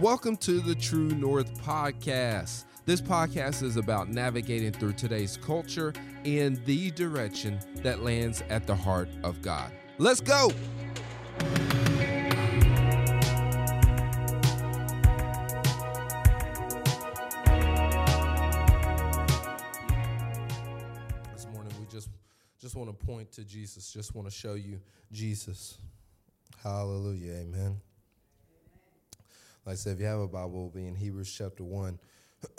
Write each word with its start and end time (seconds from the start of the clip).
Welcome 0.00 0.36
to 0.38 0.58
the 0.58 0.74
True 0.74 1.10
North 1.10 1.56
Podcast. 1.62 2.64
This 2.84 3.00
podcast 3.00 3.62
is 3.62 3.76
about 3.76 4.08
navigating 4.08 4.72
through 4.72 4.94
today's 4.94 5.36
culture 5.36 5.92
in 6.24 6.60
the 6.64 6.90
direction 6.90 7.60
that 7.76 8.02
lands 8.02 8.42
at 8.50 8.66
the 8.66 8.74
heart 8.74 9.08
of 9.22 9.40
God. 9.40 9.70
Let's 9.98 10.20
go! 10.20 10.50
This 21.32 21.46
morning 21.52 21.72
we 21.78 21.86
just 21.88 22.08
just 22.60 22.74
want 22.74 22.90
to 22.90 23.06
point 23.06 23.30
to 23.32 23.44
Jesus, 23.44 23.92
just 23.92 24.12
want 24.12 24.28
to 24.28 24.34
show 24.34 24.54
you 24.54 24.80
Jesus. 25.12 25.78
Hallelujah. 26.64 27.34
Amen. 27.34 27.80
Like 29.66 29.74
I 29.74 29.76
said, 29.76 29.94
if 29.94 30.00
you 30.00 30.06
have 30.06 30.20
a 30.20 30.28
Bible, 30.28 30.50
we'll 30.50 30.68
be 30.68 30.86
in 30.86 30.94
Hebrews 30.94 31.32
chapter 31.32 31.64
1, 31.64 31.98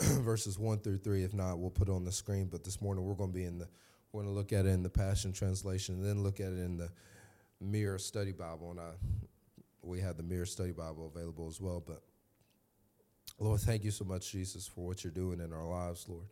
verses 0.00 0.58
1 0.58 0.78
through 0.78 0.98
3. 0.98 1.22
If 1.22 1.34
not, 1.34 1.58
we'll 1.58 1.70
put 1.70 1.88
it 1.88 1.92
on 1.92 2.04
the 2.04 2.10
screen. 2.10 2.48
But 2.50 2.64
this 2.64 2.80
morning 2.80 3.04
we're 3.04 3.14
going 3.14 3.30
to 3.30 3.34
be 3.34 3.44
in 3.44 3.58
the, 3.58 3.68
we're 4.10 4.22
going 4.22 4.34
to 4.34 4.36
look 4.36 4.52
at 4.52 4.66
it 4.66 4.70
in 4.70 4.82
the 4.82 4.90
Passion 4.90 5.32
Translation 5.32 5.96
and 5.96 6.04
then 6.04 6.24
look 6.24 6.40
at 6.40 6.48
it 6.48 6.58
in 6.58 6.76
the 6.76 6.90
Mirror 7.60 7.98
Study 7.98 8.32
Bible. 8.32 8.72
And 8.72 8.80
I, 8.80 8.90
we 9.82 10.00
have 10.00 10.16
the 10.16 10.24
Mirror 10.24 10.46
Study 10.46 10.72
Bible 10.72 11.12
available 11.14 11.46
as 11.46 11.60
well. 11.60 11.80
But 11.86 12.02
Lord, 13.38 13.60
thank 13.60 13.84
you 13.84 13.92
so 13.92 14.04
much, 14.04 14.32
Jesus, 14.32 14.66
for 14.66 14.84
what 14.84 15.04
you're 15.04 15.12
doing 15.12 15.38
in 15.38 15.52
our 15.52 15.66
lives, 15.66 16.06
Lord. 16.08 16.26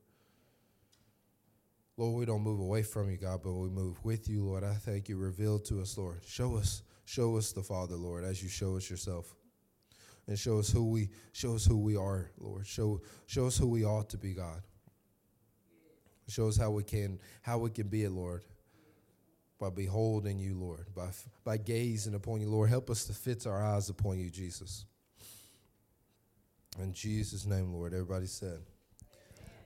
Lord, 1.97 2.19
we 2.19 2.25
don't 2.25 2.43
move 2.43 2.59
away 2.59 2.83
from 2.83 3.09
you, 3.09 3.17
God, 3.17 3.43
but 3.45 3.53
we 3.53 3.69
move 3.69 4.05
with 4.05 4.29
you, 4.29 4.45
Lord. 4.45 4.65
I 4.65 4.75
thank 4.75 5.09
you. 5.09 5.17
Reveal 5.17 5.61
to 5.61 5.81
us, 5.81 5.97
Lord. 5.97 6.23
Show 6.27 6.57
us, 6.57 6.83
show 7.05 7.37
us 7.37 7.53
the 7.53 7.63
Father, 7.63 7.95
Lord, 7.95 8.25
as 8.25 8.43
you 8.43 8.49
show 8.49 8.77
us 8.77 8.91
yourself 8.91 9.37
and 10.27 10.39
show 10.39 10.59
us 10.59 10.71
who 10.71 10.91
we 10.91 11.11
show 11.33 11.55
us 11.55 11.67
who 11.67 11.79
we 11.79 11.97
are, 11.97 12.31
Lord. 12.39 12.67
Show 12.67 13.01
show 13.27 13.47
us 13.47 13.59
who 13.59 13.69
we 13.69 13.85
ought 13.85 14.11
to 14.11 14.19
be, 14.19 14.33
God. 14.35 14.63
Show 16.29 16.49
us 16.49 16.57
how 16.57 16.71
we 16.71 16.83
can 16.83 17.19
how 17.43 17.59
we 17.59 17.71
can 17.71 17.89
be 17.89 18.05
it, 18.05 18.11
Lord. 18.11 18.45
By 19.59 19.71
beholding 19.71 20.39
you, 20.39 20.55
Lord, 20.55 20.87
by 20.95 21.11
by 21.45 21.59
gazing 21.59 22.15
upon 22.15 22.41
you, 22.41 22.49
Lord. 22.49 22.71
Help 22.71 22.91
us 22.91 23.05
to 23.05 23.13
fix 23.13 23.47
our 23.47 23.63
eyes 23.63 23.89
upon 23.89 24.19
you, 24.19 24.31
Jesus. 24.31 24.87
In 26.81 26.93
Jesus' 26.93 27.47
name, 27.47 27.73
Lord. 27.73 27.93
Everybody 27.93 28.27
said, 28.27 28.59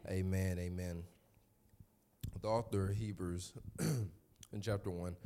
Amen. 0.06 0.58
Amen. 0.58 0.58
amen. 0.58 1.02
The 2.40 2.48
author 2.48 2.90
of 2.90 2.96
Hebrews 2.96 3.52
in 3.80 4.60
chapter 4.60 4.90
one, 4.90 5.16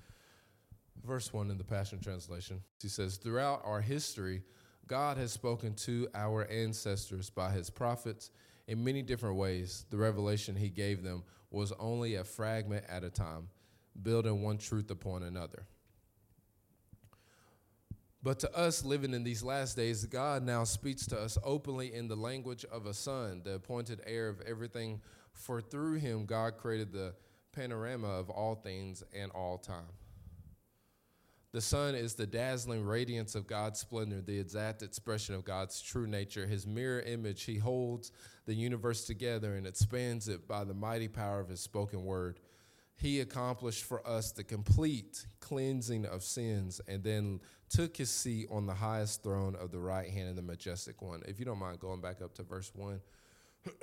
verse 1.05 1.33
one 1.33 1.51
in 1.51 1.59
the 1.59 1.65
Passion 1.65 2.01
Translation, 2.01 2.63
he 2.81 2.89
says, 2.89 3.17
Throughout 3.17 3.63
our 3.65 3.81
history, 3.81 4.43
God 4.87 5.17
has 5.17 5.33
spoken 5.33 5.75
to 5.75 6.09
our 6.15 6.47
ancestors 6.51 7.31
by 7.31 7.51
his 7.51 7.71
prophets 7.71 8.31
in 8.67 8.85
many 8.85 9.03
different 9.03 9.37
ways. 9.37 9.87
The 9.91 9.97
revelation 9.97 10.57
he 10.57 10.69
gave 10.69 11.03
them 11.03 11.23
was 11.51 11.73
only 11.79 12.17
a 12.17 12.25
fragment 12.25 12.85
at 12.89 13.05
a 13.05 13.11
time, 13.11 13.49
building 14.03 14.43
one 14.43 14.59
truth 14.59 14.91
upon 14.91 15.23
another. 15.23 15.67
But 18.23 18.39
to 18.41 18.57
us 18.57 18.85
living 18.85 19.15
in 19.15 19.25
these 19.25 19.43
last 19.43 19.77
days, 19.77 20.07
God 20.07 20.45
now 20.45 20.63
speaks 20.65 21.07
to 21.07 21.19
us 21.19 21.37
openly 21.43 21.93
in 21.93 22.07
the 22.07 22.15
language 22.17 22.65
of 22.71 22.87
a 22.87 22.95
son, 22.95 23.43
the 23.45 23.55
appointed 23.55 24.01
heir 24.07 24.29
of 24.29 24.41
everything, 24.43 25.01
for 25.33 25.61
through 25.61 25.95
him 25.95 26.25
God 26.25 26.57
created 26.57 26.93
the 26.93 27.15
panorama 27.53 28.09
of 28.09 28.31
all 28.31 28.55
things 28.55 29.03
and 29.13 29.33
all 29.33 29.59
time. 29.59 29.91
The 31.53 31.61
Son 31.61 31.95
is 31.95 32.15
the 32.15 32.27
dazzling 32.27 32.83
radiance 32.83 33.35
of 33.35 33.47
God's 33.47 33.79
splendor, 33.79 34.23
the 34.23 34.39
exact 34.39 34.83
expression 34.83 35.35
of 35.35 35.45
God's 35.45 35.83
true 35.83 36.07
nature. 36.07 36.47
His 36.47 36.67
mirror 36.67 37.01
image, 37.01 37.45
He 37.45 37.59
holds 37.59 38.11
the 38.47 38.55
universe 38.55 39.05
together 39.05 39.55
and 39.55 39.67
expands 39.67 40.29
it 40.29 40.49
by 40.49 40.65
the 40.65 40.73
mighty 40.73 41.09
power 41.09 41.41
of 41.41 41.51
His 41.51 41.61
spoken 41.61 42.05
word. 42.05 42.41
He 42.95 43.21
accomplished 43.21 43.85
for 43.85 44.07
us 44.07 44.33
the 44.33 44.45
complete 44.45 45.27
cleansing 45.41 46.07
of 46.07 46.23
sins 46.23 46.81
and 46.89 47.05
then 47.05 47.41
took 47.69 47.99
His 47.99 48.11
seat 48.11 48.49
on 48.51 48.65
the 48.65 48.75
highest 48.75 49.23
throne 49.23 49.55
of 49.55 49.71
the 49.73 49.81
right 49.81 50.09
hand 50.09 50.31
of 50.31 50.37
the 50.37 50.43
majestic 50.43 51.03
one. 51.03 51.21
If 51.29 51.39
you 51.39 51.45
don't 51.45 51.59
mind 51.59 51.81
going 51.81 52.01
back 52.01 52.23
up 52.23 52.33
to 52.37 52.45
verse 52.45 52.73
1 52.75 52.99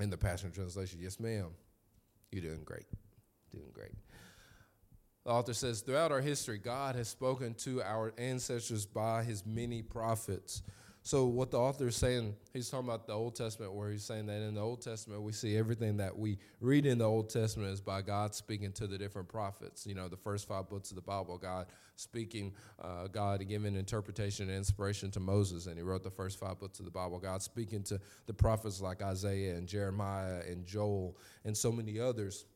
in 0.00 0.10
the 0.10 0.18
Passion 0.18 0.50
Translation, 0.50 0.98
yes, 1.00 1.20
ma'am. 1.20 1.50
You're 2.32 2.42
doing 2.42 2.64
great. 2.64 2.86
Doing 3.52 3.70
great. 3.72 3.92
The 5.24 5.30
author 5.30 5.54
says, 5.54 5.80
throughout 5.80 6.12
our 6.12 6.20
history, 6.20 6.58
God 6.58 6.96
has 6.96 7.08
spoken 7.08 7.54
to 7.54 7.82
our 7.82 8.12
ancestors 8.18 8.84
by 8.84 9.24
his 9.24 9.46
many 9.46 9.80
prophets. 9.80 10.62
So, 11.06 11.26
what 11.26 11.50
the 11.50 11.58
author 11.58 11.88
is 11.88 11.96
saying, 11.96 12.34
he's 12.54 12.70
talking 12.70 12.88
about 12.88 13.06
the 13.06 13.12
Old 13.12 13.36
Testament, 13.36 13.74
where 13.74 13.90
he's 13.90 14.02
saying 14.02 14.24
that 14.24 14.40
in 14.40 14.54
the 14.54 14.62
Old 14.62 14.80
Testament, 14.80 15.20
we 15.20 15.32
see 15.32 15.54
everything 15.54 15.98
that 15.98 16.18
we 16.18 16.38
read 16.60 16.86
in 16.86 16.96
the 16.96 17.04
Old 17.04 17.28
Testament 17.28 17.70
is 17.72 17.80
by 17.82 18.00
God 18.00 18.34
speaking 18.34 18.72
to 18.72 18.86
the 18.86 18.96
different 18.96 19.28
prophets. 19.28 19.86
You 19.86 19.94
know, 19.94 20.08
the 20.08 20.16
first 20.16 20.48
five 20.48 20.70
books 20.70 20.88
of 20.88 20.96
the 20.96 21.02
Bible, 21.02 21.36
God 21.36 21.66
speaking, 21.96 22.54
uh, 22.82 23.08
God 23.08 23.46
giving 23.46 23.76
interpretation 23.76 24.48
and 24.48 24.56
inspiration 24.56 25.10
to 25.10 25.20
Moses, 25.20 25.66
and 25.66 25.76
he 25.76 25.82
wrote 25.82 26.04
the 26.04 26.10
first 26.10 26.38
five 26.38 26.58
books 26.58 26.78
of 26.78 26.86
the 26.86 26.90
Bible. 26.90 27.18
God 27.18 27.42
speaking 27.42 27.82
to 27.82 28.00
the 28.24 28.32
prophets 28.32 28.80
like 28.80 29.02
Isaiah 29.02 29.56
and 29.56 29.68
Jeremiah 29.68 30.40
and 30.48 30.64
Joel 30.64 31.18
and 31.44 31.54
so 31.54 31.70
many 31.70 32.00
others. 32.00 32.46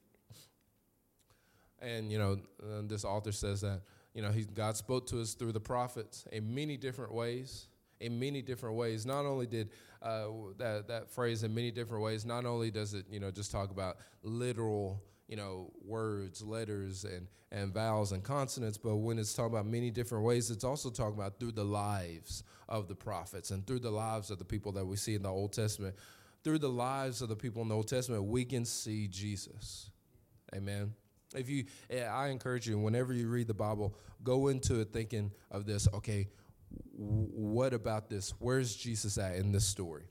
And 1.81 2.11
you 2.11 2.19
know, 2.19 2.41
uh, 2.63 2.83
this 2.87 3.05
author 3.05 3.33
says 3.33 3.61
that 3.63 3.83
you 4.15 4.23
know, 4.23 4.31
he, 4.31 4.45
God 4.45 4.77
spoke 4.77 5.07
to 5.09 5.21
us 5.21 5.35
through 5.35 5.53
the 5.53 5.61
prophets 5.61 6.27
in 6.33 6.55
many 6.55 6.77
different 6.77 7.13
ways. 7.13 7.69
In 8.01 8.19
many 8.19 8.43
different 8.43 8.77
ways. 8.77 9.05
Not 9.05 9.27
only 9.27 9.47
did 9.47 9.71
uh, 10.03 10.27
that 10.59 10.89
that 10.89 11.11
phrase 11.11 11.43
in 11.43 11.55
many 11.55 11.71
different 11.71 12.03
ways. 12.03 12.25
Not 12.25 12.47
only 12.47 12.71
does 12.71 12.95
it 12.95 13.07
you 13.11 13.21
know 13.21 13.31
just 13.31 13.51
talk 13.51 13.71
about 13.71 13.99
literal 14.23 15.03
you 15.29 15.37
know 15.37 15.71
words, 15.85 16.43
letters, 16.43 17.05
and 17.05 17.27
and 17.51 17.73
vowels 17.73 18.13
and 18.13 18.23
consonants, 18.23 18.77
but 18.77 18.97
when 18.97 19.19
it's 19.19 19.35
talking 19.35 19.53
about 19.53 19.67
many 19.67 19.91
different 19.91 20.25
ways, 20.25 20.51
it's 20.51 20.65
also 20.65 20.91
talking 20.91 21.15
about 21.15 21.39
through 21.41 21.53
the 21.53 21.65
lives 21.65 22.45
of 22.69 22.89
the 22.89 22.95
prophets 22.95 23.51
and 23.51 23.67
through 23.67 23.79
the 23.79 23.91
lives 23.91 24.31
of 24.31 24.39
the 24.39 24.45
people 24.45 24.73
that 24.73 24.85
we 24.85 24.97
see 24.97 25.15
in 25.15 25.23
the 25.23 25.31
Old 25.31 25.53
Testament. 25.53 25.95
Through 26.45 26.59
the 26.59 26.69
lives 26.69 27.21
of 27.23 27.29
the 27.29 27.37
people 27.37 27.63
in 27.63 27.69
the 27.69 27.75
Old 27.75 27.89
Testament, 27.89 28.25
we 28.25 28.45
can 28.45 28.65
see 28.65 29.09
Jesus. 29.09 29.91
Amen. 30.55 30.95
If 31.35 31.49
you, 31.49 31.65
I 32.11 32.29
encourage 32.29 32.67
you, 32.67 32.79
whenever 32.79 33.13
you 33.13 33.29
read 33.29 33.49
the 33.49 33.55
Bible, 33.55 33.95
go 34.23 34.49
into 34.49 34.81
it 34.81 34.93
thinking 34.93 35.31
of 35.51 35.67
this. 35.67 35.87
Okay, 35.93 36.29
what 36.97 37.75
about 37.75 38.09
this? 38.09 38.33
Where's 38.39 38.75
Jesus 38.75 39.19
at 39.19 39.37
in 39.37 39.53
this 39.53 39.67
story? 39.67 40.05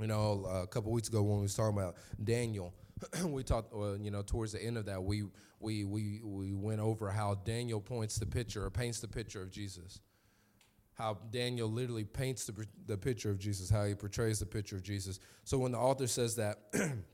You 0.00 0.06
know, 0.06 0.44
a 0.44 0.66
couple 0.66 0.92
weeks 0.92 1.08
ago 1.08 1.22
when 1.22 1.36
we 1.36 1.42
was 1.42 1.54
talking 1.54 1.78
about 1.78 1.96
Daniel, 2.22 2.74
we 3.24 3.42
talked. 3.42 3.72
Uh, 3.72 3.94
you 3.94 4.10
know, 4.10 4.22
towards 4.22 4.52
the 4.52 4.62
end 4.62 4.76
of 4.76 4.86
that, 4.86 5.02
we 5.02 5.24
we 5.60 5.84
we 5.84 6.20
we 6.22 6.52
went 6.52 6.80
over 6.80 7.10
how 7.10 7.36
Daniel 7.36 7.80
points 7.80 8.16
the 8.16 8.26
picture 8.26 8.64
or 8.64 8.70
paints 8.70 9.00
the 9.00 9.08
picture 9.08 9.40
of 9.40 9.50
Jesus. 9.50 10.00
How 10.94 11.18
Daniel 11.30 11.68
literally 11.68 12.04
paints 12.04 12.44
the 12.44 12.66
the 12.86 12.98
picture 12.98 13.30
of 13.30 13.38
Jesus. 13.38 13.70
How 13.70 13.84
he 13.84 13.94
portrays 13.94 14.40
the 14.40 14.46
picture 14.46 14.76
of 14.76 14.82
Jesus. 14.82 15.20
So 15.44 15.58
when 15.58 15.72
the 15.72 15.78
author 15.78 16.06
says 16.06 16.36
that. 16.36 16.58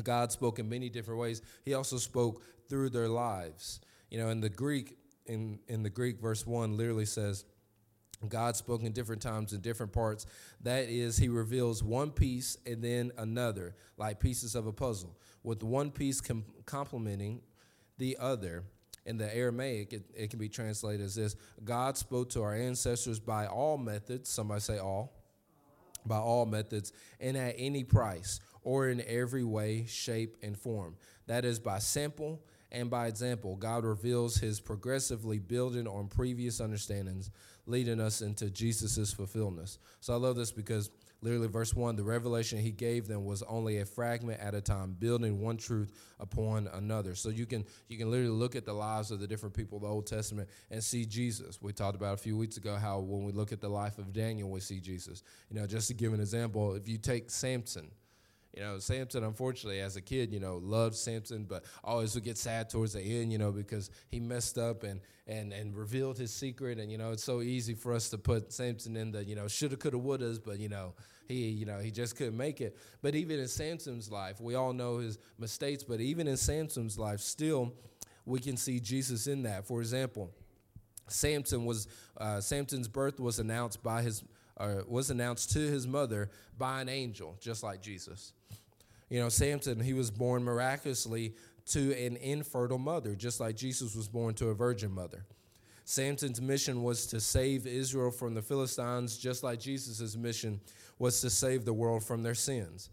God 0.00 0.32
spoke 0.32 0.58
in 0.58 0.68
many 0.68 0.88
different 0.88 1.20
ways. 1.20 1.42
He 1.64 1.74
also 1.74 1.98
spoke 1.98 2.42
through 2.68 2.90
their 2.90 3.08
lives. 3.08 3.80
You 4.10 4.18
know, 4.18 4.28
in 4.28 4.40
the 4.40 4.48
Greek, 4.48 4.96
in, 5.26 5.58
in 5.68 5.82
the 5.82 5.90
Greek, 5.90 6.20
verse 6.20 6.46
1 6.46 6.76
literally 6.76 7.04
says, 7.04 7.44
God 8.28 8.56
spoke 8.56 8.82
in 8.82 8.92
different 8.92 9.20
times 9.20 9.52
in 9.52 9.60
different 9.60 9.92
parts. 9.92 10.26
That 10.62 10.88
is, 10.88 11.16
he 11.16 11.28
reveals 11.28 11.82
one 11.82 12.10
piece 12.10 12.56
and 12.66 12.82
then 12.82 13.10
another, 13.18 13.74
like 13.96 14.20
pieces 14.20 14.54
of 14.54 14.66
a 14.66 14.72
puzzle, 14.72 15.18
with 15.42 15.62
one 15.62 15.90
piece 15.90 16.20
com- 16.20 16.44
complementing 16.64 17.42
the 17.98 18.16
other. 18.20 18.64
In 19.04 19.18
the 19.18 19.34
Aramaic, 19.34 19.92
it, 19.92 20.04
it 20.14 20.30
can 20.30 20.38
be 20.38 20.48
translated 20.48 21.04
as 21.04 21.16
this 21.16 21.34
God 21.64 21.96
spoke 21.96 22.30
to 22.30 22.42
our 22.42 22.54
ancestors 22.54 23.18
by 23.18 23.46
all 23.46 23.76
methods. 23.76 24.30
Somebody 24.30 24.60
say 24.60 24.78
all. 24.78 25.12
By 26.06 26.18
all 26.18 26.46
methods 26.46 26.92
and 27.20 27.36
at 27.36 27.54
any 27.58 27.84
price 27.84 28.40
or 28.62 28.88
in 28.88 29.02
every 29.06 29.44
way, 29.44 29.84
shape, 29.86 30.36
and 30.42 30.58
form. 30.58 30.96
That 31.26 31.44
is 31.44 31.58
by 31.58 31.78
sample 31.78 32.42
and 32.70 32.90
by 32.90 33.06
example. 33.06 33.56
God 33.56 33.84
reveals 33.84 34.36
his 34.36 34.60
progressively 34.60 35.38
building 35.38 35.86
on 35.86 36.08
previous 36.08 36.60
understandings, 36.60 37.30
leading 37.66 38.00
us 38.00 38.22
into 38.22 38.50
Jesus' 38.50 39.12
fulfillment. 39.12 39.78
So 40.00 40.14
I 40.14 40.16
love 40.16 40.36
this 40.36 40.52
because 40.52 40.90
literally 41.22 41.46
verse 41.46 41.72
1 41.72 41.96
the 41.96 42.02
revelation 42.02 42.58
he 42.58 42.72
gave 42.72 43.06
them 43.06 43.24
was 43.24 43.42
only 43.44 43.78
a 43.78 43.86
fragment 43.86 44.40
at 44.40 44.54
a 44.54 44.60
time 44.60 44.96
building 44.98 45.40
one 45.40 45.56
truth 45.56 45.92
upon 46.20 46.68
another 46.74 47.14
so 47.14 47.28
you 47.28 47.46
can 47.46 47.64
you 47.88 47.96
can 47.96 48.10
literally 48.10 48.30
look 48.30 48.56
at 48.56 48.64
the 48.64 48.72
lives 48.72 49.10
of 49.10 49.20
the 49.20 49.26
different 49.26 49.54
people 49.54 49.76
of 49.76 49.82
the 49.82 49.88
old 49.88 50.06
testament 50.06 50.48
and 50.70 50.82
see 50.82 51.06
jesus 51.06 51.62
we 51.62 51.72
talked 51.72 51.96
about 51.96 52.14
a 52.14 52.16
few 52.16 52.36
weeks 52.36 52.56
ago 52.56 52.74
how 52.74 52.98
when 52.98 53.24
we 53.24 53.32
look 53.32 53.52
at 53.52 53.60
the 53.60 53.68
life 53.68 53.98
of 53.98 54.12
daniel 54.12 54.50
we 54.50 54.60
see 54.60 54.80
jesus 54.80 55.22
you 55.48 55.58
know 55.58 55.66
just 55.66 55.88
to 55.88 55.94
give 55.94 56.12
an 56.12 56.20
example 56.20 56.74
if 56.74 56.88
you 56.88 56.98
take 56.98 57.30
samson 57.30 57.88
You 58.54 58.62
know, 58.62 58.78
Samson, 58.78 59.24
unfortunately, 59.24 59.80
as 59.80 59.96
a 59.96 60.02
kid, 60.02 60.30
you 60.30 60.38
know, 60.38 60.58
loved 60.58 60.94
Samson, 60.94 61.44
but 61.44 61.64
always 61.82 62.14
would 62.14 62.24
get 62.24 62.36
sad 62.36 62.68
towards 62.68 62.92
the 62.92 63.00
end, 63.00 63.32
you 63.32 63.38
know, 63.38 63.50
because 63.50 63.90
he 64.10 64.20
messed 64.20 64.58
up 64.58 64.82
and 64.82 65.00
and 65.26 65.54
and 65.54 65.74
revealed 65.74 66.18
his 66.18 66.34
secret. 66.34 66.78
And 66.78 66.92
you 66.92 66.98
know, 66.98 67.12
it's 67.12 67.24
so 67.24 67.40
easy 67.40 67.74
for 67.74 67.94
us 67.94 68.10
to 68.10 68.18
put 68.18 68.52
Samson 68.52 68.96
in 68.96 69.10
the 69.10 69.24
you 69.24 69.34
know 69.34 69.48
shoulda, 69.48 69.76
coulda, 69.76 69.96
wouldas, 69.96 70.38
but 70.44 70.58
you 70.58 70.68
know, 70.68 70.92
he 71.28 71.48
you 71.48 71.64
know 71.64 71.78
he 71.78 71.90
just 71.90 72.16
couldn't 72.16 72.36
make 72.36 72.60
it. 72.60 72.76
But 73.00 73.14
even 73.14 73.40
in 73.40 73.48
Samson's 73.48 74.10
life, 74.10 74.38
we 74.38 74.54
all 74.54 74.74
know 74.74 74.98
his 74.98 75.18
mistakes. 75.38 75.82
But 75.82 76.00
even 76.00 76.28
in 76.28 76.36
Samson's 76.36 76.98
life, 76.98 77.20
still, 77.20 77.72
we 78.26 78.38
can 78.38 78.58
see 78.58 78.80
Jesus 78.80 79.26
in 79.28 79.44
that. 79.44 79.66
For 79.66 79.80
example, 79.80 80.30
Samson 81.08 81.64
was 81.64 81.88
uh, 82.18 82.40
Samson's 82.40 82.88
birth 82.88 83.18
was 83.18 83.38
announced 83.38 83.82
by 83.82 84.02
his 84.02 84.22
uh, 84.62 84.82
was 84.86 85.10
announced 85.10 85.50
to 85.52 85.58
his 85.58 85.86
mother 85.86 86.30
by 86.56 86.80
an 86.80 86.88
angel, 86.88 87.36
just 87.40 87.62
like 87.62 87.82
Jesus. 87.82 88.32
You 89.10 89.20
know, 89.20 89.28
Samson, 89.28 89.80
he 89.80 89.92
was 89.92 90.10
born 90.10 90.44
miraculously 90.44 91.34
to 91.66 91.92
an 91.94 92.16
infertile 92.16 92.78
mother, 92.78 93.14
just 93.14 93.40
like 93.40 93.56
Jesus 93.56 93.94
was 93.94 94.08
born 94.08 94.34
to 94.34 94.48
a 94.48 94.54
virgin 94.54 94.92
mother. 94.92 95.26
Samson's 95.84 96.40
mission 96.40 96.84
was 96.84 97.06
to 97.08 97.20
save 97.20 97.66
Israel 97.66 98.12
from 98.12 98.34
the 98.34 98.42
Philistines, 98.42 99.18
just 99.18 99.42
like 99.42 99.58
Jesus' 99.58 100.16
mission 100.16 100.60
was 100.98 101.20
to 101.20 101.28
save 101.28 101.64
the 101.64 101.72
world 101.72 102.04
from 102.04 102.22
their 102.22 102.34
sins. 102.34 102.88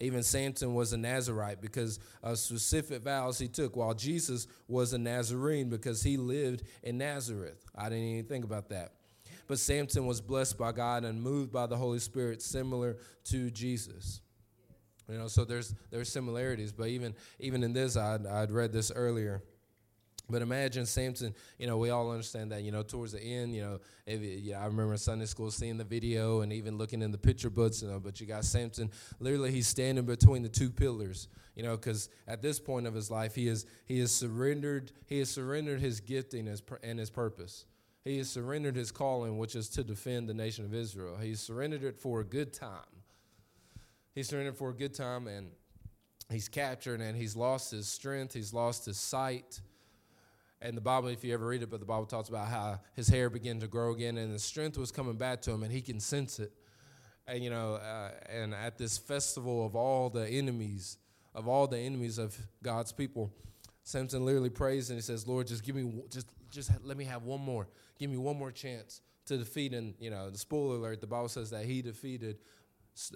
Even 0.00 0.22
Samson 0.22 0.74
was 0.74 0.92
a 0.92 0.96
Nazarite 0.96 1.60
because 1.60 2.00
of 2.22 2.38
specific 2.38 3.02
vows 3.02 3.38
he 3.38 3.46
took, 3.46 3.76
while 3.76 3.94
Jesus 3.94 4.46
was 4.68 4.92
a 4.92 4.98
Nazarene 4.98 5.68
because 5.68 6.02
he 6.02 6.16
lived 6.16 6.62
in 6.82 6.98
Nazareth. 6.98 7.62
I 7.76 7.90
didn't 7.90 8.04
even 8.04 8.24
think 8.24 8.44
about 8.44 8.70
that. 8.70 8.92
But 9.46 9.58
Samson 9.58 10.06
was 10.06 10.20
blessed 10.20 10.58
by 10.58 10.72
God 10.72 11.04
and 11.04 11.22
moved 11.22 11.52
by 11.52 11.66
the 11.66 11.76
Holy 11.76 11.98
Spirit, 11.98 12.42
similar 12.42 12.96
to 13.24 13.50
Jesus. 13.50 14.20
You 15.08 15.18
know, 15.18 15.28
so 15.28 15.44
there's 15.44 15.74
there's 15.90 16.08
similarities, 16.08 16.72
but 16.72 16.88
even 16.88 17.14
even 17.38 17.62
in 17.62 17.72
this, 17.72 17.96
I'd 17.96 18.26
I'd 18.26 18.50
read 18.50 18.72
this 18.72 18.90
earlier. 18.90 19.42
But 20.30 20.40
imagine 20.40 20.86
Samson, 20.86 21.34
you 21.58 21.66
know, 21.66 21.76
we 21.76 21.90
all 21.90 22.10
understand 22.10 22.50
that, 22.52 22.62
you 22.62 22.72
know, 22.72 22.82
towards 22.82 23.12
the 23.12 23.20
end, 23.20 23.54
you 23.54 23.60
know, 23.60 23.80
yeah, 24.06 24.62
I 24.62 24.66
remember 24.66 24.96
Sunday 24.96 25.26
school 25.26 25.50
seeing 25.50 25.76
the 25.76 25.84
video 25.84 26.40
and 26.40 26.50
even 26.50 26.78
looking 26.78 27.02
in 27.02 27.12
the 27.12 27.18
picture 27.18 27.50
books, 27.50 27.82
you 27.82 27.88
know, 27.88 28.00
but 28.00 28.20
you 28.22 28.26
got 28.26 28.46
Samson, 28.46 28.90
literally 29.20 29.50
he's 29.50 29.66
standing 29.66 30.06
between 30.06 30.42
the 30.42 30.48
two 30.48 30.70
pillars, 30.70 31.28
you 31.54 31.62
know, 31.62 31.76
because 31.76 32.08
at 32.26 32.40
this 32.40 32.58
point 32.58 32.86
of 32.86 32.94
his 32.94 33.10
life, 33.10 33.34
he 33.34 33.48
is 33.48 33.66
he 33.84 34.00
has 34.00 34.14
surrendered, 34.14 34.92
he 35.06 35.18
has 35.18 35.30
surrendered 35.30 35.80
his 35.80 36.00
gifting 36.00 36.48
and 36.82 36.98
his 36.98 37.10
purpose. 37.10 37.66
He 38.04 38.18
has 38.18 38.28
surrendered 38.28 38.76
his 38.76 38.92
calling, 38.92 39.38
which 39.38 39.56
is 39.56 39.68
to 39.70 39.82
defend 39.82 40.28
the 40.28 40.34
nation 40.34 40.66
of 40.66 40.74
Israel. 40.74 41.16
He's 41.16 41.40
surrendered 41.40 41.82
it 41.82 41.98
for 41.98 42.20
a 42.20 42.24
good 42.24 42.52
time. 42.52 43.02
He's 44.14 44.28
surrendered 44.28 44.56
for 44.56 44.70
a 44.70 44.74
good 44.74 44.94
time 44.94 45.26
and 45.26 45.50
he's 46.30 46.48
captured 46.48 47.00
and 47.00 47.16
he's 47.16 47.34
lost 47.34 47.70
his 47.70 47.88
strength, 47.88 48.34
he's 48.34 48.52
lost 48.52 48.84
his 48.84 48.98
sight. 48.98 49.60
And 50.60 50.76
the 50.76 50.82
Bible, 50.82 51.08
if 51.08 51.24
you 51.24 51.34
ever 51.34 51.46
read 51.46 51.62
it, 51.62 51.70
but 51.70 51.80
the 51.80 51.86
Bible 51.86 52.06
talks 52.06 52.28
about 52.28 52.48
how 52.48 52.80
his 52.94 53.08
hair 53.08 53.28
began 53.28 53.58
to 53.60 53.66
grow 53.66 53.92
again 53.92 54.18
and 54.18 54.34
the 54.34 54.38
strength 54.38 54.78
was 54.78 54.92
coming 54.92 55.16
back 55.16 55.40
to 55.42 55.50
him 55.50 55.62
and 55.62 55.72
he 55.72 55.80
can 55.80 55.98
sense 55.98 56.38
it. 56.38 56.52
And, 57.26 57.42
you 57.42 57.48
know, 57.48 57.74
uh, 57.74 58.10
and 58.28 58.54
at 58.54 58.76
this 58.76 58.98
festival 58.98 59.64
of 59.64 59.74
all 59.74 60.10
the 60.10 60.28
enemies, 60.28 60.98
of 61.34 61.48
all 61.48 61.66
the 61.66 61.78
enemies 61.78 62.18
of 62.18 62.36
God's 62.62 62.92
people, 62.92 63.32
Samson 63.84 64.24
literally 64.24 64.50
prays 64.50 64.90
and 64.90 64.96
he 64.96 65.02
says, 65.02 65.28
Lord, 65.28 65.46
just 65.46 65.62
give 65.62 65.76
me, 65.76 66.02
just, 66.10 66.26
just 66.50 66.70
let 66.82 66.96
me 66.96 67.04
have 67.04 67.22
one 67.22 67.40
more. 67.40 67.68
Give 67.98 68.10
me 68.10 68.16
one 68.16 68.36
more 68.36 68.50
chance 68.50 69.02
to 69.26 69.36
defeat. 69.36 69.72
And, 69.72 69.94
you 70.00 70.10
know, 70.10 70.30
the 70.30 70.38
spoiler 70.38 70.76
alert, 70.76 71.00
the 71.00 71.06
Bible 71.06 71.28
says 71.28 71.50
that 71.50 71.64
he 71.66 71.82
defeated 71.82 72.38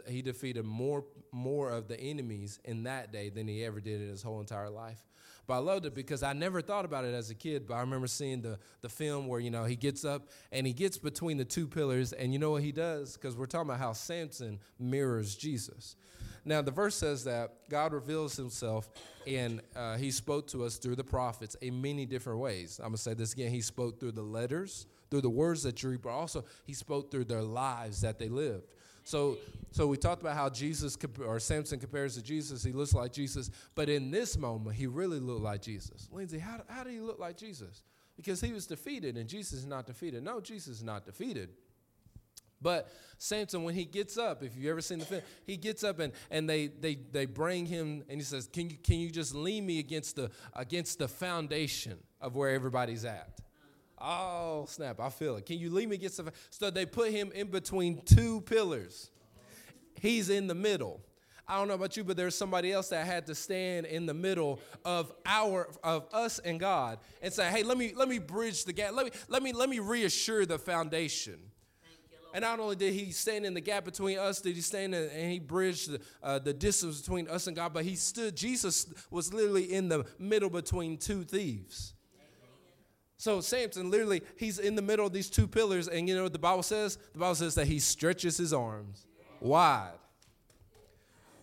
he 0.09 0.23
defeated 0.23 0.65
more 0.65 1.05
more 1.31 1.71
of 1.71 1.87
the 1.87 1.99
enemies 2.01 2.59
in 2.65 2.83
that 2.85 3.13
day 3.13 3.29
than 3.29 3.47
he 3.47 3.65
ever 3.65 3.81
did 3.81 4.01
in 4.01 4.09
his 4.09 4.23
whole 4.23 4.41
entire 4.41 4.69
life. 4.69 5.05
But 5.47 5.55
I 5.55 5.59
loved 5.59 5.87
it 5.87 5.95
because 5.95 6.23
I 6.23 6.33
never 6.33 6.61
thought 6.61 6.85
about 6.85 7.05
it 7.05 7.15
as 7.15 7.31
a 7.31 7.35
kid. 7.35 7.67
But 7.67 7.75
I 7.75 7.81
remember 7.81 8.07
seeing 8.07 8.43
the 8.43 8.59
the 8.81 8.89
film 8.89 9.29
where 9.29 9.41
you 9.41 9.51
know 9.51 9.65
he 9.65 9.77
gets 9.77 10.05
up 10.05 10.29
and 10.51 10.67
he 10.67 10.73
gets 10.73 10.99
between 10.99 11.37
the 11.37 11.45
two 11.45 11.67
pillars, 11.67 12.13
and 12.13 12.33
you 12.33 12.39
know 12.39 12.51
what 12.51 12.63
he 12.63 12.73
does? 12.73 13.17
Because 13.17 13.37
we're 13.37 13.47
talking 13.47 13.69
about 13.69 13.79
how 13.79 13.93
Samson 13.93 14.59
mirrors 14.79 15.37
Jesus. 15.37 15.97
Now 16.49 16.63
the 16.63 16.71
verse 16.71 16.95
says 16.95 17.25
that 17.25 17.69
God 17.69 17.93
reveals 17.93 18.37
Himself, 18.37 18.89
and 19.27 19.61
uh, 19.77 19.97
He 19.97 20.11
spoke 20.11 20.47
to 20.49 20.65
us 20.65 20.79
through 20.79 20.97
the 20.97 21.05
prophets 21.05 21.55
in 21.57 21.81
many 21.81 22.07
different 22.07 22.39
ways. 22.39 22.81
I'm 22.83 22.89
gonna 22.89 22.97
say 22.97 23.15
this 23.15 23.35
again. 23.35 23.51
He 23.51 23.61
spoke 23.61 24.01
through 24.01 24.13
the 24.13 24.23
letters, 24.23 24.87
through 25.11 25.21
the 25.21 25.31
words 25.31 25.63
that 25.65 25.83
you 25.83 25.91
read, 25.91 26.03
but 26.03 26.11
also 26.11 26.45
He 26.67 26.73
spoke 26.73 27.11
through 27.11 27.25
their 27.25 27.43
lives 27.43 28.01
that 28.01 28.19
they 28.19 28.31
lived. 28.31 28.65
So, 29.05 29.39
so 29.71 29.87
we 29.87 29.97
talked 29.97 30.21
about 30.21 30.37
how 30.37 30.51
Jesus 30.51 30.97
or 31.25 31.41
Samson 31.41 31.79
compares 31.81 32.15
to 32.17 32.23
Jesus. 32.23 32.63
He 32.63 32.73
looks 32.73 32.93
like 32.93 33.13
Jesus, 33.13 33.51
but 33.75 33.89
in 33.89 34.11
this 34.11 34.37
moment, 34.37 34.77
he 34.77 34.87
really 34.87 35.19
looked 35.19 35.41
like 35.41 35.63
Jesus. 35.63 36.11
Lindsay, 36.13 36.39
how, 36.39 36.61
how 36.69 36.85
did 36.85 36.93
he 36.93 37.01
look 37.01 37.19
like 37.19 37.39
Jesus? 37.39 37.83
Because 38.17 38.41
he 38.41 38.53
was 38.53 38.67
defeated, 38.67 39.17
and 39.17 39.27
Jesus 39.27 39.61
is 39.61 39.67
not 39.67 39.87
defeated. 39.87 40.23
No, 40.25 40.41
Jesus 40.41 40.77
is 40.79 40.83
not 40.83 41.07
defeated. 41.07 41.51
But 42.61 42.91
Samson, 43.19 43.65
when 43.65 43.75
he 43.75 43.85
gets 43.85 44.19
up, 44.19 44.43
if 44.43 44.57
you've 44.57 44.71
ever 44.71 44.81
seen 44.81 44.99
the 44.99 45.05
film, 45.05 45.23
he 45.45 45.57
gets 45.57 45.85
up 45.85 45.99
and, 45.99 46.13
and 46.31 46.49
they, 46.49 46.69
they, 46.69 46.97
they 46.97 47.27
bring 47.27 47.67
him 47.67 48.05
and 48.09 48.19
he 48.19 48.25
says, 48.25 48.49
can 48.53 48.71
you, 48.71 48.77
can 48.77 48.99
you 48.99 49.11
just 49.11 49.35
lean 49.35 49.67
me 49.67 49.79
against 49.79 50.17
the, 50.17 50.31
against 50.55 50.99
the 50.99 51.09
foundation 51.09 51.99
of 52.21 52.35
where 52.35 52.51
everybody's 52.51 53.05
at? 53.05 53.41
Oh, 54.01 54.67
snap, 54.69 55.01
I 55.01 55.09
feel 55.09 55.37
it. 55.37 55.47
Can 55.47 55.59
you 55.59 55.71
lean 55.71 55.89
me 55.89 55.97
against 55.97 56.17
some? 56.17 56.31
So 56.51 56.71
they 56.71 56.87
put 56.87 57.11
him 57.11 57.33
in 57.35 57.49
between 57.49 58.01
two 58.05 58.41
pillars. 58.43 59.11
He's 60.01 60.31
in 60.31 60.47
the 60.47 60.55
middle. 60.55 61.01
I 61.49 61.59
don't 61.59 61.67
know 61.67 61.75
about 61.75 61.97
you, 61.97 62.05
but 62.05 62.17
there's 62.17 62.35
somebody 62.35 62.71
else 62.73 62.91
that 62.91 63.07
had 63.07 63.27
to 63.27 63.35
stand 63.35 63.87
in 63.87 64.07
the 64.07 64.15
middle 64.15 64.61
of 64.85 65.13
our 65.25 65.69
of 65.83 66.07
us 66.13 66.39
and 66.41 66.61
God 66.61 66.99
and 67.23 67.33
say, 67.33 67.51
"Hey, 67.51 67.63
let 67.63 67.79
me 67.79 67.95
let 67.97 68.07
me 68.07 68.19
bridge 68.19 68.65
the 68.65 68.73
gap. 68.73 68.93
Let 68.93 69.07
me 69.07 69.13
let 69.29 69.43
me 69.43 69.53
let 69.53 69.71
me 69.71 69.79
reassure 69.79 70.45
the 70.45 70.59
foundation." 70.59 71.41
And 72.35 72.43
not 72.43 72.61
only 72.61 72.77
did 72.77 72.93
he 72.93 73.11
stand 73.11 73.47
in 73.47 73.55
the 73.55 73.61
gap 73.61 73.85
between 73.85 74.19
us, 74.19 74.41
did 74.41 74.55
he 74.55 74.61
stand 74.61 74.95
in, 74.95 75.09
and 75.11 75.33
he 75.33 75.39
bridged 75.39 75.93
the, 75.93 76.01
uh, 76.23 76.39
the 76.39 76.53
distance 76.53 77.01
between 77.01 77.27
us 77.29 77.47
and 77.47 77.57
God, 77.57 77.73
but 77.73 77.85
he 77.85 77.97
stood, 77.97 78.37
Jesus 78.37 78.87
was 79.11 79.33
literally 79.33 79.73
in 79.73 79.89
the 79.89 80.05
middle 80.19 80.51
between 80.51 80.99
two 80.99 81.25
thieves. 81.25 81.95
So 83.17 83.41
Samson 83.41 83.91
literally, 83.91 84.23
he's 84.37 84.59
in 84.59 84.77
the 84.77 84.83
middle 84.83 85.07
of 85.07 85.13
these 85.13 85.29
two 85.29 85.49
pillars, 85.49 85.89
and 85.89 86.09
you 86.09 86.15
know 86.15 86.23
what 86.25 86.33
the 86.33 86.39
Bible 86.39 86.63
says? 86.63 86.99
The 87.15 87.19
Bible 87.19 87.35
says 87.35 87.55
that 87.57 87.67
he 87.67 87.79
stretches 87.81 88.37
his 88.37 88.53
arms 88.53 89.07
wide. 89.41 89.99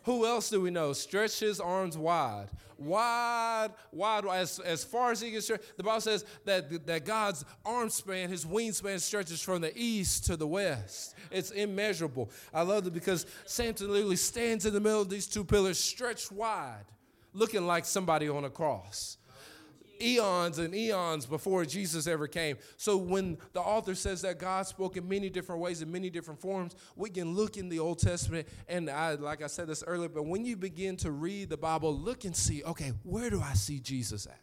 Who 0.06 0.26
else 0.26 0.50
do 0.52 0.62
we 0.62 0.70
know? 0.70 0.94
Stretch 0.94 1.40
his 1.40 1.60
arms 1.60 1.98
wide. 1.98 2.48
Wide, 2.78 3.70
wide, 3.92 4.26
as, 4.28 4.60
as 4.60 4.84
far 4.84 5.12
as 5.12 5.20
he 5.20 5.32
can 5.32 5.42
stretch. 5.42 5.62
The 5.78 5.84
Bible 5.84 6.02
says 6.02 6.26
that, 6.46 6.86
that 6.86 7.06
God's 7.06 7.44
arm 7.66 7.90
span, 7.90 8.30
his 8.30 8.46
wingspan 8.46 9.00
stretches 9.00 9.42
from 9.42 9.62
the 9.62 9.76
east 9.76 10.26
to 10.26 10.38
the 10.38 10.46
west. 10.46 11.16
It's 11.32 11.52
immeasurable. 11.52 12.30
I 12.54 12.62
love 12.62 12.86
it 12.86 12.94
because 12.94 13.26
Samson 13.46 13.92
literally 13.92 14.16
stands 14.16 14.66
in 14.66 14.74
the 14.74 14.80
middle 14.80 15.02
of 15.02 15.10
these 15.10 15.26
two 15.26 15.44
pillars, 15.44 15.80
stretched 15.80 16.32
wide, 16.32 16.86
looking 17.34 17.66
like 17.66 17.86
somebody 17.86 18.30
on 18.30 18.46
a 18.46 18.50
cross 18.50 19.18
eons 20.02 20.60
and 20.60 20.74
eons 20.74 21.26
before 21.26 21.66
Jesus 21.66 22.08
ever 22.08 22.28
came. 22.28 22.58
So 22.78 22.98
when 22.98 23.38
the 23.54 23.62
author 23.62 23.96
says 23.96 24.22
that 24.22 24.40
God 24.40 24.68
spoke 24.68 24.98
in 24.98 25.08
many 25.08 25.30
different 25.30 25.62
ways, 25.62 25.82
in 25.82 25.92
many 25.92 26.10
different 26.10 26.40
forms, 26.40 26.76
we 26.96 27.10
can 27.10 27.34
look 27.34 27.58
in 27.58 27.70
the 27.70 27.80
Old 27.80 28.00
Testament. 28.00 28.48
And 28.68 28.90
I, 28.90 29.16
like 29.16 29.42
I 29.42 29.48
said 29.48 29.68
this 29.68 29.84
earlier, 29.86 30.10
but 30.10 30.26
when 30.26 30.46
you 30.46 30.56
begin 30.56 30.98
to 30.98 31.12
read 31.12 31.50
the 31.50 31.58
Bible, 31.58 31.96
look 31.96 32.26
and 32.26 32.36
see, 32.36 32.64
okay, 32.64 32.94
where 33.04 33.30
do 33.30 33.42
I 33.42 33.54
see 33.54 33.80
Jesus 33.80 34.26
at? 34.26 34.40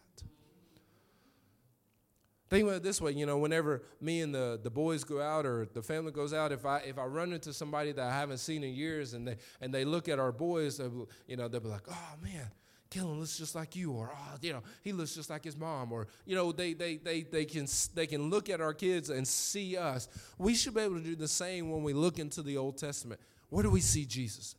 Think 2.53 2.65
about 2.65 2.77
it 2.77 2.83
this 2.83 3.01
way, 3.01 3.13
you 3.13 3.25
know, 3.25 3.39
whenever 3.39 3.83
me 3.99 4.21
and 4.21 4.35
the, 4.35 4.61
the 4.63 4.69
boys 4.69 5.05
go 5.05 5.23
out 5.23 5.47
or 5.47 5.67
the 5.73 5.81
family 5.81 6.13
goes 6.13 6.35
out, 6.35 6.53
if 6.53 6.67
I 6.67 6.81
if 6.81 6.99
I 6.99 7.05
run 7.07 7.33
into 7.33 7.51
somebody 7.51 7.93
that 7.93 8.07
I 8.07 8.13
haven't 8.13 8.41
seen 8.41 8.63
in 8.63 8.75
years 8.75 9.15
and 9.15 9.27
they 9.27 9.37
and 9.63 9.73
they 9.73 9.87
look 9.87 10.07
at 10.07 10.19
our 10.19 10.33
boys, 10.33 10.79
you 10.79 11.37
know, 11.39 11.49
they'll 11.49 11.63
be 11.63 11.69
like, 11.69 11.87
oh 11.91 12.15
man, 12.23 12.51
Kellen 12.93 13.19
looks 13.19 13.39
just 13.39 13.55
like 13.55 13.75
you, 13.75 13.91
or 13.93 14.11
oh, 14.13 14.37
you 14.43 14.53
know, 14.53 14.63
he 14.83 14.93
looks 14.93 15.15
just 15.15 15.31
like 15.31 15.43
his 15.43 15.57
mom, 15.57 15.93
or 15.93 16.09
you 16.27 16.37
know, 16.37 16.53
they 16.53 16.75
they 16.75 16.97
they 16.97 17.23
they 17.23 17.47
can 17.47 17.67
they 17.95 18.07
can 18.07 18.29
look 18.29 18.51
at 18.51 18.61
our 18.61 18.75
kids 18.75 19.09
and 19.09 19.27
see 19.27 19.79
us. 19.79 20.09
We 20.37 20.55
should 20.55 20.75
be 20.75 20.83
able 20.83 20.99
to 20.99 21.03
do 21.03 21.17
the 21.17 21.27
same 21.27 21.71
when 21.71 21.83
we 21.83 21.95
look 21.95 22.19
into 22.19 22.43
the 22.43 22.59
Old 22.59 22.77
Testament. 22.77 23.19
Where 23.49 23.63
do 23.63 23.71
we 23.71 23.81
see 23.81 24.05
Jesus? 24.05 24.57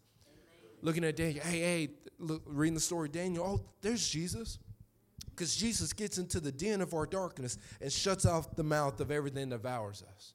Looking 0.82 1.04
at 1.04 1.16
Daniel, 1.16 1.46
hey, 1.46 1.60
hey, 1.60 1.90
look, 2.18 2.42
reading 2.48 2.74
the 2.74 2.80
story, 2.80 3.08
Daniel, 3.08 3.46
oh, 3.46 3.66
there's 3.82 4.08
Jesus. 4.10 4.58
Because 5.30 5.56
Jesus 5.56 5.94
gets 5.94 6.18
into 6.18 6.40
the 6.40 6.52
den 6.52 6.82
of 6.82 6.94
our 6.94 7.06
darkness 7.06 7.58
and 7.82 7.92
shuts 7.92 8.26
off 8.26 8.56
the 8.56 8.64
mouth 8.64 9.00
of 9.00 9.12
everything 9.12 9.50
that 9.50 9.62
devours 9.62 10.04
us. 10.16 10.34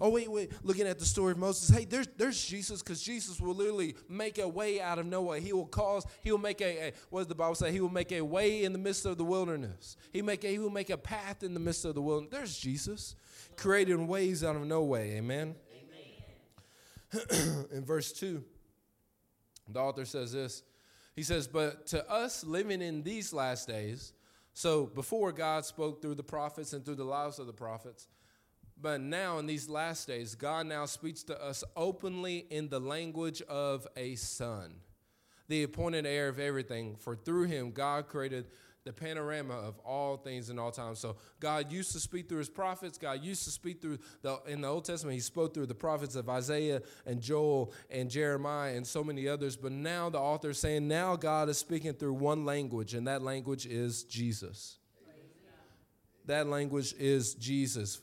Oh, 0.00 0.08
wait, 0.08 0.30
wait. 0.30 0.50
Looking 0.62 0.86
at 0.86 0.98
the 0.98 1.04
story 1.04 1.32
of 1.32 1.38
Moses, 1.38 1.68
hey, 1.68 1.84
there's, 1.84 2.08
there's 2.16 2.42
Jesus 2.42 2.82
because 2.82 3.02
Jesus 3.02 3.38
will 3.38 3.54
literally 3.54 3.96
make 4.08 4.38
a 4.38 4.48
way 4.48 4.80
out 4.80 4.98
of 4.98 5.04
no 5.04 5.20
way. 5.20 5.40
He 5.40 5.52
will 5.52 5.66
cause, 5.66 6.06
he 6.22 6.32
will 6.32 6.38
make 6.38 6.62
a, 6.62 6.88
a, 6.88 6.92
what 7.10 7.20
does 7.20 7.26
the 7.26 7.34
Bible 7.34 7.54
say? 7.54 7.70
He 7.70 7.80
will 7.80 7.90
make 7.90 8.10
a 8.10 8.22
way 8.22 8.64
in 8.64 8.72
the 8.72 8.78
midst 8.78 9.04
of 9.04 9.18
the 9.18 9.24
wilderness. 9.24 9.98
He, 10.12 10.22
make 10.22 10.42
a, 10.44 10.48
he 10.48 10.58
will 10.58 10.70
make 10.70 10.88
a 10.88 10.96
path 10.96 11.42
in 11.42 11.52
the 11.52 11.60
midst 11.60 11.84
of 11.84 11.94
the 11.94 12.00
wilderness. 12.00 12.32
There's 12.32 12.58
Jesus 12.58 13.14
creating 13.56 14.06
ways 14.06 14.42
out 14.42 14.56
of 14.56 14.66
no 14.66 14.82
way. 14.84 15.16
Amen. 15.16 15.54
Amen. 17.12 17.66
in 17.72 17.84
verse 17.84 18.12
2, 18.12 18.42
The 19.68 19.80
author 19.80 20.06
says 20.06 20.32
this. 20.32 20.62
He 21.14 21.22
says, 21.22 21.46
But 21.46 21.86
to 21.88 22.10
us 22.10 22.42
living 22.42 22.80
in 22.80 23.02
these 23.02 23.34
last 23.34 23.68
days, 23.68 24.14
so 24.54 24.86
before 24.86 25.32
God 25.32 25.66
spoke 25.66 26.00
through 26.00 26.14
the 26.14 26.22
prophets 26.22 26.72
and 26.72 26.84
through 26.84 26.94
the 26.96 27.04
lives 27.04 27.38
of 27.38 27.46
the 27.46 27.52
prophets, 27.52 28.08
but 28.80 29.00
now 29.00 29.38
in 29.38 29.46
these 29.46 29.68
last 29.68 30.06
days, 30.06 30.34
God 30.34 30.66
now 30.66 30.86
speaks 30.86 31.22
to 31.24 31.42
us 31.42 31.64
openly 31.76 32.46
in 32.50 32.68
the 32.68 32.80
language 32.80 33.42
of 33.42 33.86
a 33.96 34.14
son, 34.16 34.74
the 35.48 35.62
appointed 35.62 36.06
heir 36.06 36.28
of 36.28 36.38
everything. 36.38 36.96
For 36.96 37.16
through 37.16 37.44
him, 37.44 37.72
God 37.72 38.08
created 38.08 38.46
the 38.84 38.92
panorama 38.92 39.54
of 39.54 39.78
all 39.80 40.16
things 40.16 40.48
in 40.48 40.58
all 40.58 40.70
times. 40.70 40.98
So 40.98 41.16
God 41.38 41.70
used 41.70 41.92
to 41.92 42.00
speak 42.00 42.28
through 42.28 42.38
his 42.38 42.48
prophets. 42.48 42.96
God 42.96 43.22
used 43.22 43.44
to 43.44 43.50
speak 43.50 43.82
through 43.82 43.98
the 44.22 44.40
in 44.46 44.62
the 44.62 44.68
Old 44.68 44.86
Testament, 44.86 45.14
he 45.14 45.20
spoke 45.20 45.52
through 45.52 45.66
the 45.66 45.74
prophets 45.74 46.16
of 46.16 46.28
Isaiah 46.30 46.80
and 47.04 47.20
Joel 47.20 47.72
and 47.90 48.10
Jeremiah 48.10 48.74
and 48.74 48.86
so 48.86 49.04
many 49.04 49.28
others. 49.28 49.56
But 49.56 49.72
now 49.72 50.08
the 50.08 50.18
author 50.18 50.50
is 50.50 50.58
saying 50.58 50.88
now 50.88 51.16
God 51.16 51.48
is 51.50 51.58
speaking 51.58 51.92
through 51.92 52.14
one 52.14 52.46
language, 52.46 52.94
and 52.94 53.06
that 53.06 53.22
language 53.22 53.66
is 53.66 54.04
Jesus. 54.04 54.78
That 56.26 56.46
language 56.46 56.94
is 56.98 57.34
Jesus. 57.34 58.00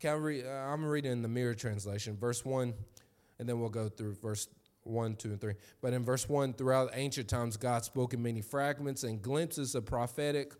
Can 0.00 0.12
I 0.12 0.16
read, 0.16 0.46
uh, 0.46 0.48
I'm 0.48 0.82
reading 0.82 1.12
in 1.12 1.20
the 1.20 1.28
Mirror 1.28 1.54
translation, 1.54 2.16
verse 2.16 2.42
1, 2.42 2.72
and 3.38 3.46
then 3.46 3.60
we'll 3.60 3.68
go 3.68 3.90
through 3.90 4.14
verse 4.14 4.48
1, 4.84 5.16
2, 5.16 5.28
and 5.28 5.40
3. 5.40 5.52
But 5.82 5.92
in 5.92 6.02
verse 6.04 6.26
1, 6.26 6.54
throughout 6.54 6.92
ancient 6.94 7.28
times, 7.28 7.58
God 7.58 7.84
spoke 7.84 8.14
in 8.14 8.22
many 8.22 8.40
fragments 8.40 9.04
and 9.04 9.20
glimpses 9.20 9.74
of 9.74 9.84
prophetic 9.84 10.54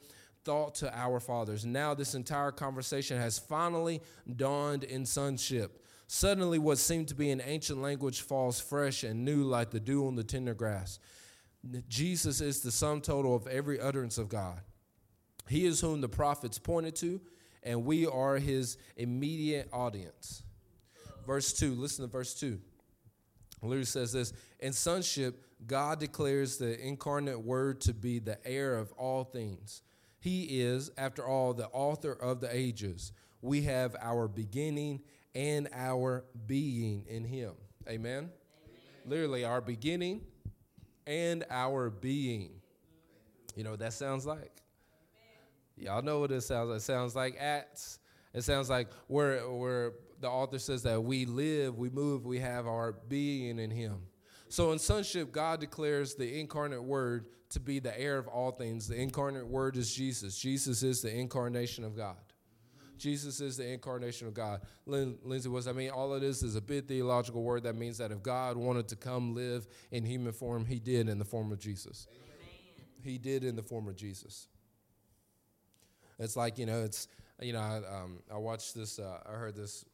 thought 0.44 0.74
to 0.76 0.94
our 0.94 1.20
fathers. 1.20 1.64
Now, 1.64 1.94
this 1.94 2.14
entire 2.14 2.52
conversation 2.52 3.16
has 3.16 3.38
finally 3.38 4.02
dawned 4.36 4.84
in 4.84 5.06
sonship. 5.06 5.86
Suddenly, 6.06 6.58
what 6.58 6.76
seemed 6.76 7.08
to 7.08 7.14
be 7.14 7.30
an 7.30 7.40
ancient 7.42 7.80
language 7.80 8.20
falls 8.20 8.60
fresh 8.60 9.04
and 9.04 9.24
new 9.24 9.44
like 9.44 9.70
the 9.70 9.80
dew 9.80 10.06
on 10.06 10.16
the 10.16 10.24
tender 10.24 10.52
grass. 10.52 10.98
Jesus 11.88 12.42
is 12.42 12.60
the 12.60 12.70
sum 12.70 13.00
total 13.00 13.34
of 13.34 13.46
every 13.46 13.80
utterance 13.80 14.18
of 14.18 14.28
God. 14.28 14.60
He 15.48 15.64
is 15.64 15.80
whom 15.80 16.02
the 16.02 16.08
prophets 16.08 16.58
pointed 16.58 16.94
to, 16.96 17.22
and 17.62 17.84
we 17.84 18.06
are 18.06 18.36
his 18.36 18.78
immediate 18.96 19.68
audience. 19.72 20.42
Verse 21.26 21.52
2, 21.52 21.74
listen 21.74 22.04
to 22.04 22.10
verse 22.10 22.34
2. 22.34 22.58
Literally 23.62 23.84
says 23.84 24.12
this 24.12 24.32
In 24.58 24.72
sonship, 24.72 25.44
God 25.66 26.00
declares 26.00 26.56
the 26.56 26.78
incarnate 26.80 27.40
word 27.40 27.80
to 27.82 27.94
be 27.94 28.18
the 28.18 28.38
heir 28.46 28.76
of 28.76 28.92
all 28.92 29.24
things. 29.24 29.82
He 30.18 30.60
is, 30.60 30.90
after 30.98 31.26
all, 31.26 31.54
the 31.54 31.68
author 31.68 32.12
of 32.12 32.40
the 32.40 32.54
ages. 32.54 33.12
We 33.42 33.62
have 33.62 33.96
our 34.00 34.28
beginning 34.28 35.00
and 35.34 35.68
our 35.72 36.24
being 36.46 37.06
in 37.08 37.24
Him. 37.24 37.52
Amen? 37.88 38.16
Amen. 38.18 38.30
Literally, 39.06 39.44
our 39.44 39.60
beginning 39.60 40.22
and 41.06 41.44
our 41.50 41.90
being. 41.90 42.60
You 43.56 43.64
know 43.64 43.70
what 43.70 43.80
that 43.80 43.94
sounds 43.94 44.26
like? 44.26 44.59
Y'all 45.80 46.02
know 46.02 46.20
what 46.20 46.30
it 46.30 46.42
sounds 46.42 46.68
like. 46.68 46.78
It 46.78 46.82
sounds 46.82 47.16
like 47.16 47.36
Acts. 47.38 47.98
It 48.34 48.42
sounds 48.42 48.70
like 48.70 48.88
where, 49.08 49.40
where 49.50 49.92
the 50.20 50.28
author 50.28 50.58
says 50.58 50.82
that 50.84 51.02
we 51.02 51.24
live, 51.24 51.76
we 51.76 51.90
move, 51.90 52.26
we 52.26 52.38
have 52.38 52.66
our 52.66 52.92
being 52.92 53.58
in 53.58 53.70
Him. 53.70 54.02
So 54.48 54.72
in 54.72 54.78
sonship, 54.78 55.32
God 55.32 55.60
declares 55.60 56.14
the 56.14 56.38
incarnate 56.38 56.82
word 56.82 57.26
to 57.50 57.60
be 57.60 57.78
the 57.78 57.98
heir 57.98 58.18
of 58.18 58.28
all 58.28 58.52
things. 58.52 58.88
The 58.88 58.96
incarnate 58.96 59.46
word 59.46 59.76
is 59.76 59.92
Jesus. 59.92 60.38
Jesus 60.38 60.82
is 60.82 61.02
the 61.02 61.12
incarnation 61.12 61.84
of 61.84 61.96
God. 61.96 62.16
Jesus 62.98 63.40
is 63.40 63.56
the 63.56 63.66
incarnation 63.66 64.26
of 64.26 64.34
God. 64.34 64.60
Lindsay 64.86 65.48
what's 65.48 65.66
I 65.66 65.72
mean, 65.72 65.90
all 65.90 66.14
it 66.14 66.22
is 66.22 66.42
is 66.42 66.54
a 66.54 66.60
big 66.60 66.86
theological 66.86 67.42
word 67.42 67.62
that 67.62 67.74
means 67.74 67.96
that 67.98 68.12
if 68.12 68.22
God 68.22 68.56
wanted 68.56 68.88
to 68.88 68.96
come 68.96 69.34
live 69.34 69.66
in 69.90 70.04
human 70.04 70.32
form, 70.32 70.66
he 70.66 70.78
did 70.78 71.08
in 71.08 71.18
the 71.18 71.24
form 71.24 71.50
of 71.50 71.58
Jesus. 71.58 72.06
Amen. 72.10 72.86
He 73.02 73.16
did 73.16 73.42
in 73.42 73.56
the 73.56 73.62
form 73.62 73.88
of 73.88 73.96
Jesus. 73.96 74.48
It's 76.20 76.36
like, 76.36 76.58
you 76.58 76.66
know, 76.66 76.82
it's, 76.82 77.08
you 77.40 77.52
know, 77.52 77.60
I, 77.60 77.78
um, 77.78 78.18
I 78.32 78.36
watched 78.36 78.74
this, 78.74 79.00
uh, 79.00 79.18
I 79.26 79.32
heard 79.32 79.56
this 79.56 79.84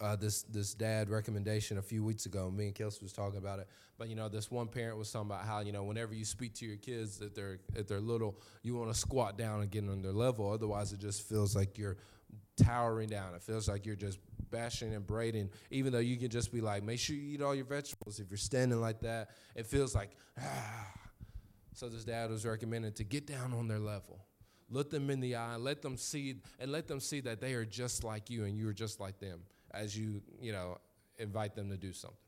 uh, 0.00 0.16
this 0.16 0.42
this 0.44 0.74
dad 0.74 1.10
recommendation 1.10 1.78
a 1.78 1.82
few 1.82 2.04
weeks 2.04 2.26
ago. 2.26 2.50
Me 2.50 2.66
and 2.66 2.74
Kelsey 2.74 3.00
was 3.02 3.12
talking 3.12 3.38
about 3.38 3.58
it, 3.58 3.68
but 3.98 4.08
you 4.08 4.14
know, 4.14 4.28
this 4.28 4.50
one 4.50 4.68
parent 4.68 4.96
was 4.96 5.10
talking 5.10 5.30
about 5.30 5.44
how 5.44 5.60
you 5.60 5.72
know 5.72 5.82
whenever 5.82 6.14
you 6.14 6.24
speak 6.24 6.54
to 6.54 6.66
your 6.66 6.76
kids 6.76 7.20
if 7.20 7.34
they're 7.34 7.58
if 7.74 7.86
they're 7.86 8.00
little, 8.00 8.38
you 8.62 8.74
want 8.74 8.92
to 8.92 8.98
squat 8.98 9.36
down 9.36 9.60
and 9.60 9.70
get 9.70 9.84
on 9.88 10.02
their 10.02 10.12
level. 10.12 10.50
Otherwise, 10.50 10.92
it 10.92 11.00
just 11.00 11.28
feels 11.28 11.56
like 11.56 11.76
you're 11.76 11.96
towering 12.56 13.08
down. 13.08 13.34
It 13.34 13.42
feels 13.42 13.68
like 13.68 13.84
you're 13.84 13.96
just 13.96 14.18
bashing 14.50 14.94
and 14.94 15.06
braiding. 15.06 15.50
Even 15.70 15.92
though 15.92 15.98
you 15.98 16.16
can 16.16 16.28
just 16.28 16.52
be 16.52 16.60
like, 16.60 16.82
make 16.82 16.98
sure 16.98 17.16
you 17.16 17.34
eat 17.34 17.42
all 17.42 17.54
your 17.54 17.64
vegetables. 17.64 18.20
If 18.20 18.30
you're 18.30 18.38
standing 18.38 18.80
like 18.80 19.00
that, 19.00 19.30
it 19.54 19.66
feels 19.66 19.94
like 19.94 20.10
ah. 20.40 20.86
So 21.74 21.88
this 21.88 22.04
dad 22.04 22.30
was 22.30 22.44
recommended 22.44 22.96
to 22.96 23.04
get 23.04 23.26
down 23.26 23.52
on 23.54 23.68
their 23.68 23.78
level. 23.78 24.18
Look 24.70 24.90
them 24.90 25.10
in 25.10 25.20
the 25.20 25.34
eye, 25.36 25.56
let 25.56 25.82
them 25.82 25.96
see, 25.96 26.36
and 26.58 26.70
let 26.70 26.86
them 26.86 27.00
see 27.00 27.20
that 27.20 27.40
they 27.40 27.54
are 27.54 27.64
just 27.64 28.04
like 28.04 28.30
you 28.30 28.44
and 28.44 28.56
you 28.56 28.68
are 28.68 28.72
just 28.72 29.00
like 29.00 29.18
them 29.18 29.40
as 29.72 29.96
you, 29.98 30.22
you 30.40 30.52
know, 30.52 30.78
invite 31.18 31.54
them 31.54 31.70
to 31.70 31.76
do 31.76 31.92
something. 31.92 32.18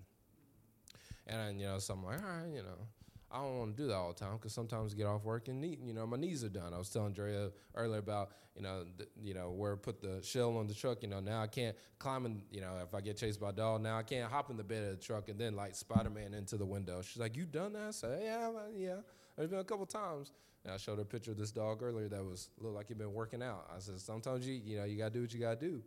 And, 1.27 1.61
you 1.61 1.67
know, 1.67 1.79
so 1.79 1.95
I'm 1.95 2.05
like, 2.05 2.21
all 2.21 2.29
right, 2.29 2.49
you 2.49 2.63
know, 2.63 2.87
I 3.33 3.37
don't 3.37 3.59
want 3.59 3.77
to 3.77 3.83
do 3.83 3.89
that 3.89 3.95
all 3.95 4.13
the 4.13 4.19
time 4.19 4.35
because 4.35 4.53
sometimes 4.53 4.93
I 4.93 4.97
get 4.97 5.07
off 5.07 5.25
work 5.25 5.49
and 5.49 5.65
you 5.65 5.95
know, 5.95 6.07
my 6.07 6.19
knees 6.19 6.45
are 6.45 6.51
done. 6.51 6.75
I 6.75 6.79
was 6.79 6.91
telling 6.91 7.15
Drea 7.15 7.51
earlier 7.75 7.99
about, 7.99 8.33
you 8.55 8.63
know, 8.63 8.85
the, 8.99 9.07
you 9.23 9.33
know, 9.33 9.51
where 9.51 9.73
I 9.73 9.77
put 9.77 10.03
the 10.03 10.21
shell 10.23 10.59
on 10.59 10.67
the 10.67 10.75
truck. 10.75 11.03
You 11.03 11.09
know, 11.09 11.21
now 11.21 11.41
I 11.41 11.47
can't 11.47 11.75
climb 11.99 12.27
in, 12.27 12.43
you 12.51 12.61
know, 12.61 12.73
if 12.83 12.95
I 12.95 13.01
get 13.01 13.17
chased 13.17 13.41
by 13.41 13.49
a 13.49 13.53
dog, 13.53 13.83
now 13.83 13.97
I 13.97 14.03
can't 14.03 14.31
hop 14.31 14.51
in 14.51 14.59
the 14.59 14.65
bed 14.65 14.85
of 14.85 14.91
the 14.99 15.03
truck 15.03 15.31
and 15.31 15.39
then 15.39 15.57
like 15.57 15.75
Spider 15.75 16.11
Man 16.11 16.35
into 16.35 16.59
the 16.59 16.67
window. 16.67 17.01
She's 17.01 17.21
like, 17.21 17.35
you 17.35 17.47
done 17.47 17.73
that? 17.73 17.89
I 17.89 17.91
said, 17.93 18.21
yeah, 18.23 18.51
yeah. 18.77 18.97
There's 19.37 19.51
been 19.51 19.61
a 19.61 19.65
couple 19.65 19.87
times. 19.87 20.33
And 20.65 20.73
I 20.73 20.77
showed 20.77 20.97
her 20.97 21.03
a 21.03 21.05
picture 21.05 21.33
of 21.33 21.39
this 21.39 21.51
dog 21.51 21.83
earlier 21.83 22.09
that 22.09 22.25
was 22.25 22.51
looked 22.61 22.77
like 22.77 22.89
he'd 22.89 22.99
been 22.99 23.13
working 23.13 23.43
out. 23.43 23.69
I 23.75 23.81
said, 23.81 23.99
sometimes 23.99 24.47
you, 24.47 24.61
you 24.65 24.77
know, 24.77 24.85
you 24.85 24.97
gotta 24.97 25.11
do 25.11 25.23
what 25.23 25.33
you 25.33 25.41
gotta 25.41 25.57
do. 25.57 25.83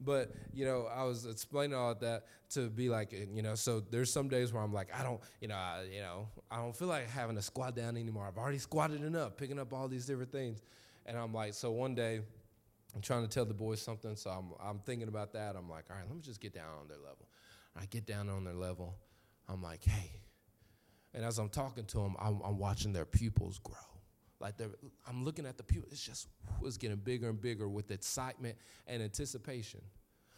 But 0.00 0.32
you 0.52 0.64
know, 0.64 0.88
I 0.94 1.04
was 1.04 1.26
explaining 1.26 1.76
all 1.76 1.94
that 1.94 2.26
to 2.50 2.68
be 2.68 2.88
like, 2.88 3.12
you 3.12 3.42
know, 3.42 3.54
so 3.54 3.80
there's 3.80 4.12
some 4.12 4.28
days 4.28 4.52
where 4.52 4.62
I'm 4.62 4.72
like, 4.72 4.88
I 4.92 5.02
don't, 5.02 5.20
you 5.40 5.48
know, 5.48 5.54
I, 5.54 5.84
you 5.90 6.00
know, 6.00 6.28
I 6.50 6.56
don't 6.56 6.76
feel 6.76 6.88
like 6.88 7.08
having 7.08 7.36
to 7.36 7.42
squat 7.42 7.76
down 7.76 7.96
anymore. 7.96 8.26
I've 8.26 8.36
already 8.36 8.58
squatted 8.58 9.02
enough, 9.02 9.36
picking 9.36 9.58
up 9.58 9.72
all 9.72 9.88
these 9.88 10.06
different 10.06 10.32
things, 10.32 10.62
and 11.06 11.16
I'm 11.16 11.32
like, 11.32 11.54
so 11.54 11.70
one 11.70 11.94
day. 11.94 12.20
I'm 12.94 13.02
trying 13.02 13.24
to 13.24 13.28
tell 13.28 13.44
the 13.44 13.52
boys 13.52 13.82
something, 13.82 14.16
so 14.16 14.30
I'm, 14.30 14.54
I'm 14.58 14.78
thinking 14.78 15.08
about 15.08 15.34
that. 15.34 15.54
I'm 15.54 15.68
like, 15.68 15.84
all 15.90 15.96
right, 15.96 16.06
let 16.06 16.16
me 16.16 16.22
just 16.22 16.40
get 16.40 16.54
down 16.54 16.70
on 16.80 16.88
their 16.88 16.96
level. 16.96 17.28
I 17.78 17.84
get 17.84 18.06
down 18.06 18.30
on 18.30 18.42
their 18.42 18.54
level. 18.54 18.94
I'm 19.50 19.62
like, 19.62 19.84
hey. 19.84 20.12
And 21.16 21.24
as 21.24 21.38
I'm 21.38 21.48
talking 21.48 21.84
to 21.86 21.98
them, 21.98 22.14
I'm, 22.20 22.40
I'm 22.44 22.58
watching 22.58 22.92
their 22.92 23.06
pupils 23.06 23.58
grow. 23.58 23.74
Like 24.38 24.54
I'm 25.08 25.24
looking 25.24 25.46
at 25.46 25.56
the 25.56 25.64
pupils, 25.64 25.92
it's 25.92 26.04
just 26.04 26.28
it's 26.62 26.76
getting 26.76 26.98
bigger 26.98 27.28
and 27.28 27.40
bigger 27.40 27.68
with 27.68 27.90
excitement 27.90 28.56
and 28.86 29.02
anticipation. 29.02 29.80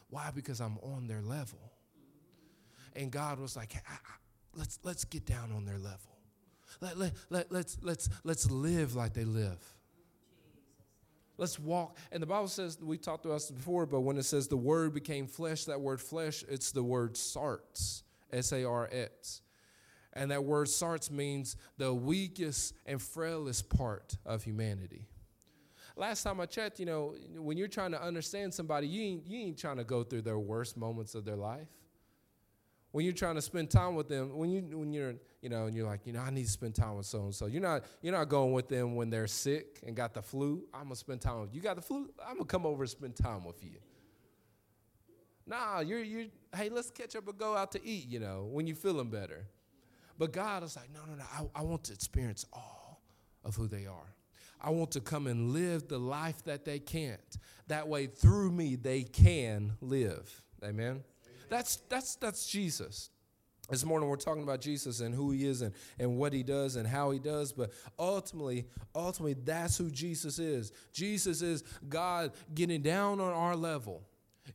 Why? 0.09 0.31
Because 0.35 0.61
I'm 0.61 0.79
on 0.79 1.09
their 1.09 1.21
level. 1.21 1.59
And 2.95 3.11
God 3.11 3.39
was 3.41 3.57
like, 3.57 3.75
let's 4.55 4.79
let's 4.85 5.05
get 5.05 5.27
down 5.27 5.53
on 5.53 5.67
their 5.67 5.79
level. 5.79 6.17
Let, 6.81 6.97
let, 6.99 7.13
let, 7.31 7.53
let's, 7.53 7.79
let's, 7.83 8.09
let's 8.25 8.51
live 8.51 8.95
like 8.95 9.15
they 9.15 9.25
live. 9.25 9.59
Let's 11.37 11.59
walk. 11.59 11.97
And 12.11 12.23
the 12.23 12.27
Bible 12.27 12.49
says, 12.49 12.79
we 12.83 12.99
talked 12.99 13.23
to 13.23 13.33
us 13.33 13.51
before, 13.51 13.87
but 13.87 14.01
when 14.01 14.17
it 14.17 14.25
says 14.25 14.49
the 14.49 14.57
word 14.57 14.93
became 14.93 15.27
flesh, 15.27 15.65
that 15.65 15.81
word 15.81 16.01
flesh, 16.01 16.45
it's 16.49 16.73
the 16.73 16.83
word 16.83 17.15
sarx, 17.15 18.03
S 18.33 18.53
A 18.53 18.65
R 18.65 18.89
S. 18.93 19.43
And 20.19 20.33
that 20.33 20.43
word 20.43 20.67
sarx 20.67 21.13
means 21.13 21.57
the 21.77 21.95
weakest 21.95 22.75
and 22.87 23.01
frailest 23.01 23.71
part 23.71 24.17
of 24.27 24.43
humanity. 24.43 25.07
Last 25.95 26.25
time 26.25 26.41
I 26.41 26.47
checked, 26.47 26.81
you 26.81 26.87
know, 26.87 27.15
when 27.37 27.57
you're 27.57 27.69
trying 27.69 27.93
to 27.93 28.03
understand 28.03 28.53
somebody, 28.53 28.89
you 28.89 29.03
ain't, 29.03 29.27
you 29.29 29.39
ain't 29.39 29.59
trying 29.59 29.77
to 29.77 29.85
go 29.85 30.03
through 30.03 30.23
their 30.23 30.39
worst 30.39 30.77
moments 30.77 31.15
of 31.15 31.25
their 31.25 31.37
life. 31.37 31.69
When 32.91 33.05
you're 33.05 33.15
trying 33.15 33.37
to 33.37 33.43
spend 33.43 33.71
time 33.71 33.95
with 33.95 34.09
them, 34.09 34.37
when 34.37 34.51
you 34.51 34.63
when 34.79 34.93
you're 34.93 35.15
you 35.43 35.51
know 35.51 35.67
and 35.67 35.77
you're 35.77 35.87
like 35.87 36.07
you 36.07 36.13
know 36.15 36.21
I 36.21 36.31
need 36.31 36.47
to 36.47 36.51
spend 36.51 36.75
time 36.75 36.97
with 36.97 37.05
so 37.05 37.25
and 37.25 37.35
so. 37.35 37.47
You're 37.47 37.61
not 37.61 37.85
you're 38.01 38.15
not 38.15 38.31
going 38.31 38.53
with 38.53 38.69
them 38.69 38.97
when 38.97 39.11
they're 39.11 39.27
sick 39.27 39.81
and 39.87 39.95
got 39.95 40.15
the 40.15 40.23
flu. 40.23 40.65
I'm 40.73 40.85
gonna 40.85 40.97
spend 40.97 41.21
time 41.21 41.43
with 41.43 41.55
you. 41.55 41.61
Got 41.61 41.77
the 41.77 41.83
flu? 41.83 42.09
I'm 42.27 42.39
gonna 42.39 42.47
come 42.47 42.65
over 42.65 42.85
and 42.85 42.91
spend 42.91 43.15
time 43.15 43.45
with 43.45 43.63
you. 43.63 43.77
Nah, 45.47 45.81
you're 45.81 46.03
you. 46.03 46.31
Hey, 46.57 46.71
let's 46.71 46.91
catch 46.91 47.15
up 47.15 47.29
and 47.29 47.37
go 47.37 47.55
out 47.55 47.73
to 47.73 47.87
eat. 47.87 48.09
You 48.09 48.21
know 48.21 48.49
when 48.51 48.67
you're 48.67 48.75
feeling 48.75 49.11
better. 49.11 49.47
But 50.19 50.33
God 50.33 50.65
is 50.65 50.77
like, 50.77 50.93
no, 50.93 51.01
no, 51.09 51.15
no. 51.15 51.25
I, 51.33 51.61
I 51.61 51.63
want 51.63 51.85
to 51.85 51.93
experience 51.93 52.45
all 52.53 53.01
of 53.45 53.55
who 53.55 53.69
they 53.69 53.87
are. 53.87 54.15
I 54.61 54.71
want 54.71 54.91
to 54.93 55.01
come 55.01 55.29
and 55.29 55.53
live 55.53 55.87
the 55.87 55.99
life 55.99 56.43
that 56.45 56.65
they 56.65 56.81
can't. 56.81 57.39
That 57.69 57.87
way, 57.87 58.07
through 58.07 58.51
me, 58.51 58.75
they 58.75 59.05
can 59.05 59.75
live. 59.81 60.43
Amen. 60.63 60.87
Amen. 60.87 61.05
That's 61.49 61.77
that's 61.89 62.17
that's 62.17 62.47
Jesus. 62.49 63.11
This 63.71 63.85
morning 63.85 64.09
we're 64.09 64.17
talking 64.17 64.43
about 64.43 64.63
Jesus 64.63 65.01
and 65.01 65.15
who 65.15 65.31
he 65.31 65.47
is 65.47 65.61
and, 65.61 65.75
and 65.99 66.17
what 66.17 66.33
he 66.33 66.43
does 66.43 66.77
and 66.77 66.89
how 66.89 67.11
he 67.11 67.19
does, 67.19 67.53
but 67.53 67.71
ultimately, 67.99 68.67
ultimately, 68.95 69.35
that's 69.45 69.77
who 69.77 69.91
Jesus 69.91 70.39
is. 70.39 70.73
Jesus 70.93 71.43
is 71.43 71.63
God 71.87 72.33
getting 72.55 72.81
down 72.81 73.21
on 73.21 73.33
our 73.33 73.55
level 73.55 74.03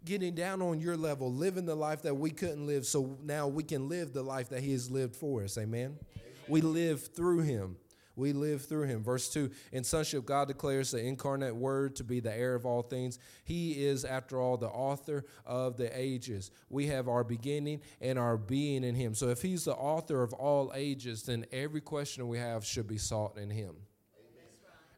getting 0.05 0.35
down 0.35 0.61
on 0.61 0.79
your 0.79 0.97
level, 0.97 1.31
living 1.31 1.65
the 1.65 1.75
life 1.75 2.01
that 2.03 2.15
we 2.15 2.31
couldn't 2.31 2.65
live, 2.65 2.85
so 2.85 3.17
now 3.23 3.47
we 3.47 3.63
can 3.63 3.89
live 3.89 4.13
the 4.13 4.23
life 4.23 4.49
that 4.49 4.61
He 4.61 4.71
has 4.71 4.89
lived 4.89 5.15
for 5.15 5.43
us. 5.43 5.57
Amen? 5.57 5.97
Amen. 6.15 6.31
We 6.47 6.61
live 6.61 7.07
through 7.15 7.41
Him. 7.41 7.77
We 8.15 8.33
live 8.33 8.65
through 8.65 8.83
him. 8.83 9.03
Verse 9.03 9.29
2 9.29 9.49
In 9.71 9.83
sonship, 9.83 10.25
God 10.25 10.47
declares 10.47 10.91
the 10.91 11.03
incarnate 11.03 11.55
word 11.55 11.95
to 11.95 12.03
be 12.03 12.19
the 12.19 12.35
heir 12.35 12.55
of 12.55 12.65
all 12.65 12.83
things. 12.83 13.17
He 13.43 13.85
is, 13.85 14.05
after 14.05 14.39
all, 14.39 14.57
the 14.57 14.67
author 14.67 15.25
of 15.45 15.77
the 15.77 15.89
ages. 15.97 16.51
We 16.69 16.87
have 16.87 17.07
our 17.07 17.23
beginning 17.23 17.81
and 18.01 18.19
our 18.19 18.37
being 18.37 18.83
in 18.83 18.95
him. 18.95 19.15
So 19.15 19.29
if 19.29 19.41
he's 19.41 19.65
the 19.65 19.73
author 19.73 20.21
of 20.21 20.33
all 20.33 20.71
ages, 20.75 21.23
then 21.23 21.45
every 21.51 21.81
question 21.81 22.27
we 22.27 22.37
have 22.37 22.63
should 22.63 22.87
be 22.87 22.97
sought 22.97 23.37
in 23.37 23.49
him. 23.49 23.75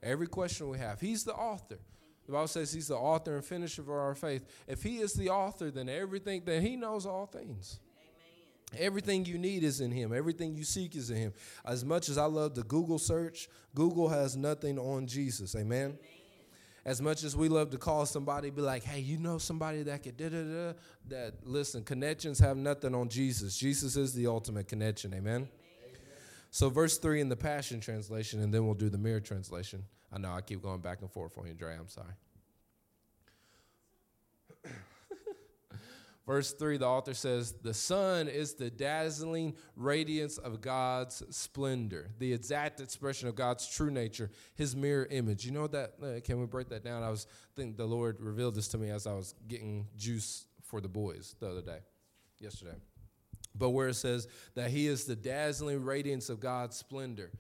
Every 0.04 0.28
question 0.28 0.70
we 0.70 0.78
have. 0.78 1.00
He's 1.00 1.24
the 1.24 1.34
author. 1.34 1.80
The 2.26 2.32
Bible 2.32 2.48
says 2.48 2.74
he's 2.74 2.88
the 2.88 2.98
author 2.98 3.36
and 3.36 3.46
finisher 3.46 3.82
of 3.82 3.90
our 3.90 4.16
faith. 4.16 4.46
If 4.68 4.82
he 4.82 4.98
is 4.98 5.14
the 5.14 5.30
author, 5.30 5.70
then 5.70 5.90
everything, 5.90 6.42
then 6.46 6.62
he 6.62 6.76
knows 6.76 7.06
all 7.06 7.28
things. 7.28 7.80
Everything 8.78 9.26
you 9.26 9.38
need 9.38 9.64
is 9.64 9.80
in 9.80 9.92
him. 9.92 10.14
Everything 10.14 10.56
you 10.56 10.64
seek 10.64 10.96
is 10.96 11.10
in 11.10 11.18
him. 11.18 11.34
As 11.64 11.86
much 11.86 12.10
as 12.10 12.18
I 12.18 12.26
love 12.26 12.56
the 12.56 12.64
Google 12.64 13.00
search, 13.00 13.48
Google 13.74 14.10
has 14.10 14.36
nothing 14.36 14.80
on 14.80 15.08
Jesus. 15.08 15.56
Amen. 15.56 15.86
Amen. 15.86 16.00
As 16.84 17.02
much 17.02 17.24
as 17.24 17.36
we 17.36 17.50
love 17.50 17.72
to 17.72 17.78
call 17.78 18.06
somebody, 18.06 18.52
be 18.52 18.62
like, 18.62 18.84
hey, 18.84 19.00
you 19.00 19.18
know 19.18 19.40
somebody 19.40 19.82
that 19.84 20.04
could 20.04 20.18
da 20.18 20.30
da 20.30 20.44
da. 20.44 20.74
That 21.08 21.34
listen, 21.44 21.84
connections 21.84 22.38
have 22.40 22.58
nothing 22.58 22.94
on 22.94 23.10
Jesus. 23.10 23.58
Jesus 23.58 23.96
is 23.96 24.14
the 24.14 24.28
ultimate 24.28 24.68
connection. 24.68 25.14
Amen. 25.14 25.36
Amen. 25.36 25.50
So, 26.52 26.70
verse 26.70 26.98
3 27.00 27.22
in 27.22 27.30
the 27.30 27.36
Passion 27.36 27.80
Translation, 27.80 28.42
and 28.42 28.54
then 28.54 28.66
we'll 28.66 28.76
do 28.76 28.90
the 28.90 28.98
Mirror 28.98 29.22
Translation. 29.22 29.84
I 30.16 30.18
know 30.18 30.32
I 30.32 30.40
keep 30.40 30.62
going 30.62 30.80
back 30.80 31.02
and 31.02 31.12
forth 31.12 31.38
on 31.38 31.46
you, 31.46 31.54
Dre. 31.54 31.76
I'm 31.76 31.90
sorry. 31.90 32.14
Verse 36.26 36.54
3, 36.54 36.78
the 36.78 36.88
author 36.88 37.14
says, 37.14 37.52
The 37.62 37.74
Son 37.74 38.30
is 38.30 38.54
the 38.54 38.70
dazzling 38.70 39.56
radiance 39.76 40.38
of 40.38 40.62
God's 40.62 41.22
splendor, 41.36 42.12
the 42.18 42.32
exact 42.32 42.80
expression 42.80 43.28
of 43.28 43.36
God's 43.36 43.68
true 43.68 43.92
nature, 43.92 44.32
his 44.56 44.74
mirror 44.74 45.06
image. 45.12 45.46
You 45.46 45.52
know 45.52 45.68
that? 45.68 45.96
Uh, 46.02 46.22
can 46.24 46.40
we 46.40 46.46
break 46.46 46.70
that 46.70 46.86
down? 46.86 47.04
I 47.04 47.10
was 47.10 47.28
think 47.58 47.76
the 47.76 47.86
Lord 47.86 48.22
revealed 48.22 48.56
this 48.56 48.70
to 48.70 48.78
me 48.78 48.92
as 48.92 49.06
I 49.06 49.14
was 49.14 49.36
getting 49.50 49.86
juice 49.98 50.46
for 50.64 50.80
the 50.80 50.88
boys 50.88 51.36
the 51.42 51.50
other 51.50 51.62
day, 51.62 51.80
yesterday. 52.40 52.78
But 53.54 53.72
where 53.72 53.90
it 53.90 53.96
says 53.96 54.30
that 54.56 54.72
he 54.72 54.88
is 54.88 55.04
the 55.04 55.16
dazzling 55.16 55.84
radiance 55.84 56.30
of 56.30 56.40
God's 56.40 56.78
splendor. 56.78 57.32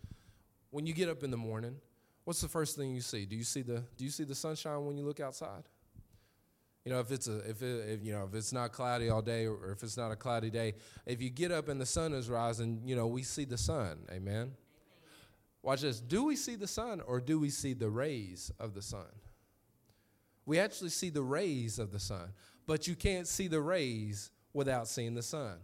When 0.72 0.86
you 0.86 0.94
get 0.94 1.08
up 1.08 1.24
in 1.24 1.32
the 1.32 1.38
morning, 1.38 1.78
what's 2.26 2.42
the 2.42 2.50
first 2.50 2.76
thing 2.76 2.94
you 2.94 3.02
see? 3.02 3.26
Do 3.26 3.36
you 3.36 3.44
see 3.44 3.62
the 3.62 3.84
do 3.98 4.04
you 4.04 4.10
see 4.12 4.26
the 4.26 4.36
sunshine 4.36 4.86
when 4.86 4.98
you 4.98 5.06
look 5.06 5.20
outside? 5.20 5.64
You 6.84 6.92
know, 6.92 7.00
if 7.00 7.12
it's 7.12 7.28
a 7.28 7.38
if 7.50 7.62
it 7.62 7.90
if, 7.90 8.04
you 8.04 8.12
know 8.12 8.26
if 8.26 8.36
it's 8.36 8.52
not 8.52 8.72
cloudy 8.74 9.10
all 9.10 9.22
day 9.22 9.48
or 9.48 9.72
if 9.72 9.82
it's 9.82 9.98
not 9.98 10.12
a 10.12 10.16
cloudy 10.16 10.50
day, 10.50 10.74
if 11.06 11.22
you 11.22 11.30
get 11.30 11.52
up 11.52 11.70
and 11.70 11.80
the 11.80 11.86
sun 11.86 12.14
is 12.14 12.30
rising, 12.30 12.82
you 12.86 12.96
know 12.96 13.08
we 13.08 13.24
see 13.24 13.46
the 13.46 13.58
sun. 13.58 14.00
Amen. 14.12 14.52
Watch 15.64 15.82
this. 15.82 16.00
Do 16.00 16.26
we 16.26 16.36
see 16.36 16.56
the 16.56 16.68
sun 16.68 17.02
or 17.02 17.20
do 17.20 17.40
we 17.40 17.50
see 17.50 17.74
the 17.74 17.90
rays 17.90 18.52
of 18.60 18.76
the 18.76 18.84
sun? 18.84 19.08
We 20.46 20.60
actually 20.60 20.92
see 20.92 21.10
the 21.10 21.24
rays 21.24 21.80
of 21.80 21.92
the 21.92 22.00
sun, 22.00 22.34
but 22.68 22.88
you 22.88 22.96
can't 22.96 23.28
see 23.28 23.48
the 23.48 23.62
rays 23.62 24.30
without 24.54 24.88
seeing 24.88 25.16
the 25.16 25.24
sun. 25.24 25.58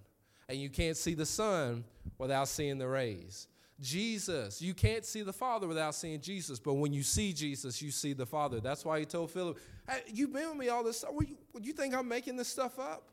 And 0.49 0.59
you 0.59 0.69
can't 0.69 0.97
see 0.97 1.13
the 1.13 1.25
sun 1.25 1.83
without 2.17 2.47
seeing 2.47 2.79
the 2.79 2.87
rays. 2.87 3.47
Jesus. 3.81 4.61
You 4.61 4.73
can't 4.73 5.05
see 5.05 5.23
the 5.23 5.33
Father 5.33 5.67
without 5.67 5.95
seeing 5.95 6.21
Jesus, 6.21 6.59
but 6.59 6.73
when 6.75 6.93
you 6.93 7.03
see 7.03 7.33
Jesus, 7.33 7.81
you 7.81 7.91
see 7.91 8.13
the 8.13 8.25
Father. 8.25 8.59
That's 8.59 8.85
why 8.85 8.99
he 8.99 9.05
told 9.05 9.31
Philip, 9.31 9.57
hey, 9.89 10.01
You've 10.13 10.31
been 10.33 10.49
with 10.49 10.57
me 10.57 10.69
all 10.69 10.83
this 10.83 10.99
stuff. 10.99 11.11
You, 11.19 11.37
you 11.61 11.73
think 11.73 11.95
I'm 11.95 12.07
making 12.07 12.37
this 12.37 12.47
stuff 12.47 12.79
up? 12.79 13.03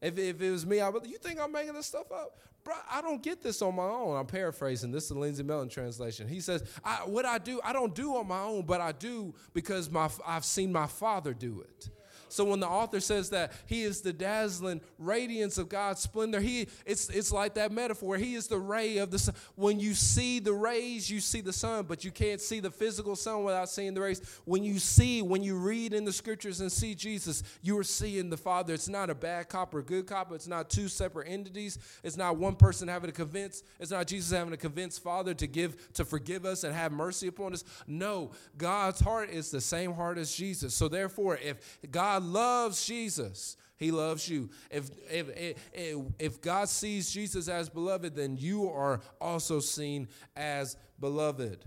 If, 0.00 0.18
if 0.18 0.40
it 0.40 0.50
was 0.50 0.64
me, 0.64 0.80
I 0.80 0.88
would, 0.88 1.06
you 1.06 1.18
think 1.18 1.40
I'm 1.40 1.52
making 1.52 1.74
this 1.74 1.86
stuff 1.86 2.10
up? 2.10 2.38
Bro, 2.64 2.74
I 2.90 3.00
don't 3.00 3.22
get 3.22 3.42
this 3.42 3.62
on 3.62 3.74
my 3.74 3.82
own. 3.84 4.16
I'm 4.16 4.26
paraphrasing. 4.26 4.90
This 4.90 5.04
is 5.04 5.10
the 5.10 5.18
Lindsay 5.18 5.42
Melton 5.42 5.68
translation. 5.68 6.28
He 6.28 6.40
says, 6.40 6.62
I, 6.84 6.96
What 7.06 7.24
I 7.24 7.38
do, 7.38 7.60
I 7.64 7.72
don't 7.72 7.94
do 7.94 8.16
on 8.16 8.28
my 8.28 8.40
own, 8.40 8.62
but 8.62 8.80
I 8.80 8.92
do 8.92 9.34
because 9.52 9.90
my, 9.90 10.10
I've 10.26 10.44
seen 10.44 10.72
my 10.72 10.86
Father 10.86 11.32
do 11.34 11.62
it. 11.62 11.90
So 12.32 12.44
when 12.44 12.60
the 12.60 12.68
author 12.68 13.00
says 13.00 13.30
that 13.30 13.52
he 13.66 13.82
is 13.82 14.00
the 14.00 14.12
dazzling 14.12 14.80
radiance 14.98 15.58
of 15.58 15.68
God's 15.68 16.00
splendor, 16.00 16.40
he 16.40 16.68
it's 16.86 17.08
it's 17.10 17.32
like 17.32 17.54
that 17.54 17.72
metaphor. 17.72 18.16
He 18.16 18.34
is 18.34 18.46
the 18.46 18.58
ray 18.58 18.98
of 18.98 19.10
the 19.10 19.18
sun. 19.18 19.34
When 19.56 19.80
you 19.80 19.94
see 19.94 20.38
the 20.38 20.52
rays, 20.52 21.10
you 21.10 21.20
see 21.20 21.40
the 21.40 21.52
sun, 21.52 21.86
but 21.86 22.04
you 22.04 22.10
can't 22.10 22.40
see 22.40 22.60
the 22.60 22.70
physical 22.70 23.16
sun 23.16 23.44
without 23.44 23.68
seeing 23.68 23.94
the 23.94 24.00
rays. 24.00 24.20
When 24.44 24.62
you 24.64 24.78
see, 24.78 25.22
when 25.22 25.42
you 25.42 25.56
read 25.56 25.92
in 25.92 26.04
the 26.04 26.12
scriptures 26.12 26.60
and 26.60 26.70
see 26.70 26.94
Jesus, 26.94 27.42
you 27.62 27.78
are 27.78 27.84
seeing 27.84 28.30
the 28.30 28.36
Father. 28.36 28.74
It's 28.74 28.88
not 28.88 29.10
a 29.10 29.14
bad 29.14 29.48
cop 29.48 29.74
or 29.74 29.82
good 29.82 30.06
cop. 30.06 30.32
It's 30.32 30.48
not 30.48 30.70
two 30.70 30.88
separate 30.88 31.28
entities. 31.28 31.78
It's 32.02 32.16
not 32.16 32.36
one 32.36 32.56
person 32.56 32.88
having 32.88 33.10
to 33.10 33.16
convince. 33.16 33.62
It's 33.78 33.90
not 33.90 34.06
Jesus 34.06 34.36
having 34.36 34.52
to 34.52 34.56
convince 34.56 34.98
Father 34.98 35.34
to 35.34 35.46
give 35.46 35.92
to 35.94 36.04
forgive 36.04 36.44
us 36.44 36.64
and 36.64 36.74
have 36.74 36.92
mercy 36.92 37.28
upon 37.28 37.52
us. 37.52 37.64
No, 37.86 38.32
God's 38.56 39.00
heart 39.00 39.30
is 39.30 39.50
the 39.50 39.60
same 39.60 39.92
heart 39.92 40.18
as 40.18 40.34
Jesus. 40.34 40.74
So 40.74 40.88
therefore, 40.88 41.38
if 41.38 41.78
God 41.90 42.19
God 42.20 42.28
loves 42.28 42.84
Jesus, 42.84 43.56
he 43.76 43.90
loves 43.90 44.28
you. 44.28 44.50
If, 44.70 44.90
if, 45.10 45.56
if, 45.72 45.96
if 46.18 46.40
God 46.40 46.68
sees 46.68 47.10
Jesus 47.10 47.48
as 47.48 47.70
beloved, 47.70 48.14
then 48.14 48.36
you 48.36 48.68
are 48.68 49.00
also 49.20 49.60
seen 49.60 50.08
as 50.36 50.76
beloved. 50.98 51.64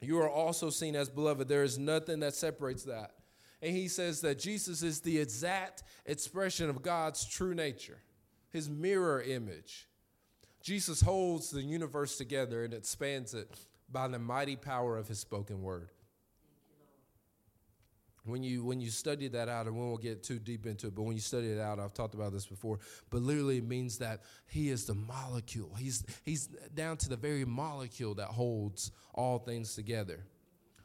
You 0.00 0.20
are 0.20 0.30
also 0.30 0.70
seen 0.70 0.94
as 0.94 1.08
beloved. 1.08 1.48
There 1.48 1.64
is 1.64 1.78
nothing 1.78 2.20
that 2.20 2.34
separates 2.34 2.84
that. 2.84 3.12
And 3.60 3.74
he 3.74 3.88
says 3.88 4.20
that 4.20 4.38
Jesus 4.38 4.82
is 4.82 5.00
the 5.00 5.18
exact 5.18 5.82
expression 6.04 6.70
of 6.70 6.82
God's 6.82 7.26
true 7.26 7.54
nature, 7.54 8.02
his 8.52 8.70
mirror 8.70 9.20
image. 9.20 9.88
Jesus 10.62 11.00
holds 11.00 11.50
the 11.50 11.62
universe 11.62 12.16
together 12.16 12.64
and 12.64 12.74
expands 12.74 13.34
it 13.34 13.58
by 13.90 14.06
the 14.06 14.18
mighty 14.18 14.56
power 14.56 14.96
of 14.96 15.08
his 15.08 15.18
spoken 15.18 15.62
word 15.62 15.90
when 18.26 18.42
you 18.42 18.64
when 18.64 18.80
you 18.80 18.90
study 18.90 19.28
that 19.28 19.48
out, 19.48 19.66
and 19.66 19.76
we 19.76 19.82
won't 19.82 20.02
get 20.02 20.22
too 20.22 20.38
deep 20.38 20.66
into 20.66 20.88
it, 20.88 20.94
but 20.94 21.02
when 21.02 21.14
you 21.14 21.20
study 21.20 21.48
it 21.48 21.60
out, 21.60 21.78
I've 21.78 21.94
talked 21.94 22.14
about 22.14 22.32
this 22.32 22.46
before. 22.46 22.78
But 23.10 23.22
literally, 23.22 23.58
it 23.58 23.66
means 23.66 23.98
that 23.98 24.22
he 24.46 24.70
is 24.70 24.84
the 24.84 24.94
molecule. 24.94 25.74
He's 25.78 26.04
he's 26.24 26.46
down 26.74 26.96
to 26.98 27.08
the 27.08 27.16
very 27.16 27.44
molecule 27.44 28.14
that 28.14 28.28
holds 28.28 28.90
all 29.14 29.38
things 29.38 29.74
together, 29.74 30.24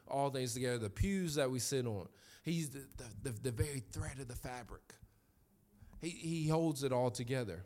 all 0.08 0.30
things 0.30 0.54
together. 0.54 0.78
The 0.78 0.90
pews 0.90 1.34
that 1.34 1.50
we 1.50 1.58
sit 1.58 1.86
on. 1.86 2.08
He's 2.42 2.70
the 2.70 2.86
the, 2.96 3.30
the, 3.30 3.50
the 3.50 3.50
very 3.50 3.82
thread 3.92 4.18
of 4.20 4.28
the 4.28 4.36
fabric. 4.36 4.94
He 6.00 6.10
he 6.10 6.48
holds 6.48 6.82
it 6.82 6.92
all 6.92 7.10
together. 7.10 7.64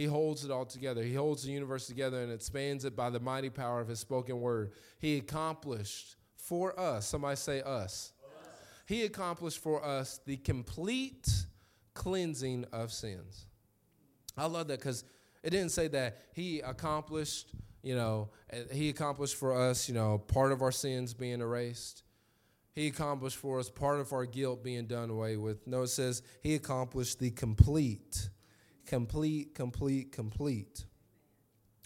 He 0.00 0.06
holds 0.06 0.46
it 0.46 0.50
all 0.50 0.64
together. 0.64 1.02
He 1.02 1.14
holds 1.14 1.42
the 1.42 1.52
universe 1.52 1.86
together 1.86 2.22
and 2.22 2.32
expands 2.32 2.86
it 2.86 2.96
by 2.96 3.10
the 3.10 3.20
mighty 3.20 3.50
power 3.50 3.80
of 3.80 3.88
his 3.88 4.00
spoken 4.00 4.40
word. 4.40 4.72
He 4.98 5.18
accomplished 5.18 6.16
for 6.36 6.78
us. 6.78 7.06
Somebody 7.06 7.36
say 7.36 7.60
us 7.60 8.12
he 8.90 9.04
accomplished 9.04 9.62
for 9.62 9.84
us 9.84 10.20
the 10.26 10.36
complete 10.36 11.28
cleansing 11.94 12.64
of 12.72 12.90
sins. 12.92 13.46
I 14.36 14.46
love 14.46 14.66
that 14.66 14.80
because 14.80 15.04
it 15.44 15.50
didn't 15.50 15.70
say 15.70 15.86
that 15.86 16.18
he 16.32 16.58
accomplished, 16.58 17.54
you 17.84 17.94
know, 17.94 18.30
he 18.72 18.88
accomplished 18.88 19.36
for 19.36 19.56
us, 19.56 19.88
you 19.88 19.94
know, 19.94 20.18
part 20.18 20.50
of 20.50 20.60
our 20.60 20.72
sins 20.72 21.14
being 21.14 21.40
erased. 21.40 22.02
He 22.74 22.88
accomplished 22.88 23.36
for 23.36 23.60
us 23.60 23.70
part 23.70 24.00
of 24.00 24.12
our 24.12 24.26
guilt 24.26 24.64
being 24.64 24.86
done 24.86 25.08
away 25.08 25.36
with. 25.36 25.68
No, 25.68 25.82
it 25.82 25.88
says 25.88 26.22
he 26.42 26.56
accomplished 26.56 27.20
the 27.20 27.30
complete, 27.30 28.28
complete, 28.86 29.54
complete, 29.54 30.10
complete. 30.10 30.84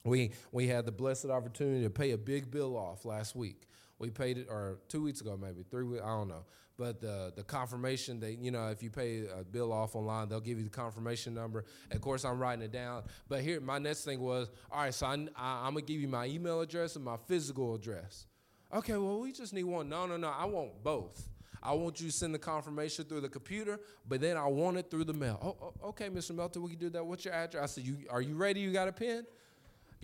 We, 0.04 0.32
we 0.52 0.68
had 0.68 0.86
the 0.86 0.92
blessed 0.92 1.26
opportunity 1.26 1.82
to 1.84 1.90
pay 1.90 2.12
a 2.12 2.18
big 2.18 2.50
bill 2.50 2.78
off 2.78 3.04
last 3.04 3.36
week. 3.36 3.68
We 4.04 4.10
paid 4.10 4.36
it, 4.36 4.48
or 4.50 4.78
two 4.88 5.02
weeks 5.02 5.20
ago, 5.22 5.38
maybe 5.40 5.64
three 5.70 5.84
weeks, 5.84 6.02
I 6.04 6.08
don't 6.08 6.28
know. 6.28 6.44
But 6.76 7.00
the 7.00 7.32
the 7.34 7.42
confirmation, 7.42 8.20
they 8.20 8.32
you 8.32 8.50
know, 8.50 8.68
if 8.68 8.82
you 8.82 8.90
pay 8.90 9.26
a 9.26 9.44
bill 9.44 9.72
off 9.72 9.94
online, 9.94 10.28
they'll 10.28 10.40
give 10.40 10.58
you 10.58 10.64
the 10.64 10.70
confirmation 10.70 11.32
number. 11.32 11.64
of 11.90 12.00
course, 12.00 12.24
I'm 12.24 12.38
writing 12.38 12.64
it 12.64 12.72
down. 12.72 13.04
But 13.28 13.42
here, 13.42 13.60
my 13.60 13.78
next 13.78 14.04
thing 14.04 14.20
was, 14.20 14.50
all 14.70 14.80
right, 14.80 14.92
so 14.92 15.06
I, 15.06 15.14
I, 15.36 15.66
I'm 15.66 15.74
gonna 15.74 15.82
give 15.82 16.00
you 16.00 16.08
my 16.08 16.26
email 16.26 16.60
address 16.60 16.96
and 16.96 17.04
my 17.04 17.16
physical 17.28 17.74
address. 17.74 18.26
Okay, 18.74 18.96
well, 18.96 19.20
we 19.20 19.32
just 19.32 19.54
need 19.54 19.64
one. 19.64 19.88
No, 19.88 20.04
no, 20.06 20.16
no, 20.16 20.28
I 20.28 20.44
want 20.44 20.82
both. 20.82 21.28
I 21.62 21.72
want 21.72 21.98
you 22.00 22.08
to 22.08 22.12
send 22.12 22.34
the 22.34 22.38
confirmation 22.38 23.06
through 23.06 23.22
the 23.22 23.28
computer, 23.28 23.80
but 24.06 24.20
then 24.20 24.36
I 24.36 24.46
want 24.46 24.76
it 24.76 24.90
through 24.90 25.04
the 25.04 25.14
mail. 25.14 25.38
Oh, 25.42 25.56
oh 25.62 25.88
okay, 25.88 26.10
Mr. 26.10 26.34
Melton, 26.34 26.62
we 26.62 26.70
can 26.70 26.78
do 26.78 26.90
that. 26.90 27.06
What's 27.06 27.24
your 27.24 27.32
address? 27.32 27.62
I 27.62 27.66
said, 27.66 27.84
you, 27.84 27.96
are 28.10 28.20
you 28.20 28.34
ready? 28.34 28.60
You 28.60 28.70
got 28.70 28.86
a 28.86 28.92
pen? 28.92 29.24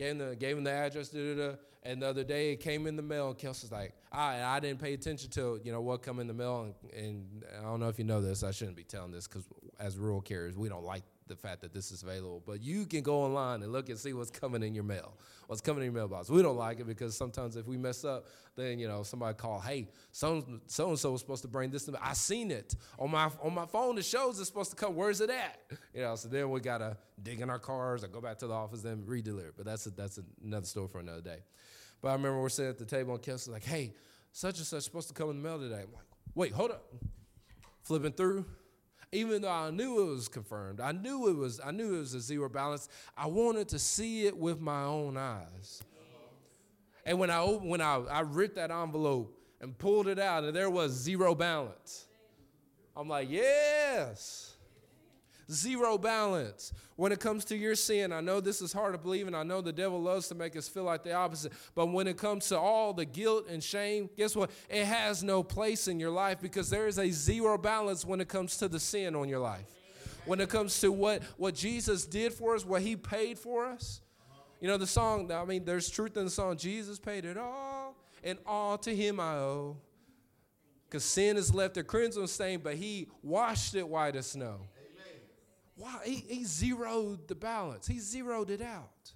Gave 0.00 0.12
him 0.12 0.18
the, 0.18 0.36
gave 0.36 0.56
him 0.56 0.64
the 0.64 0.70
address, 0.70 1.10
da, 1.10 1.34
da, 1.34 1.48
da. 1.48 1.56
And 1.82 2.00
the 2.00 2.06
other 2.06 2.24
day 2.24 2.52
it 2.52 2.60
came 2.60 2.86
in 2.86 2.96
the 2.96 3.02
mail, 3.02 3.28
and 3.28 3.38
Kelsey's 3.38 3.70
like, 3.70 3.92
I, 4.10 4.42
I 4.42 4.58
didn't 4.58 4.80
pay 4.80 4.94
attention 4.94 5.28
to, 5.32 5.60
you 5.62 5.72
know, 5.72 5.82
what 5.82 6.02
come 6.02 6.20
in 6.20 6.26
the 6.26 6.32
mail. 6.32 6.72
And, 6.94 7.04
and 7.04 7.44
I 7.58 7.64
don't 7.64 7.80
know 7.80 7.88
if 7.88 7.98
you 7.98 8.06
know 8.06 8.22
this, 8.22 8.42
I 8.42 8.50
shouldn't 8.50 8.78
be 8.78 8.82
telling 8.82 9.12
this 9.12 9.26
because 9.26 9.44
as 9.78 9.98
rural 9.98 10.22
carriers, 10.22 10.56
we 10.56 10.70
don't 10.70 10.84
like 10.84 11.02
the 11.30 11.36
fact 11.36 11.62
that 11.62 11.72
this 11.72 11.90
is 11.90 12.02
available. 12.02 12.42
But 12.44 12.62
you 12.62 12.84
can 12.84 13.02
go 13.02 13.22
online 13.22 13.62
and 13.62 13.72
look 13.72 13.88
and 13.88 13.98
see 13.98 14.12
what's 14.12 14.30
coming 14.30 14.62
in 14.62 14.74
your 14.74 14.84
mail, 14.84 15.14
what's 15.46 15.62
coming 15.62 15.80
in 15.82 15.86
your 15.86 15.94
mailbox. 15.94 16.28
We 16.28 16.42
don't 16.42 16.56
like 16.56 16.80
it 16.80 16.86
because 16.86 17.16
sometimes 17.16 17.56
if 17.56 17.66
we 17.66 17.78
mess 17.78 18.04
up, 18.04 18.26
then 18.56 18.78
you 18.78 18.88
know 18.88 19.02
somebody 19.02 19.34
call, 19.34 19.60
hey, 19.60 19.88
so 20.12 20.44
and 20.46 20.60
so 20.68 20.90
was 20.90 21.20
supposed 21.20 21.42
to 21.42 21.48
bring 21.48 21.70
this 21.70 21.84
to 21.86 21.92
me. 21.92 21.98
I 22.02 22.12
seen 22.12 22.50
it 22.50 22.76
on 22.98 23.10
my 23.10 23.30
on 23.42 23.54
my 23.54 23.64
phone. 23.64 23.96
It 23.96 24.04
shows 24.04 24.38
it's 24.38 24.48
supposed 24.48 24.70
to 24.70 24.76
come. 24.76 24.94
Where's 24.94 25.20
it 25.20 25.30
at? 25.30 25.58
You 25.94 26.02
know. 26.02 26.16
So 26.16 26.28
then 26.28 26.50
we 26.50 26.60
gotta 26.60 26.98
dig 27.22 27.40
in 27.40 27.48
our 27.48 27.58
cars 27.58 28.04
or 28.04 28.08
go 28.08 28.20
back 28.20 28.38
to 28.38 28.46
the 28.46 28.54
office 28.54 28.84
and 28.84 29.06
redeliver. 29.06 29.52
But 29.56 29.64
that's 29.64 29.86
a, 29.86 29.90
that's 29.90 30.20
another 30.44 30.66
story 30.66 30.88
for 30.88 30.98
another 30.98 31.22
day. 31.22 31.38
But 32.02 32.08
I 32.08 32.12
remember 32.12 32.40
we're 32.40 32.48
sitting 32.48 32.70
at 32.70 32.78
the 32.78 32.84
table 32.84 33.14
and 33.14 33.22
Kelsey's 33.22 33.52
like, 33.52 33.64
hey, 33.64 33.94
such 34.32 34.58
and 34.58 34.66
such 34.66 34.82
supposed 34.84 35.08
to 35.08 35.14
come 35.14 35.30
in 35.30 35.42
the 35.42 35.48
mail 35.48 35.58
today. 35.58 35.82
I'm 35.82 35.92
like, 35.92 36.04
wait, 36.34 36.52
hold 36.52 36.70
up. 36.70 36.84
Flipping 37.82 38.12
through, 38.12 38.44
even 39.12 39.42
though 39.42 39.50
I 39.50 39.70
knew 39.70 40.00
it 40.00 40.14
was 40.14 40.28
confirmed, 40.28 40.80
I 40.80 40.92
knew 40.92 41.28
it 41.28 41.36
was, 41.36 41.60
I 41.64 41.70
knew 41.70 41.96
it 41.96 41.98
was 41.98 42.14
a 42.14 42.20
zero 42.20 42.48
balance. 42.48 42.88
I 43.16 43.26
wanted 43.26 43.68
to 43.68 43.78
see 43.78 44.26
it 44.26 44.36
with 44.36 44.60
my 44.60 44.84
own 44.84 45.16
eyes. 45.16 45.82
And 47.04 47.18
when 47.18 47.30
I 47.30 47.42
when 47.42 47.80
I, 47.80 47.96
I 47.96 48.20
ripped 48.20 48.56
that 48.56 48.70
envelope 48.70 49.36
and 49.60 49.76
pulled 49.76 50.06
it 50.06 50.18
out, 50.18 50.44
and 50.44 50.54
there 50.54 50.70
was 50.70 50.92
zero 50.92 51.34
balance. 51.34 52.06
I'm 52.96 53.08
like, 53.08 53.30
yes 53.30 54.49
zero 55.50 55.98
balance. 55.98 56.72
When 56.96 57.12
it 57.12 57.20
comes 57.20 57.44
to 57.46 57.56
your 57.56 57.74
sin, 57.74 58.12
I 58.12 58.20
know 58.20 58.40
this 58.40 58.60
is 58.60 58.72
hard 58.72 58.92
to 58.92 58.98
believe, 58.98 59.26
and 59.26 59.36
I 59.36 59.42
know 59.42 59.60
the 59.60 59.72
devil 59.72 60.00
loves 60.00 60.28
to 60.28 60.34
make 60.34 60.56
us 60.56 60.68
feel 60.68 60.84
like 60.84 61.02
the 61.02 61.12
opposite. 61.12 61.52
But 61.74 61.86
when 61.86 62.06
it 62.06 62.16
comes 62.16 62.48
to 62.48 62.58
all 62.58 62.92
the 62.92 63.04
guilt 63.04 63.46
and 63.48 63.62
shame, 63.62 64.10
guess 64.16 64.36
what? 64.36 64.50
It 64.68 64.84
has 64.84 65.22
no 65.22 65.42
place 65.42 65.88
in 65.88 65.98
your 65.98 66.10
life 66.10 66.40
because 66.40 66.70
there 66.70 66.86
is 66.86 66.98
a 66.98 67.10
zero 67.10 67.58
balance 67.58 68.04
when 68.04 68.20
it 68.20 68.28
comes 68.28 68.56
to 68.58 68.68
the 68.68 68.78
sin 68.78 69.16
on 69.16 69.28
your 69.28 69.40
life. 69.40 69.66
When 70.26 70.40
it 70.40 70.50
comes 70.50 70.78
to 70.80 70.92
what, 70.92 71.22
what 71.36 71.54
Jesus 71.54 72.04
did 72.04 72.32
for 72.32 72.54
us, 72.54 72.64
what 72.64 72.82
he 72.82 72.94
paid 72.94 73.38
for 73.38 73.66
us. 73.66 74.02
You 74.60 74.68
know, 74.68 74.76
the 74.76 74.86
song, 74.86 75.32
I 75.32 75.44
mean, 75.46 75.64
there's 75.64 75.88
truth 75.88 76.16
in 76.18 76.24
the 76.24 76.30
song 76.30 76.58
Jesus 76.58 76.98
paid 76.98 77.24
it 77.24 77.38
all, 77.38 77.96
and 78.22 78.38
all 78.44 78.76
to 78.78 78.94
him 78.94 79.18
I 79.18 79.36
owe. 79.36 79.78
Because 80.86 81.04
sin 81.04 81.36
has 81.36 81.54
left 81.54 81.78
a 81.78 81.82
crimson 81.82 82.26
stain, 82.26 82.60
but 82.60 82.74
he 82.74 83.08
washed 83.22 83.74
it 83.74 83.88
white 83.88 84.16
as 84.16 84.26
snow 84.26 84.60
wow, 85.80 86.00
he, 86.04 86.16
he 86.28 86.44
zeroed 86.44 87.26
the 87.26 87.34
balance. 87.34 87.86
He 87.86 87.98
zeroed 87.98 88.50
it 88.50 88.60
out. 88.60 89.12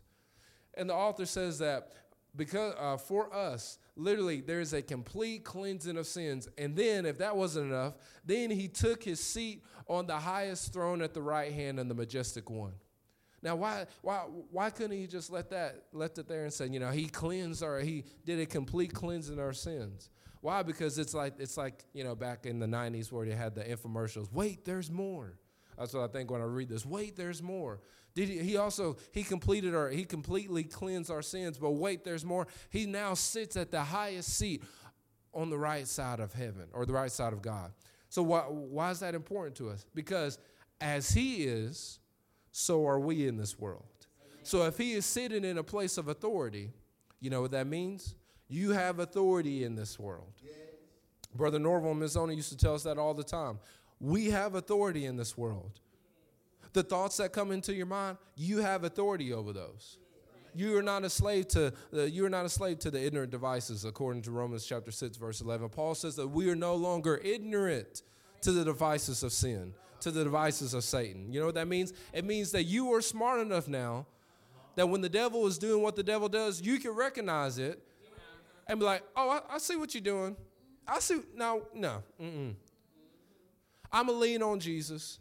And 0.76 0.88
the 0.88 0.94
author 0.94 1.26
says 1.26 1.58
that 1.58 1.92
because 2.34 2.74
uh, 2.78 2.96
for 2.96 3.32
us, 3.32 3.78
literally, 3.96 4.40
there's 4.40 4.72
a 4.72 4.82
complete 4.82 5.44
cleansing 5.44 5.96
of 5.96 6.06
sins. 6.06 6.48
And 6.58 6.74
then, 6.74 7.06
if 7.06 7.18
that 7.18 7.36
wasn't 7.36 7.70
enough, 7.70 7.94
then 8.24 8.50
he 8.50 8.66
took 8.66 9.04
his 9.04 9.20
seat 9.20 9.62
on 9.86 10.06
the 10.06 10.16
highest 10.16 10.72
throne 10.72 11.02
at 11.02 11.14
the 11.14 11.22
right 11.22 11.52
hand 11.52 11.78
and 11.78 11.88
the 11.90 11.94
majestic 11.94 12.50
one. 12.50 12.72
Now, 13.42 13.56
why, 13.56 13.86
why, 14.00 14.20
why 14.50 14.70
couldn't 14.70 14.98
he 14.98 15.06
just 15.06 15.30
let 15.30 15.50
that, 15.50 15.84
left 15.92 16.16
it 16.16 16.26
there 16.26 16.44
and 16.44 16.52
say, 16.52 16.66
you 16.66 16.80
know, 16.80 16.90
he 16.90 17.06
cleansed 17.06 17.62
or 17.62 17.78
he 17.80 18.04
did 18.24 18.40
a 18.40 18.46
complete 18.46 18.94
cleansing 18.94 19.38
our 19.38 19.52
sins? 19.52 20.08
Why? 20.40 20.62
Because 20.62 20.98
it's 20.98 21.12
like, 21.12 21.34
it's 21.38 21.58
like, 21.58 21.84
you 21.92 22.04
know, 22.04 22.14
back 22.14 22.46
in 22.46 22.58
the 22.58 22.66
90s 22.66 23.12
where 23.12 23.26
they 23.26 23.34
had 23.34 23.54
the 23.54 23.62
infomercials. 23.62 24.32
Wait, 24.32 24.64
there's 24.64 24.90
more. 24.90 25.38
That's 25.78 25.94
what 25.94 26.04
I 26.04 26.08
think 26.08 26.30
when 26.30 26.40
I 26.40 26.44
read 26.44 26.68
this. 26.68 26.86
Wait, 26.86 27.16
there's 27.16 27.42
more. 27.42 27.80
Did 28.14 28.28
he, 28.28 28.38
he 28.38 28.56
also 28.56 28.96
he 29.12 29.24
completed 29.24 29.74
our 29.74 29.88
he 29.88 30.04
completely 30.04 30.62
cleansed 30.64 31.10
our 31.10 31.22
sins, 31.22 31.58
but 31.58 31.72
wait, 31.72 32.04
there's 32.04 32.24
more. 32.24 32.46
He 32.70 32.86
now 32.86 33.14
sits 33.14 33.56
at 33.56 33.70
the 33.70 33.82
highest 33.82 34.36
seat 34.36 34.62
on 35.32 35.50
the 35.50 35.58
right 35.58 35.86
side 35.86 36.20
of 36.20 36.32
heaven 36.32 36.68
or 36.72 36.86
the 36.86 36.92
right 36.92 37.10
side 37.10 37.32
of 37.32 37.42
God. 37.42 37.72
So 38.08 38.22
why 38.22 38.42
why 38.42 38.90
is 38.90 39.00
that 39.00 39.14
important 39.14 39.56
to 39.56 39.70
us? 39.70 39.84
Because 39.94 40.38
as 40.80 41.10
he 41.10 41.44
is, 41.44 41.98
so 42.52 42.86
are 42.86 43.00
we 43.00 43.26
in 43.26 43.36
this 43.36 43.58
world. 43.58 43.84
So 44.44 44.66
if 44.66 44.76
he 44.76 44.92
is 44.92 45.06
sitting 45.06 45.42
in 45.44 45.58
a 45.58 45.62
place 45.62 45.96
of 45.96 46.08
authority, 46.08 46.70
you 47.18 47.30
know 47.30 47.40
what 47.40 47.50
that 47.52 47.66
means? 47.66 48.14
You 48.46 48.72
have 48.72 48.98
authority 48.98 49.64
in 49.64 49.74
this 49.74 49.98
world. 49.98 50.32
Brother 51.34 51.58
Norval 51.58 51.90
and 51.90 52.00
Ms. 52.00 52.16
Ona 52.16 52.32
used 52.34 52.50
to 52.50 52.56
tell 52.56 52.74
us 52.74 52.84
that 52.84 52.98
all 52.98 53.14
the 53.14 53.24
time. 53.24 53.58
We 54.00 54.30
have 54.30 54.54
authority 54.54 55.06
in 55.06 55.16
this 55.16 55.36
world. 55.36 55.80
The 56.72 56.82
thoughts 56.82 57.18
that 57.18 57.32
come 57.32 57.52
into 57.52 57.72
your 57.72 57.86
mind, 57.86 58.18
you 58.36 58.58
have 58.58 58.84
authority 58.84 59.32
over 59.32 59.52
those. 59.52 59.98
You 60.56 60.76
are 60.76 60.82
not 60.82 61.04
a 61.04 61.10
slave 61.10 61.48
to 61.48 61.72
the, 61.90 62.08
you 62.08 62.24
are 62.24 62.30
not 62.30 62.46
a 62.46 62.48
slave 62.48 62.78
to 62.80 62.90
the 62.90 63.04
ignorant 63.04 63.30
devices, 63.30 63.84
according 63.84 64.22
to 64.22 64.30
Romans 64.30 64.64
chapter 64.64 64.92
six, 64.92 65.16
verse 65.16 65.40
eleven. 65.40 65.68
Paul 65.68 65.94
says 65.94 66.14
that 66.16 66.28
we 66.28 66.48
are 66.48 66.54
no 66.54 66.74
longer 66.76 67.20
ignorant 67.24 68.02
to 68.42 68.52
the 68.52 68.64
devices 68.64 69.22
of 69.22 69.32
sin, 69.32 69.74
to 70.00 70.10
the 70.12 70.22
devices 70.22 70.74
of 70.74 70.84
Satan. 70.84 71.32
You 71.32 71.40
know 71.40 71.46
what 71.46 71.56
that 71.56 71.66
means? 71.66 71.92
It 72.12 72.24
means 72.24 72.52
that 72.52 72.64
you 72.64 72.92
are 72.94 73.00
smart 73.00 73.40
enough 73.40 73.66
now 73.66 74.06
that 74.76 74.88
when 74.88 75.00
the 75.00 75.08
devil 75.08 75.46
is 75.46 75.58
doing 75.58 75.82
what 75.82 75.96
the 75.96 76.02
devil 76.02 76.28
does, 76.28 76.60
you 76.60 76.78
can 76.78 76.92
recognize 76.92 77.58
it 77.58 77.80
and 78.68 78.78
be 78.78 78.84
like, 78.84 79.02
"Oh, 79.16 79.30
I, 79.30 79.54
I 79.54 79.58
see 79.58 79.74
what 79.74 79.92
you're 79.94 80.02
doing. 80.02 80.36
I 80.86 81.00
see." 81.00 81.20
No, 81.34 81.62
no, 81.74 82.02
mm-mm. 82.20 82.54
I'm 83.94 84.06
going 84.06 84.16
to 84.16 84.20
lean 84.22 84.42
on 84.42 84.58
Jesus. 84.58 85.20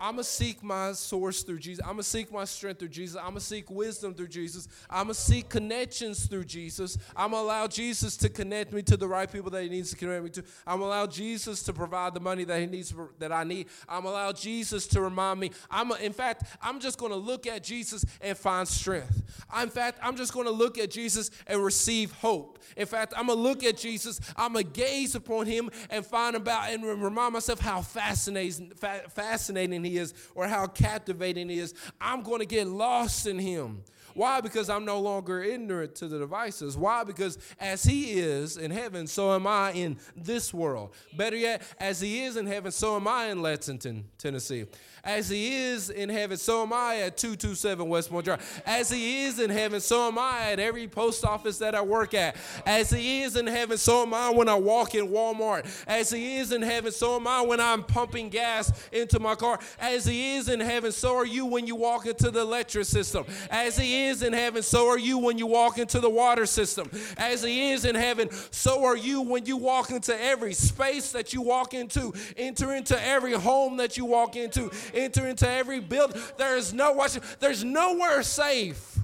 I'm 0.00 0.14
going 0.14 0.24
to 0.24 0.30
seek 0.30 0.62
my 0.62 0.92
source 0.92 1.42
through 1.42 1.58
Jesus. 1.58 1.82
I'm 1.84 1.92
going 1.92 1.98
to 1.98 2.04
seek 2.04 2.32
my 2.32 2.44
strength 2.44 2.78
through 2.78 2.88
Jesus. 2.88 3.16
I'm 3.16 3.24
going 3.24 3.34
to 3.34 3.40
seek 3.40 3.70
wisdom 3.70 4.14
through 4.14 4.28
Jesus. 4.28 4.66
I'm 4.88 5.04
going 5.04 5.14
to 5.14 5.20
seek 5.20 5.50
connections 5.50 6.26
through 6.26 6.44
Jesus. 6.44 6.96
I'm 7.14 7.32
going 7.32 7.42
to 7.42 7.46
allow 7.46 7.66
Jesus 7.66 8.16
to 8.18 8.30
connect 8.30 8.72
me 8.72 8.80
to 8.82 8.96
the 8.96 9.06
right 9.06 9.30
people 9.30 9.50
that 9.50 9.62
he 9.62 9.68
needs 9.68 9.90
to 9.90 9.96
connect 9.96 10.24
me 10.24 10.30
to. 10.30 10.44
I'm 10.66 10.78
going 10.78 10.90
to 10.90 10.96
allow 10.96 11.06
Jesus 11.06 11.62
to 11.64 11.74
provide 11.74 12.14
the 12.14 12.20
money 12.20 12.44
that 12.44 12.60
he 12.60 12.66
needs 12.66 12.94
that 13.18 13.30
I 13.30 13.44
need. 13.44 13.68
I'm 13.88 14.02
going 14.02 14.14
to 14.14 14.20
allow 14.20 14.32
Jesus 14.32 14.86
to 14.88 15.02
remind 15.02 15.38
me. 15.38 15.50
I'm 15.70 15.90
a, 15.90 15.96
in 15.96 16.14
fact, 16.14 16.44
I'm 16.62 16.80
just 16.80 16.98
going 16.98 17.12
to 17.12 17.18
look 17.18 17.46
at 17.46 17.62
Jesus 17.62 18.04
and 18.22 18.38
find 18.38 18.66
strength. 18.66 19.22
In 19.60 19.68
fact, 19.68 19.98
I'm 20.02 20.16
just 20.16 20.32
going 20.32 20.46
to 20.46 20.52
look 20.52 20.78
at 20.78 20.90
Jesus 20.90 21.30
and 21.46 21.62
receive 21.62 22.12
hope. 22.12 22.58
In 22.76 22.86
fact, 22.86 23.12
I'm 23.16 23.26
going 23.26 23.38
to 23.38 23.42
look 23.42 23.64
at 23.64 23.76
Jesus. 23.76 24.20
I'm 24.36 24.54
going 24.54 24.64
to 24.64 24.70
gaze 24.70 25.14
upon 25.14 25.46
him 25.46 25.70
and 25.90 26.06
find 26.06 26.36
about 26.36 26.70
and 26.70 26.84
remind 26.84 27.34
myself 27.34 27.60
how 27.60 27.82
fascinating 27.82 28.72
fascinating 29.10 29.84
he 29.84 29.89
he 29.90 29.98
is 29.98 30.14
or 30.34 30.46
how 30.46 30.66
captivating 30.66 31.48
he 31.48 31.58
is, 31.58 31.74
I'm 32.00 32.22
going 32.22 32.40
to 32.40 32.46
get 32.46 32.66
lost 32.66 33.26
in 33.26 33.38
him. 33.38 33.82
Why? 34.14 34.40
Because 34.40 34.68
I'm 34.68 34.84
no 34.84 35.00
longer 35.00 35.42
ignorant 35.42 35.94
to 35.96 36.08
the 36.08 36.18
devices. 36.18 36.76
Why? 36.76 37.04
Because 37.04 37.38
as 37.58 37.82
he 37.82 38.18
is 38.18 38.56
in 38.56 38.70
heaven, 38.70 39.06
so 39.06 39.32
am 39.34 39.46
I 39.46 39.72
in 39.72 39.98
this 40.16 40.52
world. 40.52 40.94
Better 41.16 41.36
yet, 41.36 41.62
as 41.78 42.00
he 42.00 42.24
is 42.24 42.36
in 42.36 42.46
heaven, 42.46 42.72
so 42.72 42.96
am 42.96 43.08
I 43.08 43.26
in 43.26 43.42
Lexington, 43.42 44.04
Tennessee. 44.18 44.66
As 45.02 45.30
he 45.30 45.54
is 45.54 45.88
in 45.88 46.10
heaven, 46.10 46.36
so 46.36 46.62
am 46.62 46.72
I 46.72 46.98
at 46.98 47.16
227 47.16 47.88
Westmore 47.88 48.22
Drive. 48.22 48.62
As 48.66 48.90
he 48.90 49.24
is 49.24 49.38
in 49.38 49.48
heaven, 49.48 49.80
so 49.80 50.08
am 50.08 50.18
I 50.18 50.52
at 50.52 50.60
every 50.60 50.88
post 50.88 51.24
office 51.24 51.58
that 51.58 51.74
I 51.74 51.80
work 51.80 52.12
at. 52.12 52.36
As 52.66 52.90
he 52.90 53.22
is 53.22 53.36
in 53.36 53.46
heaven, 53.46 53.78
so 53.78 54.02
am 54.02 54.12
I 54.12 54.30
when 54.30 54.48
I 54.48 54.56
walk 54.56 54.94
in 54.94 55.08
Walmart. 55.08 55.66
As 55.86 56.10
he 56.10 56.36
is 56.36 56.52
in 56.52 56.60
heaven, 56.60 56.92
so 56.92 57.16
am 57.16 57.26
I 57.26 57.40
when 57.40 57.60
I'm 57.60 57.82
pumping 57.82 58.28
gas 58.28 58.72
into 58.92 59.18
my 59.18 59.34
car. 59.34 59.58
As 59.78 60.04
he 60.04 60.36
is 60.36 60.48
in 60.48 60.60
heaven, 60.60 60.92
so 60.92 61.16
are 61.16 61.26
you 61.26 61.46
when 61.46 61.66
you 61.66 61.76
walk 61.76 62.04
into 62.04 62.30
the 62.30 62.40
electric 62.40 62.84
system. 62.84 63.24
As 63.50 63.78
he 63.78 63.99
is 64.06 64.22
in 64.22 64.32
heaven, 64.32 64.62
so 64.62 64.88
are 64.88 64.98
you 64.98 65.18
when 65.18 65.38
you 65.38 65.46
walk 65.46 65.78
into 65.78 66.00
the 66.00 66.10
water 66.10 66.46
system. 66.46 66.90
As 67.16 67.42
he 67.42 67.70
is 67.70 67.84
in 67.84 67.94
heaven, 67.94 68.30
so 68.50 68.84
are 68.84 68.96
you 68.96 69.20
when 69.22 69.46
you 69.46 69.56
walk 69.56 69.90
into 69.90 70.20
every 70.20 70.54
space 70.54 71.12
that 71.12 71.32
you 71.32 71.42
walk 71.42 71.74
into, 71.74 72.12
enter 72.36 72.74
into 72.74 73.00
every 73.02 73.32
home 73.32 73.76
that 73.78 73.96
you 73.96 74.04
walk 74.04 74.36
into 74.36 74.70
enter 74.94 75.26
into 75.26 75.48
every 75.48 75.80
building. 75.80 76.20
There 76.36 76.56
is 76.56 76.72
no 76.72 76.92
watching, 76.92 77.22
there's 77.38 77.64
nowhere 77.64 78.22
safe. 78.22 78.98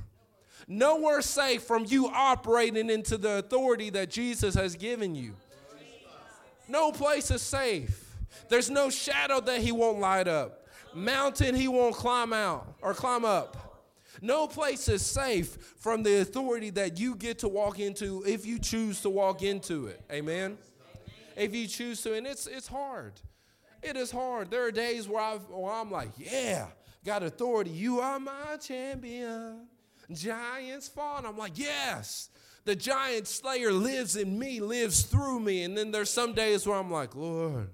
Nowhere 0.69 1.23
safe 1.23 1.63
from 1.63 1.85
you 1.87 2.09
operating 2.09 2.91
into 2.91 3.17
the 3.17 3.39
authority 3.39 3.91
that 3.91 4.11
Jesus 4.11 4.55
has 4.57 4.75
given 4.75 5.15
you. 5.15 5.35
No 6.69 6.91
place 6.91 7.31
is 7.31 7.43
safe. 7.43 8.17
There's 8.49 8.69
no 8.71 8.91
shadow 8.91 9.41
that 9.41 9.61
he 9.61 9.71
won't 9.71 10.01
light 10.01 10.27
up. 10.27 10.67
Mountain 10.93 11.55
he 11.55 11.69
won't 11.69 11.95
climb 11.95 12.33
out 12.33 12.75
or 12.83 12.95
climb 12.95 13.25
up. 13.25 13.66
No 14.23 14.47
place 14.47 14.89
is 14.89 15.05
safe 15.05 15.57
from 15.79 16.03
the 16.03 16.21
authority 16.21 16.71
that 16.71 16.99
you 16.99 17.15
get 17.15 17.41
to 17.41 17.49
walk 17.49 17.79
into 17.79 18.23
if 18.27 18.47
you 18.47 18.59
choose 18.59 19.01
to 19.03 19.11
walk 19.11 19.43
into 19.43 19.87
it. 19.87 20.01
Amen. 20.11 20.59
If 21.37 21.55
you 21.55 21.67
choose 21.67 22.03
to, 22.03 22.15
and 22.15 22.27
it's 22.27 22.47
it's 22.47 22.67
hard. 22.67 23.13
It 23.83 23.97
is 23.97 24.11
hard. 24.11 24.51
There 24.51 24.67
are 24.67 24.73
days 24.73 25.09
where, 25.09 25.23
i 25.23 25.39
I'm 25.81 25.91
like, 25.91 26.11
yeah, 26.17 26.67
got 27.05 27.23
authority. 27.23 27.71
You 27.71 28.01
are 28.01 28.19
my 28.19 28.57
champion. 28.61 29.67
Giants 30.13 30.89
fall. 30.89 31.19
And 31.19 31.27
I'm 31.27 31.37
like, 31.37 31.57
yes, 31.57 32.31
the 32.65 32.75
giant 32.75 33.29
slayer 33.29 33.73
lives 33.73 34.17
in 34.17 34.39
me, 34.39 34.61
lives 34.61 35.03
through 35.03 35.41
me. 35.41 35.63
And 35.63 35.77
then 35.77 35.91
there's 35.93 36.11
some 36.11 36.33
days 36.33 36.67
where 36.67 36.77
I'm 36.77 36.91
like, 36.91 37.15
Lord, 37.15 37.69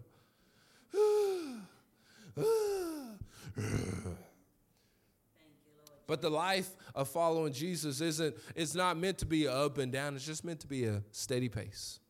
but 6.12 6.20
the 6.20 6.29
life 6.29 6.77
of 6.94 7.09
following 7.09 7.55
Jesus 7.55 8.03
isn't, 8.03 8.37
it's 8.55 8.75
not 8.75 8.98
meant 8.98 9.16
to 9.16 9.25
be 9.25 9.48
up 9.48 9.79
and 9.79 9.90
down, 9.90 10.14
it's 10.14 10.27
just 10.27 10.44
meant 10.44 10.61
to 10.61 10.66
be 10.66 10.85
a 10.85 11.03
steady 11.11 11.48
pace. 11.48 12.01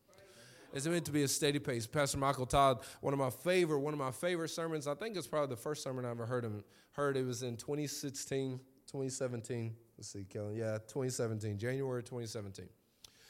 It's 0.73 0.85
meant 0.85 1.05
to 1.05 1.11
be 1.13 1.23
a 1.23 1.27
steady 1.29 1.59
pace. 1.59 1.87
Pastor 1.87 2.17
Michael 2.17 2.45
Todd, 2.45 2.79
one 2.99 3.13
of 3.13 3.19
my 3.19 3.29
favorite, 3.29 3.79
one 3.79 3.93
of 3.93 3.99
my 3.99 4.11
favorite 4.11 4.49
sermons. 4.49 4.87
I 4.87 4.93
think 4.95 5.15
it's 5.15 5.25
probably 5.25 5.55
the 5.55 5.61
first 5.61 5.83
sermon 5.83 6.03
I 6.03 6.09
ever 6.09 6.25
heard 6.25 6.43
him 6.43 6.65
heard. 6.91 7.15
It 7.15 7.25
was 7.25 7.43
in 7.43 7.55
2016, 7.55 8.59
2017. 8.87 9.73
Let's 9.97 10.09
see, 10.09 10.25
Kellen. 10.25 10.53
Yeah, 10.53 10.79
2017, 10.79 11.57
January 11.57 12.03
2017. 12.03 12.67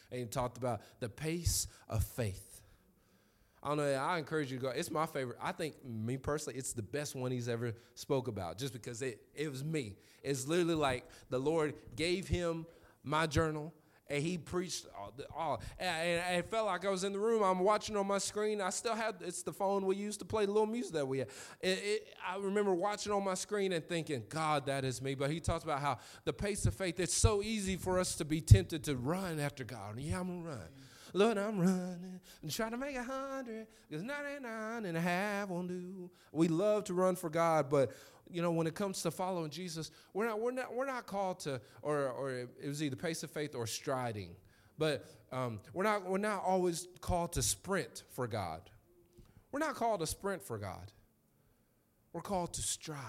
And 0.10 0.20
he 0.22 0.26
talked 0.26 0.58
about 0.58 0.82
the 1.02 1.10
pace 1.10 1.68
of 1.88 2.04
faith. 2.04 2.53
I 3.64 3.70
don't 3.70 3.78
know. 3.78 3.94
I 3.94 4.18
encourage 4.18 4.52
you 4.52 4.58
to 4.58 4.64
go. 4.64 4.70
It's 4.70 4.92
my 4.92 5.06
favorite. 5.06 5.38
I 5.42 5.54
think 5.54 5.76
me 5.86 6.18
personally, 6.18 6.60
it's 6.60 6.74
the 6.74 6.82
best 6.82 7.16
one 7.16 7.32
he's 7.32 7.48
ever 7.48 7.74
spoke 7.96 8.28
about, 8.28 8.58
just 8.58 8.74
because 8.74 9.02
it 9.02 9.22
it 9.34 9.50
was 9.50 9.64
me. 9.64 9.96
It's 10.22 10.48
literally 10.48 10.76
like 10.76 11.06
the 11.30 11.40
Lord 11.40 11.74
gave 11.96 12.28
him 12.28 12.66
my 13.04 13.26
journal 13.26 13.74
and 14.10 14.22
he 14.22 14.38
preached 14.38 14.86
all, 14.98 15.14
all 15.36 15.62
and, 15.80 16.38
it 16.38 16.50
felt 16.52 16.66
like 16.66 16.86
I 16.86 16.90
was 16.90 17.04
in 17.04 17.14
the 17.14 17.20
room. 17.20 17.42
I'm 17.42 17.60
watching 17.60 17.96
on 17.96 18.06
my 18.06 18.18
screen. 18.18 18.62
I 18.62 18.70
still 18.70 18.96
have 18.96 19.16
it's 19.22 19.44
the 19.44 19.54
phone 19.54 19.86
we 19.86 19.96
used 19.96 20.20
to 20.20 20.26
play 20.26 20.46
the 20.46 20.52
little 20.52 20.68
music 20.68 20.94
that 20.94 21.08
we 21.08 21.20
had. 21.20 21.30
It, 21.62 21.80
it, 21.84 22.08
I 22.28 22.38
remember 22.38 22.74
watching 22.74 23.12
on 23.14 23.24
my 23.24 23.34
screen 23.34 23.72
and 23.72 23.88
thinking, 23.88 24.24
God, 24.30 24.66
that 24.66 24.84
is 24.84 25.02
me. 25.02 25.16
But 25.16 25.32
he 25.32 25.40
talks 25.40 25.64
about 25.64 25.80
how 25.80 26.00
the 26.26 26.34
pace 26.34 26.66
of 26.66 26.74
faith. 26.74 27.00
It's 27.00 27.14
so 27.14 27.42
easy 27.42 27.78
for 27.78 27.98
us 27.98 28.16
to 28.16 28.26
be 28.26 28.42
tempted 28.42 28.84
to 28.86 28.96
run 28.96 29.40
after 29.40 29.64
God. 29.64 29.98
Yeah, 29.98 30.20
I'm 30.20 30.28
gonna 30.28 30.58
run. 30.58 30.70
Lord, 31.14 31.38
I'm 31.38 31.60
running 31.60 32.20
and 32.42 32.52
trying 32.52 32.72
to 32.72 32.78
make 32.78 32.96
a 32.96 33.04
hundred 33.04 33.68
because 33.88 34.04
99 34.04 34.86
and 34.86 34.98
a 34.98 35.02
half 35.02 35.50
won't 35.50 35.68
do. 35.68 36.10
We 36.32 36.48
love 36.48 36.86
to 36.86 36.94
run 36.94 37.16
for 37.16 37.30
God, 37.30 37.70
but 37.70 37.92
you 38.30 38.42
know, 38.42 38.52
when 38.52 38.66
it 38.66 38.74
comes 38.74 39.02
to 39.04 39.12
following 39.12 39.52
Jesus, 39.52 39.92
we're 40.14 40.26
not, 40.26 40.40
we're 40.40 40.52
not, 40.52 40.74
we're 40.74 40.88
not 40.88 41.06
called 41.06 41.40
to, 41.42 41.62
or, 41.84 42.10
or 42.10 42.32
it 42.32 42.68
was 42.68 42.82
either 42.82 42.96
pace 42.96 43.22
of 43.22 43.30
faith 43.30 43.54
or 43.54 43.68
striding. 43.68 44.36
But 44.78 45.06
um, 45.32 45.60
we're, 45.74 45.84
not, 45.84 46.06
we're 46.06 46.18
not 46.18 46.44
always 46.44 46.88
called 47.00 47.34
to 47.34 47.44
sprint 47.44 48.04
for 48.10 48.28
God. 48.28 48.62
We're 49.52 49.60
not 49.60 49.76
called 49.76 50.00
to 50.00 50.08
sprint 50.08 50.42
for 50.42 50.58
God. 50.58 50.92
We're 52.12 52.22
called 52.22 52.54
to 52.54 52.62
stride. 52.62 53.00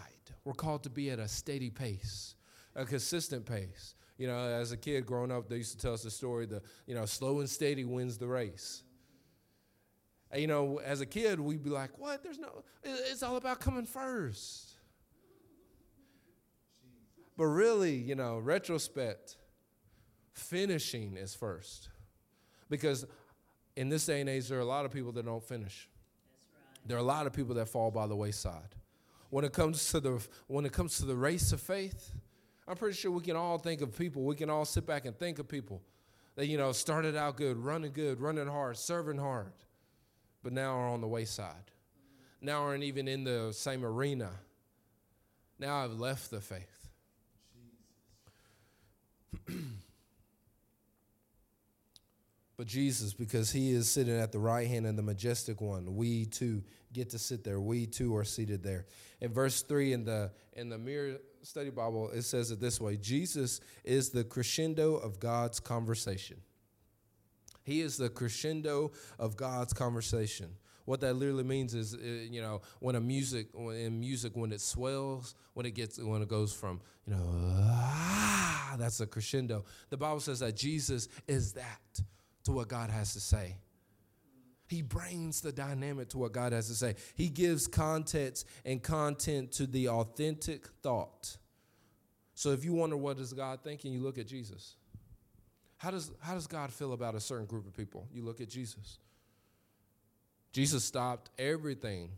We're 0.45 0.53
called 0.53 0.83
to 0.83 0.91
be 0.91 1.11
at 1.11 1.19
a 1.19 1.29
steady 1.29 1.71
pace, 1.71 2.35
a 2.75 2.85
consistent 2.85 3.47
pace. 3.47 3.95
You 4.17 4.29
know, 4.29 4.39
as 4.39 4.73
a 4.73 4.77
kid 4.77 5.07
growing 5.07 5.33
up, 5.33 5.49
they 5.49 5.57
used 5.57 5.73
to 5.73 5.79
tell 5.79 5.93
us 5.93 6.03
the 6.03 6.11
story 6.11 6.47
the, 6.47 6.63
you 6.87 6.95
know, 6.95 7.05
slow 7.05 7.41
and 7.41 7.51
steady 7.51 7.85
wins 7.85 8.17
the 8.17 8.29
race. 8.29 8.83
And, 10.31 10.41
you 10.41 10.47
know, 10.47 10.81
as 10.85 11.01
a 11.01 11.07
kid, 11.07 11.41
we'd 11.41 11.63
be 11.63 11.71
like, 11.71 11.99
what? 11.99 12.23
There's 12.23 12.39
no, 12.39 12.63
it's 12.83 13.23
all 13.23 13.37
about 13.37 13.61
coming 13.61 13.87
first. 13.87 14.71
But 17.37 17.47
really, 17.47 17.97
you 17.97 18.15
know, 18.15 18.39
retrospect, 18.39 19.37
finishing 20.33 21.17
is 21.17 21.35
first. 21.35 21.89
Because 22.71 23.05
in 23.77 23.89
this 23.89 24.07
day 24.07 24.21
and 24.21 24.31
age, 24.31 24.49
there 24.49 24.59
are 24.59 24.63
a 24.63 24.67
lot 24.67 24.85
of 24.85 24.93
people 24.93 25.13
that 25.13 25.25
don't 25.25 25.43
finish. 25.43 25.89
There 26.87 26.97
are 26.97 27.01
a 27.01 27.05
lot 27.05 27.27
of 27.27 27.33
people 27.33 27.55
that 27.57 27.69
fall 27.69 27.91
by 27.91 28.07
the 28.07 28.15
wayside. 28.15 28.77
When 29.31 29.45
it 29.45 29.53
comes 29.53 29.91
to 29.91 30.01
the 30.01 30.25
when 30.47 30.65
it 30.65 30.73
comes 30.73 30.99
to 30.99 31.07
the 31.07 31.17
race 31.17 31.51
of 31.53 31.61
faith, 31.61 32.13
I'm 32.67 32.77
pretty 32.77 32.97
sure 32.97 33.11
we 33.11 33.23
can 33.23 33.37
all 33.37 33.59
think 33.59 33.81
of 33.81 33.97
people. 33.97 34.23
We 34.23 34.37
can 34.37 34.49
all 34.49 34.65
sit 34.65 34.87
back 34.87 35.05
and 35.05 35.17
think 35.19 35.39
of 35.39 35.49
people 35.49 35.83
that 36.37 36.47
you 36.47 36.57
know 36.57 36.73
started 36.73 37.15
out 37.17 37.37
good, 37.37 37.57
running 37.59 37.93
good, 37.93 38.21
running 38.21 38.47
hard, 38.47 38.77
serving 38.77 39.19
hard, 39.19 39.53
but 40.43 40.53
now 40.53 40.75
are 40.75 40.89
on 40.89 41.01
the 41.01 41.09
wayside. 41.09 41.71
Now 42.41 42.63
aren't 42.63 42.85
even 42.85 43.09
in 43.09 43.25
the 43.25 43.53
same 43.53 43.85
arena. 43.85 44.31
Now 45.59 45.85
I've 45.85 45.99
left 45.99 46.31
the 46.31 46.41
faith. 46.41 46.89
but 52.57 52.67
Jesus, 52.67 53.15
because 53.15 53.51
he 53.51 53.73
is 53.73 53.91
sitting 53.91 54.19
at 54.19 54.31
the 54.31 54.39
right 54.39 54.69
hand 54.69 54.87
of 54.87 54.97
the 54.97 55.03
majestic 55.03 55.61
one, 55.61 55.97
we 55.97 56.27
too 56.27 56.63
get 56.93 57.11
to 57.11 57.19
sit 57.19 57.43
there. 57.43 57.61
We 57.61 57.87
too 57.87 58.15
are 58.17 58.25
seated 58.25 58.63
there. 58.63 58.87
In 59.21 59.33
verse 59.33 59.63
3 59.63 59.93
in 59.93 60.05
the 60.05 60.31
in 60.53 60.69
the 60.69 60.79
mirror 60.79 61.19
study 61.43 61.71
Bible, 61.71 62.11
it 62.11 62.23
says 62.23 62.51
it 62.51 62.61
this 62.61 62.81
way 62.81 62.97
Jesus 62.97 63.61
is 63.83 64.11
the 64.11 64.23
crescendo 64.23 64.95
of 64.95 65.19
God's 65.19 65.59
conversation. 65.59 66.41
He 67.65 67.81
is 67.81 67.97
the 67.97 68.11
crescendo 68.11 68.93
of 69.19 69.37
God's 69.37 69.73
conversation. 69.73 70.51
What 70.85 71.01
that 71.01 71.15
literally 71.15 71.45
means 71.45 71.75
is, 71.75 71.95
uh, 71.95 71.99
you 72.03 72.43
know, 72.43 72.61
when 72.79 72.95
a 72.95 73.01
music, 73.01 73.49
in 73.55 73.99
music, 73.99 74.33
when 74.35 74.53
it 74.53 74.61
swells, 74.61 75.35
when 75.55 75.65
it 75.65 75.71
gets, 75.71 75.99
when 75.99 76.21
it 76.21 76.29
goes 76.29 76.53
from, 76.53 76.83
you 77.07 77.15
know, 77.15 77.25
ah, 77.27 78.77
that's 78.79 79.01
a 79.01 79.07
crescendo. 79.07 79.65
The 79.89 79.97
Bible 79.97 80.21
says 80.21 80.41
that 80.41 80.57
Jesus 80.57 81.09
is 81.27 81.55
that 81.55 82.03
to 82.45 82.53
what 82.53 82.69
God 82.69 82.91
has 82.91 83.13
to 83.15 83.21
say. 83.21 83.57
He 84.67 84.83
brings 84.83 85.41
the 85.41 85.53
dynamic 85.53 86.09
to 86.11 86.19
what 86.19 86.33
God 86.33 86.53
has 86.53 86.69
to 86.69 86.75
say. 86.75 86.95
He 87.15 87.29
gives 87.29 87.67
context 87.67 88.47
and 88.65 88.83
content 88.83 89.53
to 89.53 89.67
the 89.67 89.89
authentic 89.89 90.69
thought. 90.83 91.37
So 92.35 92.51
if 92.51 92.65
you 92.65 92.73
wonder 92.73 92.97
what 92.97 93.19
is 93.19 93.33
God 93.33 93.61
thinking, 93.63 93.93
you 93.93 94.01
look 94.01 94.19
at 94.19 94.27
Jesus. 94.27 94.75
How 95.77 95.91
does, 95.91 96.11
how 96.21 96.35
does 96.35 96.47
God 96.47 96.73
feel 96.73 96.93
about 96.93 97.15
a 97.15 97.21
certain 97.21 97.47
group 97.47 97.67
of 97.67 97.77
people? 97.77 98.09
You 98.13 98.23
look 98.25 98.41
at 98.41 98.49
Jesus. 98.49 98.99
Jesus 100.53 100.85
stopped 100.85 101.31
everything 101.39 102.11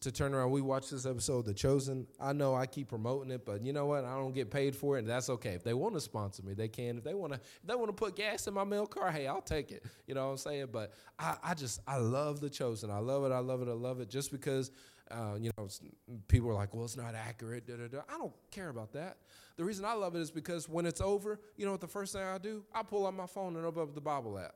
to 0.00 0.12
turn 0.12 0.34
around. 0.34 0.50
We 0.50 0.60
watched 0.60 0.90
this 0.90 1.06
episode, 1.06 1.46
The 1.46 1.54
Chosen. 1.54 2.06
I 2.20 2.32
know 2.32 2.54
I 2.54 2.66
keep 2.66 2.88
promoting 2.88 3.30
it, 3.30 3.44
but 3.44 3.62
you 3.62 3.72
know 3.72 3.86
what? 3.86 4.04
I 4.04 4.14
don't 4.14 4.34
get 4.34 4.50
paid 4.50 4.76
for 4.76 4.96
it, 4.96 5.00
and 5.00 5.08
that's 5.08 5.30
okay. 5.30 5.50
If 5.50 5.64
they 5.64 5.74
want 5.74 5.94
to 5.94 6.00
sponsor 6.00 6.42
me, 6.42 6.54
they 6.54 6.68
can. 6.68 6.98
If 6.98 7.04
they 7.04 7.14
want 7.14 7.32
to, 7.32 7.38
if 7.38 7.66
they 7.66 7.74
want 7.74 7.88
to 7.88 7.92
put 7.92 8.16
gas 8.16 8.46
in 8.46 8.54
my 8.54 8.64
mail 8.64 8.86
car, 8.86 9.10
hey, 9.10 9.26
I'll 9.26 9.40
take 9.40 9.72
it. 9.72 9.84
You 10.06 10.14
know 10.14 10.26
what 10.26 10.32
I'm 10.32 10.36
saying? 10.36 10.68
But 10.70 10.92
I, 11.18 11.36
I 11.42 11.54
just, 11.54 11.80
I 11.86 11.96
love 11.96 12.40
The 12.40 12.50
Chosen. 12.50 12.90
I 12.90 12.98
love 12.98 13.24
it. 13.24 13.32
I 13.32 13.38
love 13.38 13.62
it. 13.62 13.68
I 13.68 13.72
love 13.72 14.00
it. 14.00 14.10
Just 14.10 14.30
because, 14.30 14.70
uh, 15.10 15.36
you 15.40 15.50
know, 15.56 15.68
people 16.28 16.50
are 16.50 16.54
like, 16.54 16.74
well, 16.74 16.84
it's 16.84 16.96
not 16.96 17.14
accurate. 17.14 17.66
Da, 17.66 17.76
da, 17.76 17.88
da. 17.88 18.00
I 18.08 18.18
don't 18.18 18.34
care 18.50 18.68
about 18.68 18.92
that. 18.92 19.16
The 19.56 19.64
reason 19.64 19.86
I 19.86 19.94
love 19.94 20.14
it 20.14 20.20
is 20.20 20.30
because 20.30 20.68
when 20.68 20.84
it's 20.84 21.00
over, 21.00 21.40
you 21.56 21.64
know 21.64 21.72
what 21.72 21.80
the 21.80 21.88
first 21.88 22.12
thing 22.12 22.22
I 22.22 22.38
do? 22.38 22.64
I 22.74 22.82
pull 22.82 23.06
out 23.06 23.14
my 23.14 23.26
phone 23.26 23.56
and 23.56 23.64
open 23.64 23.82
up 23.82 23.94
the 23.94 24.00
Bible 24.02 24.38
app. 24.38 24.54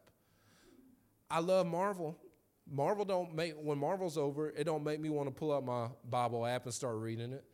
I 1.31 1.39
love 1.39 1.67
Marvel 1.67 2.19
Marvel 2.71 3.05
don't 3.05 3.35
make 3.35 3.55
when 3.61 3.79
Marvel's 3.79 4.17
over, 4.17 4.51
it 4.51 4.65
don't 4.65 4.85
make 4.85 5.01
me 5.01 5.11
want 5.11 5.29
to 5.29 5.35
pull 5.35 5.53
up 5.53 5.65
my 5.65 5.89
Bible 6.09 6.47
app 6.47 6.65
and 6.65 6.75
start 6.75 6.97
reading 6.97 7.33
it. 7.33 7.45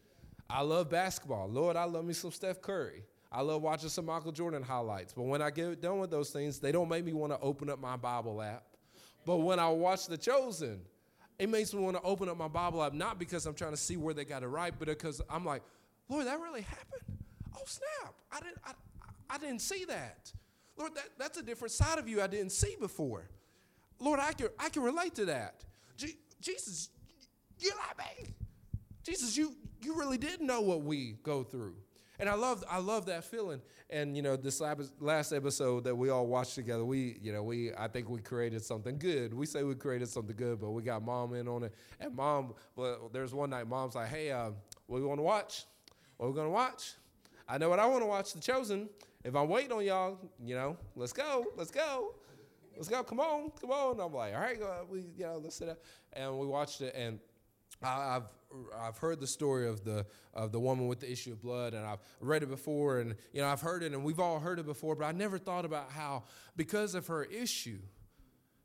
I 0.48 0.62
love 0.62 0.90
basketball. 0.90 1.48
Lord, 1.48 1.76
I 1.76 1.84
love 1.84 2.04
me 2.04 2.12
some 2.12 2.30
Steph 2.30 2.60
Curry. 2.60 3.02
I 3.32 3.40
love 3.40 3.62
watching 3.62 3.88
some 3.88 4.06
Michael 4.06 4.30
Jordan 4.30 4.62
highlights. 4.62 5.12
But 5.12 5.24
when 5.24 5.42
I 5.42 5.50
get 5.50 5.82
done 5.82 5.98
with 5.98 6.10
those 6.10 6.30
things, 6.30 6.60
they 6.60 6.70
don't 6.70 6.88
make 6.88 7.04
me 7.04 7.12
want 7.12 7.32
to 7.32 7.40
open 7.40 7.68
up 7.68 7.80
my 7.80 7.96
Bible 7.96 8.40
app. 8.40 8.62
But 9.24 9.38
when 9.38 9.58
I 9.58 9.68
watch 9.68 10.06
The 10.06 10.16
Chosen, 10.16 10.80
it 11.38 11.48
makes 11.48 11.74
me 11.74 11.80
want 11.80 11.96
to 11.96 12.02
open 12.02 12.28
up 12.28 12.36
my 12.36 12.48
Bible 12.48 12.82
app, 12.82 12.92
not 12.92 13.18
because 13.18 13.44
I'm 13.44 13.54
trying 13.54 13.72
to 13.72 13.76
see 13.76 13.96
where 13.96 14.14
they 14.14 14.24
got 14.24 14.42
it 14.42 14.46
right, 14.46 14.72
but 14.78 14.86
because 14.86 15.20
I'm 15.28 15.44
like, 15.44 15.62
Lord, 16.08 16.26
that 16.26 16.38
really 16.40 16.62
happened? 16.62 17.18
Oh, 17.56 17.62
snap. 17.66 18.14
I 18.30 18.40
didn't, 18.40 18.58
I, 18.64 18.72
I 19.28 19.38
didn't 19.38 19.60
see 19.60 19.84
that. 19.86 20.32
Lord, 20.78 20.94
that, 20.94 21.08
that's 21.18 21.38
a 21.38 21.42
different 21.42 21.72
side 21.72 21.98
of 21.98 22.08
you 22.08 22.22
I 22.22 22.28
didn't 22.28 22.52
see 22.52 22.76
before. 22.78 23.28
Lord, 23.98 24.20
I 24.20 24.32
can, 24.32 24.48
I 24.58 24.68
can 24.68 24.82
relate 24.82 25.14
to 25.16 25.26
that. 25.26 25.64
Je- 25.96 26.18
Jesus, 26.40 26.90
you 27.58 27.70
like 27.88 27.98
me. 27.98 28.34
Jesus, 29.02 29.36
you, 29.36 29.54
you 29.82 29.96
really 29.96 30.18
did 30.18 30.40
know 30.40 30.60
what 30.60 30.82
we 30.82 31.16
go 31.22 31.42
through. 31.42 31.76
And 32.18 32.28
I 32.28 32.34
love, 32.34 32.64
I 32.70 32.78
love 32.78 33.06
that 33.06 33.24
feeling. 33.24 33.60
And, 33.90 34.16
you 34.16 34.22
know, 34.22 34.36
this 34.36 34.60
last 35.00 35.32
episode 35.32 35.84
that 35.84 35.94
we 35.94 36.08
all 36.08 36.26
watched 36.26 36.54
together, 36.54 36.84
we, 36.84 37.18
you 37.20 37.32
know, 37.32 37.42
we, 37.42 37.72
I 37.74 37.88
think 37.88 38.08
we 38.08 38.20
created 38.20 38.64
something 38.64 38.98
good. 38.98 39.34
We 39.34 39.44
say 39.44 39.62
we 39.62 39.74
created 39.74 40.08
something 40.08 40.34
good, 40.34 40.60
but 40.60 40.70
we 40.70 40.82
got 40.82 41.02
mom 41.02 41.34
in 41.34 41.46
on 41.46 41.64
it. 41.64 41.74
And 42.00 42.14
mom, 42.14 42.54
well, 42.74 43.10
there's 43.12 43.34
one 43.34 43.50
night 43.50 43.68
mom's 43.68 43.94
like, 43.94 44.08
hey, 44.08 44.32
uh, 44.32 44.50
what 44.86 45.00
we 45.00 45.06
want 45.06 45.18
to 45.18 45.24
watch? 45.24 45.66
What 46.16 46.32
we 46.32 46.40
to 46.40 46.48
watch? 46.48 46.94
I 47.48 47.58
know 47.58 47.68
what 47.68 47.78
I 47.78 47.86
want 47.86 48.02
to 48.02 48.06
watch, 48.06 48.32
The 48.32 48.40
Chosen. 48.40 48.88
If 49.22 49.36
I'm 49.36 49.48
waiting 49.48 49.72
on 49.72 49.84
y'all, 49.84 50.18
you 50.42 50.54
know, 50.54 50.78
let's 50.94 51.12
go, 51.12 51.44
let's 51.56 51.70
go 51.70 52.14
let's 52.76 52.88
go, 52.88 53.02
come 53.02 53.20
on, 53.20 53.50
come 53.60 53.70
on. 53.70 54.00
I'm 54.00 54.12
like, 54.12 54.34
all 54.34 54.40
right, 54.40 54.58
go, 54.58 54.86
we, 54.90 55.00
you 55.16 55.24
know, 55.24 55.40
let's 55.42 55.56
sit 55.56 55.66
down. 55.66 55.76
And 56.12 56.38
we 56.38 56.46
watched 56.46 56.80
it, 56.80 56.94
and 56.96 57.18
I, 57.82 58.14
have 58.14 58.28
I've 58.78 58.98
heard 58.98 59.20
the 59.20 59.26
story 59.26 59.68
of 59.68 59.84
the 59.84 60.06
of 60.34 60.52
the 60.52 60.60
woman 60.60 60.86
with 60.86 61.00
the 61.00 61.10
issue 61.10 61.32
of 61.32 61.42
blood, 61.42 61.74
and 61.74 61.84
I've 61.84 62.00
read 62.20 62.42
it 62.42 62.48
before, 62.48 63.00
and 63.00 63.14
you 63.32 63.40
know, 63.40 63.48
I've 63.48 63.60
heard 63.60 63.82
it, 63.82 63.92
and 63.92 64.04
we've 64.04 64.20
all 64.20 64.38
heard 64.38 64.58
it 64.58 64.66
before, 64.66 64.94
but 64.94 65.04
I 65.04 65.12
never 65.12 65.38
thought 65.38 65.64
about 65.64 65.90
how, 65.90 66.24
because 66.56 66.94
of 66.94 67.06
her 67.08 67.24
issue, 67.24 67.78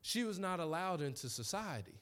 she 0.00 0.24
was 0.24 0.38
not 0.38 0.60
allowed 0.60 1.00
into 1.00 1.28
society. 1.28 1.94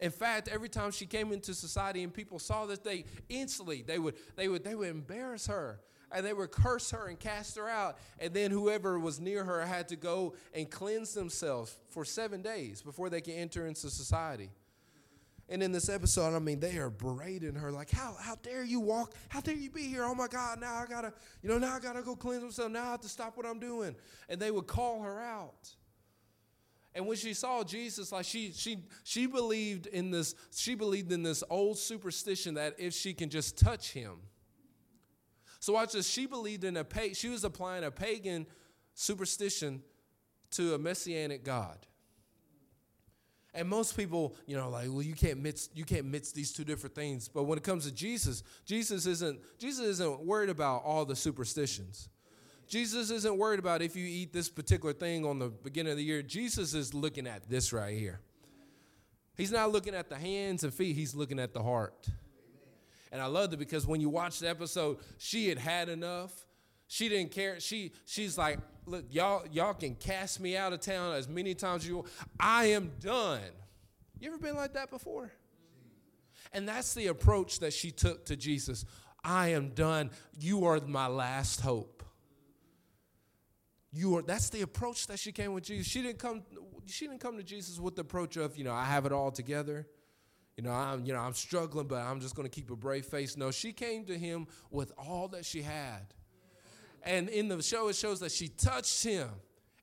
In 0.00 0.10
fact, 0.10 0.48
every 0.48 0.68
time 0.68 0.90
she 0.90 1.06
came 1.06 1.32
into 1.32 1.54
society 1.54 2.02
and 2.02 2.12
people 2.12 2.38
saw 2.38 2.66
that 2.66 2.82
they 2.82 3.04
instantly 3.28 3.82
they 3.82 3.98
would 3.98 4.16
they 4.36 4.48
would 4.48 4.64
they 4.64 4.74
would 4.74 4.88
embarrass 4.88 5.46
her 5.46 5.80
and 6.14 6.24
they 6.24 6.32
would 6.32 6.52
curse 6.52 6.92
her 6.92 7.08
and 7.08 7.18
cast 7.18 7.56
her 7.56 7.68
out. 7.68 7.98
And 8.20 8.32
then 8.32 8.50
whoever 8.50 8.98
was 8.98 9.20
near 9.20 9.44
her 9.44 9.66
had 9.66 9.88
to 9.88 9.96
go 9.96 10.34
and 10.54 10.70
cleanse 10.70 11.12
themselves 11.12 11.76
for 11.88 12.04
seven 12.04 12.40
days 12.40 12.80
before 12.80 13.10
they 13.10 13.20
could 13.20 13.34
enter 13.34 13.66
into 13.66 13.90
society. 13.90 14.50
And 15.48 15.62
in 15.62 15.72
this 15.72 15.90
episode, 15.90 16.34
I 16.34 16.38
mean, 16.38 16.60
they 16.60 16.78
are 16.78 16.88
berating 16.88 17.54
her 17.56 17.70
like, 17.70 17.90
how, 17.90 18.16
how 18.18 18.36
dare 18.36 18.64
you 18.64 18.80
walk? 18.80 19.14
How 19.28 19.40
dare 19.40 19.54
you 19.54 19.68
be 19.68 19.82
here? 19.82 20.04
Oh 20.04 20.14
my 20.14 20.28
God, 20.28 20.58
now 20.58 20.74
I 20.76 20.86
gotta, 20.86 21.12
you 21.42 21.50
know, 21.50 21.58
now 21.58 21.74
I 21.74 21.80
gotta 21.80 22.00
go 22.00 22.16
cleanse 22.16 22.44
myself. 22.44 22.70
Now 22.70 22.84
I 22.84 22.90
have 22.92 23.02
to 23.02 23.08
stop 23.08 23.36
what 23.36 23.44
I'm 23.44 23.58
doing. 23.58 23.94
And 24.28 24.40
they 24.40 24.50
would 24.50 24.66
call 24.66 25.02
her 25.02 25.20
out. 25.20 25.68
And 26.94 27.06
when 27.06 27.16
she 27.16 27.34
saw 27.34 27.64
Jesus, 27.64 28.12
like 28.12 28.24
she 28.24 28.52
she 28.52 28.84
she 29.02 29.26
believed 29.26 29.86
in 29.88 30.12
this, 30.12 30.36
she 30.54 30.76
believed 30.76 31.10
in 31.10 31.24
this 31.24 31.42
old 31.50 31.76
superstition 31.76 32.54
that 32.54 32.76
if 32.78 32.94
she 32.94 33.12
can 33.12 33.30
just 33.30 33.58
touch 33.58 33.92
him. 33.92 34.20
So 35.64 35.72
watch 35.72 35.92
this. 35.92 36.06
She 36.06 36.26
believed 36.26 36.62
in 36.62 36.76
a 36.76 36.84
pag- 36.84 37.16
she 37.16 37.30
was 37.30 37.42
applying 37.42 37.84
a 37.84 37.90
pagan 37.90 38.44
superstition 38.92 39.82
to 40.50 40.74
a 40.74 40.78
messianic 40.78 41.42
God. 41.42 41.78
And 43.54 43.66
most 43.66 43.96
people, 43.96 44.36
you 44.44 44.58
know, 44.58 44.68
like, 44.68 44.88
well, 44.90 45.00
you 45.00 45.14
can't 45.14 45.40
mix 45.40 45.70
you 45.72 45.86
can't 45.86 46.04
mix 46.04 46.32
these 46.32 46.52
two 46.52 46.64
different 46.64 46.94
things. 46.94 47.28
But 47.28 47.44
when 47.44 47.56
it 47.56 47.64
comes 47.64 47.86
to 47.86 47.94
Jesus, 47.94 48.42
Jesus 48.66 49.06
isn't 49.06 49.40
Jesus 49.58 49.86
isn't 49.86 50.20
worried 50.20 50.50
about 50.50 50.82
all 50.84 51.06
the 51.06 51.16
superstitions. 51.16 52.10
Jesus 52.68 53.10
isn't 53.10 53.38
worried 53.38 53.58
about 53.58 53.80
if 53.80 53.96
you 53.96 54.04
eat 54.04 54.34
this 54.34 54.50
particular 54.50 54.92
thing 54.92 55.24
on 55.24 55.38
the 55.38 55.48
beginning 55.48 55.92
of 55.92 55.96
the 55.96 56.04
year. 56.04 56.20
Jesus 56.20 56.74
is 56.74 56.92
looking 56.92 57.26
at 57.26 57.48
this 57.48 57.72
right 57.72 57.96
here. 57.96 58.20
He's 59.34 59.50
not 59.50 59.72
looking 59.72 59.94
at 59.94 60.10
the 60.10 60.18
hands 60.18 60.62
and 60.62 60.74
feet, 60.74 60.94
he's 60.94 61.14
looking 61.14 61.38
at 61.38 61.54
the 61.54 61.62
heart. 61.62 62.10
And 63.14 63.22
I 63.22 63.26
loved 63.26 63.54
it 63.54 63.58
because 63.58 63.86
when 63.86 64.00
you 64.00 64.08
watch 64.08 64.40
the 64.40 64.48
episode, 64.48 64.98
she 65.18 65.48
had 65.48 65.56
had 65.56 65.88
enough. 65.88 66.32
She 66.88 67.08
didn't 67.08 67.30
care. 67.30 67.60
She 67.60 67.92
she's 68.06 68.36
like, 68.36 68.58
look, 68.86 69.04
y'all 69.08 69.44
y'all 69.52 69.72
can 69.72 69.94
cast 69.94 70.40
me 70.40 70.56
out 70.56 70.72
of 70.72 70.80
town 70.80 71.14
as 71.14 71.28
many 71.28 71.54
times 71.54 71.84
as 71.84 71.88
you 71.88 71.96
want. 71.98 72.08
I 72.40 72.66
am 72.66 72.90
done. 72.98 73.38
You 74.18 74.30
ever 74.30 74.38
been 74.38 74.56
like 74.56 74.72
that 74.72 74.90
before? 74.90 75.30
And 76.52 76.68
that's 76.68 76.92
the 76.92 77.06
approach 77.06 77.60
that 77.60 77.72
she 77.72 77.92
took 77.92 78.26
to 78.26 78.34
Jesus. 78.34 78.84
I 79.22 79.50
am 79.50 79.68
done. 79.68 80.10
You 80.36 80.64
are 80.64 80.80
my 80.80 81.06
last 81.06 81.60
hope. 81.60 82.02
You 83.92 84.16
are 84.16 84.22
that's 84.22 84.50
the 84.50 84.62
approach 84.62 85.06
that 85.06 85.20
she 85.20 85.30
came 85.30 85.52
with 85.52 85.62
Jesus. 85.62 85.86
She 85.86 86.02
didn't 86.02 86.18
come 86.18 86.42
she 86.86 87.06
didn't 87.06 87.20
come 87.20 87.36
to 87.36 87.44
Jesus 87.44 87.78
with 87.78 87.94
the 87.94 88.00
approach 88.00 88.36
of, 88.36 88.56
you 88.56 88.64
know, 88.64 88.74
I 88.74 88.86
have 88.86 89.06
it 89.06 89.12
all 89.12 89.30
together. 89.30 89.86
You 90.56 90.62
know, 90.62 90.70
I'm, 90.70 91.04
you 91.04 91.12
know, 91.12 91.20
I'm 91.20 91.34
struggling, 91.34 91.88
but 91.88 92.00
I'm 92.00 92.20
just 92.20 92.34
going 92.34 92.48
to 92.48 92.54
keep 92.54 92.70
a 92.70 92.76
brave 92.76 93.06
face. 93.06 93.36
No, 93.36 93.50
she 93.50 93.72
came 93.72 94.04
to 94.04 94.16
him 94.16 94.46
with 94.70 94.92
all 94.96 95.28
that 95.28 95.44
she 95.44 95.62
had. 95.62 96.14
And 97.02 97.28
in 97.28 97.48
the 97.48 97.62
show, 97.62 97.88
it 97.88 97.96
shows 97.96 98.20
that 98.20 98.32
she 98.32 98.48
touched 98.48 99.02
him 99.02 99.28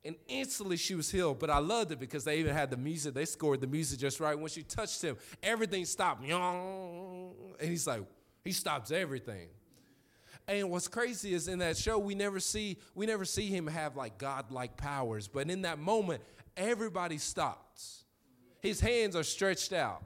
and 0.04 0.16
instantly 0.28 0.78
she 0.78 0.96
was 0.96 1.12
healed. 1.12 1.40
But 1.40 1.50
I 1.50 1.60
loved 1.60 1.92
it 1.92 2.00
because 2.00 2.24
they 2.24 2.40
even 2.40 2.56
had 2.56 2.72
the 2.72 2.78
music, 2.78 3.14
they 3.14 3.26
scored 3.26 3.62
the 3.62 3.68
music 3.68 4.00
just 4.00 4.20
right. 4.20 4.38
When 4.38 4.50
she 4.50 4.64
touched 4.64 5.02
him, 5.02 5.18
everything 5.44 5.86
stopped. 5.86 6.24
And 6.24 7.34
he's 7.62 7.86
like, 7.86 8.04
he 8.44 8.52
stops 8.52 8.92
everything. 8.92 9.50
And 10.48 10.72
what's 10.72 10.88
crazy 10.88 11.34
is 11.34 11.48
in 11.48 11.60
that 11.60 11.78
show 11.78 12.00
we 12.00 12.16
never 12.16 12.40
see 12.40 12.78
we 12.96 13.06
never 13.06 13.26
see 13.26 13.48
him 13.48 13.68
have 13.68 13.96
like 13.96 14.18
godlike 14.18 14.76
powers, 14.76 15.28
but 15.28 15.50
in 15.50 15.62
that 15.62 15.80
moment 15.80 16.24
everybody 16.58 17.20
stops. 17.20 18.06
His 18.60 18.80
hands 18.80 19.16
are 19.16 19.24
stretched 19.24 19.72
out. 19.72 20.04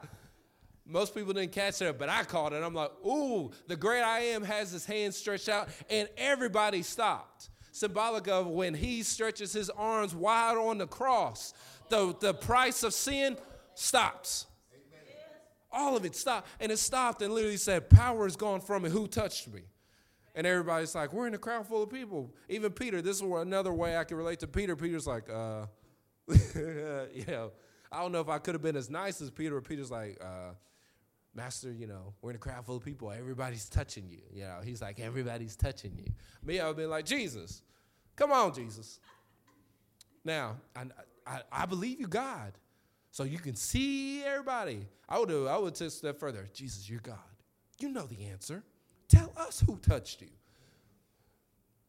Most 0.86 1.14
people 1.14 1.32
didn't 1.32 1.52
catch 1.52 1.78
that, 1.78 1.98
but 1.98 2.08
I 2.08 2.24
caught 2.24 2.52
it. 2.52 2.62
I'm 2.62 2.74
like, 2.74 2.90
ooh, 3.06 3.50
the 3.66 3.76
great 3.76 4.02
I 4.02 4.20
am 4.20 4.42
has 4.42 4.70
his 4.70 4.84
hands 4.84 5.16
stretched 5.16 5.48
out, 5.48 5.68
and 5.88 6.08
everybody 6.16 6.82
stopped. 6.82 7.48
Symbolic 7.72 8.28
of 8.28 8.46
when 8.46 8.74
he 8.74 9.02
stretches 9.02 9.52
his 9.52 9.70
arms 9.70 10.14
wide 10.14 10.56
on 10.56 10.78
the 10.78 10.86
cross, 10.86 11.54
the, 11.88 12.14
the 12.20 12.34
price 12.34 12.82
of 12.82 12.92
sin 12.92 13.36
stops. 13.74 14.46
All 15.72 15.96
of 15.96 16.04
it 16.04 16.14
stopped. 16.14 16.48
And 16.60 16.70
it 16.70 16.78
stopped 16.78 17.20
and 17.20 17.34
literally 17.34 17.56
said, 17.56 17.90
Power 17.90 18.26
is 18.26 18.36
gone 18.36 18.60
from 18.60 18.82
me. 18.82 18.90
Who 18.90 19.08
touched 19.08 19.52
me? 19.52 19.62
And 20.36 20.46
everybody's 20.46 20.94
like, 20.94 21.12
We're 21.12 21.26
in 21.26 21.34
a 21.34 21.38
crowd 21.38 21.66
full 21.66 21.82
of 21.82 21.90
people. 21.90 22.32
Even 22.48 22.70
Peter, 22.70 23.02
this 23.02 23.16
is 23.16 23.22
another 23.22 23.72
way 23.72 23.96
I 23.96 24.04
can 24.04 24.16
relate 24.16 24.38
to 24.40 24.46
Peter. 24.46 24.76
Peter's 24.76 25.06
like, 25.06 25.28
uh, 25.28 25.66
you 26.28 27.24
know, 27.26 27.50
I 27.94 28.00
don't 28.02 28.12
know 28.12 28.20
if 28.20 28.28
I 28.28 28.38
could 28.38 28.54
have 28.54 28.62
been 28.62 28.76
as 28.76 28.90
nice 28.90 29.20
as 29.20 29.30
Peter, 29.30 29.60
Peter's 29.60 29.90
like, 29.90 30.18
uh, 30.20 30.54
Master, 31.34 31.72
you 31.72 31.86
know, 31.86 32.12
we're 32.20 32.30
in 32.30 32.36
a 32.36 32.38
crowd 32.38 32.66
full 32.66 32.76
of 32.76 32.84
people. 32.84 33.10
Everybody's 33.10 33.68
touching 33.68 34.08
you. 34.08 34.20
You 34.32 34.42
know, 34.42 34.58
he's 34.64 34.82
like, 34.82 34.98
everybody's 35.00 35.56
touching 35.56 35.92
you. 35.96 36.12
Me, 36.42 36.60
I 36.60 36.66
would 36.66 36.76
be 36.76 36.86
like, 36.86 37.04
Jesus, 37.04 37.62
come 38.16 38.32
on, 38.32 38.52
Jesus. 38.52 38.98
Now, 40.24 40.56
I, 40.74 40.84
I, 41.26 41.40
I 41.52 41.66
believe 41.66 42.00
you, 42.00 42.08
God. 42.08 42.52
So 43.10 43.22
you 43.22 43.38
can 43.38 43.54
see 43.54 44.24
everybody. 44.24 44.86
I 45.08 45.18
would 45.18 45.30
have, 45.30 45.46
I 45.46 45.56
would 45.56 45.74
take 45.74 45.88
a 45.88 45.90
step 45.90 46.18
further. 46.18 46.48
Jesus, 46.52 46.90
you're 46.90 47.00
God. 47.00 47.18
You 47.78 47.90
know 47.90 48.06
the 48.06 48.26
answer. 48.26 48.64
Tell 49.08 49.32
us 49.36 49.62
who 49.64 49.76
touched 49.76 50.20
you. 50.20 50.30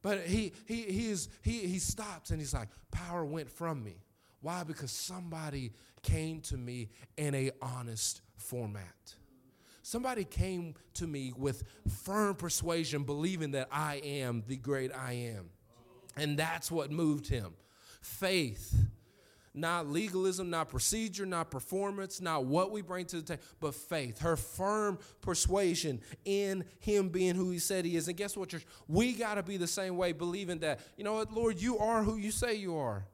But 0.01 0.21
he 0.21 0.53
he 0.67 0.83
he 0.83 1.09
is 1.09 1.29
he 1.41 1.65
he 1.65 1.79
stops 1.79 2.29
and 2.29 2.39
he's 2.39 2.53
like, 2.53 2.69
power 2.91 3.25
went 3.25 3.49
from 3.49 3.83
me. 3.83 4.04
Why? 4.45 4.63
Because 4.63 4.91
somebody 4.91 5.71
came 6.03 6.39
to 6.41 6.55
me 6.55 6.89
in 7.17 7.33
a 7.33 7.49
honest 7.63 8.21
format. 8.37 9.15
Somebody 9.81 10.23
came 10.23 10.75
to 10.93 11.07
me 11.07 11.33
with 11.35 11.63
firm 12.03 12.35
persuasion, 12.35 13.05
believing 13.05 13.53
that 13.53 13.69
I 13.71 13.95
am 14.03 14.43
the 14.47 14.57
great 14.57 14.91
I 14.95 15.13
am. 15.13 15.49
And 16.15 16.37
that's 16.37 16.69
what 16.69 16.91
moved 16.91 17.27
him. 17.27 17.55
Faith. 18.01 18.75
Not 19.55 19.87
legalism, 19.87 20.51
not 20.51 20.69
procedure, 20.69 21.25
not 21.25 21.49
performance, 21.49 22.21
not 22.21 22.45
what 22.45 22.69
we 22.69 22.83
bring 22.83 23.07
to 23.07 23.15
the 23.15 23.23
table, 23.23 23.41
but 23.59 23.73
faith. 23.73 24.19
Her 24.19 24.35
firm 24.35 24.99
persuasion 25.21 26.01
in 26.23 26.65
Him 26.77 27.09
being 27.09 27.33
who 27.33 27.49
He 27.49 27.57
said 27.57 27.83
He 27.83 27.95
is. 27.95 28.07
And 28.09 28.15
guess 28.15 28.37
what, 28.37 28.49
church? 28.49 28.65
We 28.87 29.13
got 29.13 29.35
to 29.35 29.43
be 29.43 29.57
the 29.57 29.65
same 29.65 29.97
way, 29.97 30.11
believing 30.11 30.59
that, 30.59 30.81
you 30.97 31.03
know 31.03 31.13
what, 31.13 31.33
Lord, 31.33 31.59
you 31.59 31.79
are 31.79 32.03
who 32.03 32.17
you 32.17 32.29
say 32.29 32.53
you 32.53 32.77
are 32.77 33.07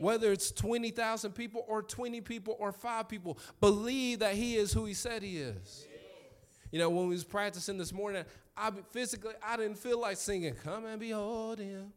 whether 0.00 0.32
it's 0.32 0.50
20,000 0.50 1.32
people 1.32 1.64
or 1.68 1.82
20 1.82 2.20
people 2.20 2.56
or 2.58 2.72
five 2.72 3.08
people, 3.08 3.38
believe 3.60 4.20
that 4.20 4.34
He 4.34 4.56
is 4.56 4.72
who 4.72 4.84
He 4.86 4.94
said 4.94 5.22
He 5.22 5.38
is. 5.38 5.86
You 6.72 6.78
know, 6.78 6.88
when 6.90 7.08
we 7.08 7.14
was 7.14 7.24
practicing 7.24 7.78
this 7.78 7.92
morning, 7.92 8.24
I 8.56 8.70
physically 8.90 9.34
I 9.42 9.56
didn't 9.56 9.78
feel 9.78 10.00
like 10.00 10.16
singing, 10.16 10.54
"Come 10.54 10.86
and 10.86 11.00
behold 11.00 11.58
Him." 11.58 11.92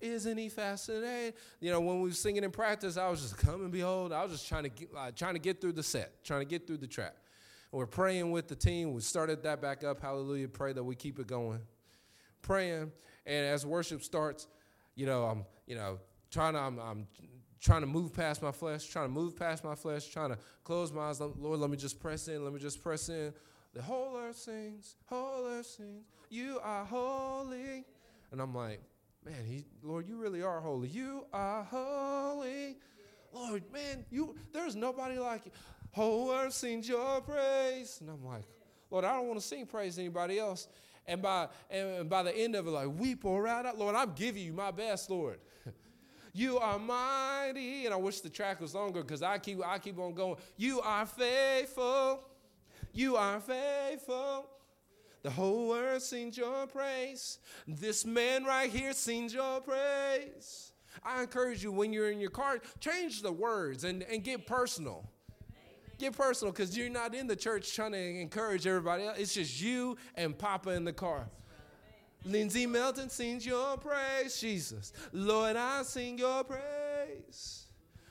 Isn't 0.00 0.36
he 0.36 0.50
fascinating? 0.50 1.32
You 1.58 1.70
know, 1.70 1.80
when 1.80 2.00
we 2.02 2.08
were 2.10 2.14
singing 2.14 2.44
in 2.44 2.50
practice, 2.50 2.98
I 2.98 3.08
was 3.08 3.22
just 3.22 3.38
come 3.38 3.62
and 3.62 3.72
behold. 3.72 4.12
I 4.12 4.22
was 4.22 4.32
just 4.32 4.46
trying 4.46 4.64
to 4.64 4.68
get, 4.68 4.90
trying 5.16 5.34
to 5.34 5.40
get 5.40 5.60
through 5.60 5.72
the 5.72 5.82
set, 5.82 6.22
trying 6.22 6.40
to 6.40 6.44
get 6.44 6.66
through 6.66 6.78
the 6.78 6.86
track. 6.86 7.14
And 7.72 7.78
we're 7.78 7.86
praying 7.86 8.30
with 8.30 8.46
the 8.46 8.54
team. 8.54 8.92
We 8.92 9.00
started 9.00 9.42
that 9.44 9.62
back 9.62 9.84
up. 9.84 10.00
Hallelujah. 10.00 10.48
Pray 10.48 10.74
that 10.74 10.84
we 10.84 10.94
keep 10.96 11.18
it 11.18 11.26
going. 11.26 11.60
Praying, 12.42 12.92
and 13.24 13.46
as 13.46 13.64
worship 13.64 14.02
starts, 14.02 14.46
you 14.94 15.06
know, 15.06 15.24
I'm, 15.24 15.44
you 15.66 15.76
know, 15.76 15.98
trying 16.30 16.52
to, 16.54 16.60
I'm, 16.60 16.78
I'm 16.78 17.06
trying 17.66 17.80
to 17.80 17.86
move 17.86 18.12
past 18.12 18.42
my 18.42 18.52
flesh, 18.52 18.86
trying 18.86 19.06
to 19.06 19.12
move 19.12 19.36
past 19.36 19.64
my 19.64 19.74
flesh, 19.74 20.06
trying 20.06 20.30
to 20.30 20.38
close 20.62 20.92
my 20.92 21.08
eyes. 21.08 21.20
Lord, 21.20 21.58
let 21.58 21.68
me 21.68 21.76
just 21.76 21.98
press 21.98 22.28
in. 22.28 22.44
Let 22.44 22.52
me 22.52 22.60
just 22.60 22.80
press 22.80 23.08
in. 23.08 23.34
The 23.74 23.82
whole 23.82 24.16
earth 24.16 24.36
sings, 24.36 24.94
whole 25.06 25.44
earth 25.48 25.66
sings. 25.66 26.04
You 26.30 26.60
are 26.62 26.84
holy. 26.84 27.84
And 28.30 28.40
I'm 28.40 28.54
like, 28.54 28.80
man, 29.24 29.44
he, 29.44 29.64
Lord, 29.82 30.06
you 30.06 30.16
really 30.16 30.42
are 30.42 30.60
holy. 30.60 30.86
You 30.86 31.26
are 31.32 31.64
holy. 31.64 32.76
Lord, 33.32 33.64
man, 33.72 34.06
you 34.10 34.36
there's 34.52 34.76
nobody 34.76 35.18
like 35.18 35.46
you. 35.46 35.50
Whole 35.90 36.30
earth 36.30 36.52
sings 36.52 36.88
your 36.88 37.20
praise. 37.20 37.98
And 38.00 38.08
I'm 38.08 38.24
like, 38.24 38.44
Lord, 38.90 39.04
I 39.04 39.14
don't 39.14 39.26
want 39.26 39.40
to 39.40 39.46
sing 39.46 39.66
praise 39.66 39.96
to 39.96 40.02
anybody 40.02 40.38
else. 40.38 40.68
And 41.04 41.20
by 41.20 41.48
and 41.68 42.08
by 42.08 42.22
the 42.22 42.36
end 42.36 42.54
of 42.54 42.68
it, 42.68 42.70
like 42.70 42.88
weep 42.96 43.24
or 43.24 43.48
out, 43.48 43.76
Lord, 43.76 43.96
I'm 43.96 44.12
giving 44.12 44.44
you 44.44 44.52
my 44.52 44.70
best, 44.70 45.10
Lord. 45.10 45.40
You 46.36 46.58
are 46.58 46.78
mighty. 46.78 47.86
And 47.86 47.94
I 47.94 47.96
wish 47.96 48.20
the 48.20 48.28
track 48.28 48.60
was 48.60 48.74
longer 48.74 49.02
because 49.02 49.22
I 49.22 49.38
keep 49.38 49.64
I 49.64 49.78
keep 49.78 49.98
on 49.98 50.12
going. 50.12 50.36
You 50.58 50.80
are 50.82 51.06
faithful. 51.06 52.20
You 52.92 53.16
are 53.16 53.40
faithful. 53.40 54.46
The 55.22 55.30
whole 55.30 55.68
world 55.68 56.02
sings 56.02 56.36
your 56.36 56.66
praise. 56.66 57.38
This 57.66 58.04
man 58.04 58.44
right 58.44 58.70
here 58.70 58.92
sings 58.92 59.32
your 59.32 59.60
praise. 59.60 60.72
I 61.02 61.22
encourage 61.22 61.62
you 61.62 61.72
when 61.72 61.92
you're 61.92 62.10
in 62.10 62.20
your 62.20 62.30
car, 62.30 62.60
change 62.80 63.22
the 63.22 63.32
words 63.32 63.84
and, 63.84 64.02
and 64.02 64.22
get 64.22 64.46
personal. 64.46 65.08
Get 65.98 66.16
personal 66.16 66.52
because 66.52 66.76
you're 66.76 66.90
not 66.90 67.14
in 67.14 67.26
the 67.26 67.36
church 67.36 67.74
trying 67.74 67.92
to 67.92 67.98
encourage 67.98 68.66
everybody 68.66 69.04
else. 69.04 69.18
It's 69.18 69.34
just 69.34 69.60
you 69.60 69.96
and 70.14 70.36
Papa 70.36 70.70
in 70.70 70.84
the 70.84 70.92
car. 70.92 71.28
Lindsay 72.24 72.66
Melton 72.66 73.08
sings 73.08 73.46
your 73.46 73.76
praise, 73.76 74.40
Jesus. 74.40 74.92
Lord, 75.12 75.56
I 75.56 75.82
sing 75.82 76.18
your 76.18 76.44
praise. 76.44 77.66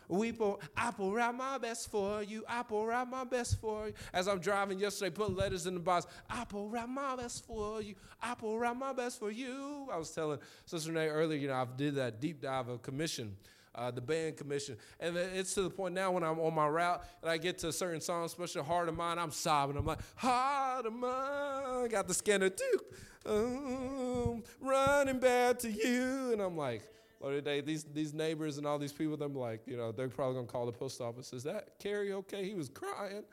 We 0.07 0.31
pour, 0.31 0.59
I 0.77 0.91
pour 0.91 1.19
out 1.19 1.35
my 1.35 1.57
best 1.57 1.89
for 1.89 2.21
you. 2.21 2.43
I 2.47 2.63
pour 2.63 2.91
out 2.91 3.09
my 3.09 3.23
best 3.23 3.59
for 3.59 3.87
you. 3.87 3.93
As 4.13 4.27
I'm 4.27 4.39
driving 4.39 4.79
yesterday, 4.79 5.09
putting 5.09 5.35
letters 5.35 5.65
in 5.65 5.73
the 5.73 5.79
box, 5.79 6.05
I 6.29 6.45
pour 6.45 6.77
out 6.77 6.89
my 6.89 7.15
best 7.15 7.45
for 7.45 7.81
you. 7.81 7.95
I 8.21 8.35
pour 8.35 8.63
out 8.63 8.77
my 8.77 8.93
best 8.93 9.19
for 9.19 9.31
you. 9.31 9.87
I 9.91 9.97
was 9.97 10.11
telling 10.11 10.39
Sister 10.65 10.91
Renee 10.91 11.07
earlier, 11.07 11.39
you 11.39 11.47
know, 11.47 11.55
I 11.55 11.65
did 11.75 11.95
that 11.95 12.21
deep 12.21 12.41
dive 12.41 12.67
of 12.67 12.81
commission. 12.83 13.35
Uh, 13.75 13.91
the 13.91 14.01
band 14.01 14.37
commission. 14.37 14.77
And 15.01 15.17
it's 15.17 15.53
to 15.55 15.63
the 15.63 15.69
point 15.69 15.93
now 15.93 16.11
when 16.11 16.23
I'm 16.23 16.39
on 16.39 16.53
my 16.53 16.67
route 16.67 17.03
and 17.21 17.29
I 17.29 17.37
get 17.37 17.57
to 17.59 17.67
a 17.67 17.73
certain 17.73 17.99
song, 17.99 18.23
especially 18.23 18.63
Heart 18.63 18.87
of 18.87 18.95
Mine, 18.95 19.19
I'm 19.19 19.31
sobbing. 19.31 19.75
I'm 19.75 19.85
like, 19.85 19.99
Heart 20.15 20.85
of 20.85 20.93
Mine, 20.93 21.89
got 21.89 22.07
the 22.07 22.13
scanner 22.13 22.49
too. 22.49 22.79
Um, 23.25 24.43
running 24.61 25.19
back 25.19 25.59
to 25.59 25.71
you. 25.71 26.31
And 26.31 26.41
I'm 26.41 26.55
like, 26.55 26.83
Lord, 27.19 27.35
today, 27.35 27.61
these, 27.61 27.83
these 27.85 28.13
neighbors 28.13 28.57
and 28.57 28.67
all 28.67 28.77
these 28.77 28.93
people, 28.93 29.17
them 29.17 29.35
like, 29.35 29.61
you 29.65 29.75
know, 29.77 29.91
they're 29.91 30.07
probably 30.07 30.35
going 30.35 30.45
to 30.45 30.51
call 30.51 30.65
the 30.65 30.71
post 30.71 31.01
office. 31.01 31.33
Is 31.33 31.43
that 31.43 31.77
Kerry 31.79 32.13
okay? 32.13 32.47
He 32.47 32.53
was 32.53 32.69
crying. 32.69 33.23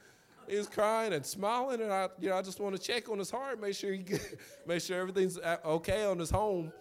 He 0.48 0.56
was 0.56 0.66
crying 0.66 1.12
and 1.12 1.24
smiling, 1.24 1.80
and 1.80 1.92
I, 1.92 2.08
you 2.18 2.28
know, 2.28 2.36
I 2.36 2.42
just 2.42 2.58
want 2.58 2.74
to 2.74 2.82
check 2.82 3.08
on 3.08 3.18
his 3.18 3.30
heart, 3.30 3.60
make 3.60 3.76
sure 3.76 3.92
he, 3.92 4.04
make 4.66 4.82
sure 4.82 5.00
everything's 5.00 5.38
okay 5.38 6.04
on 6.04 6.18
his 6.18 6.30
home. 6.30 6.72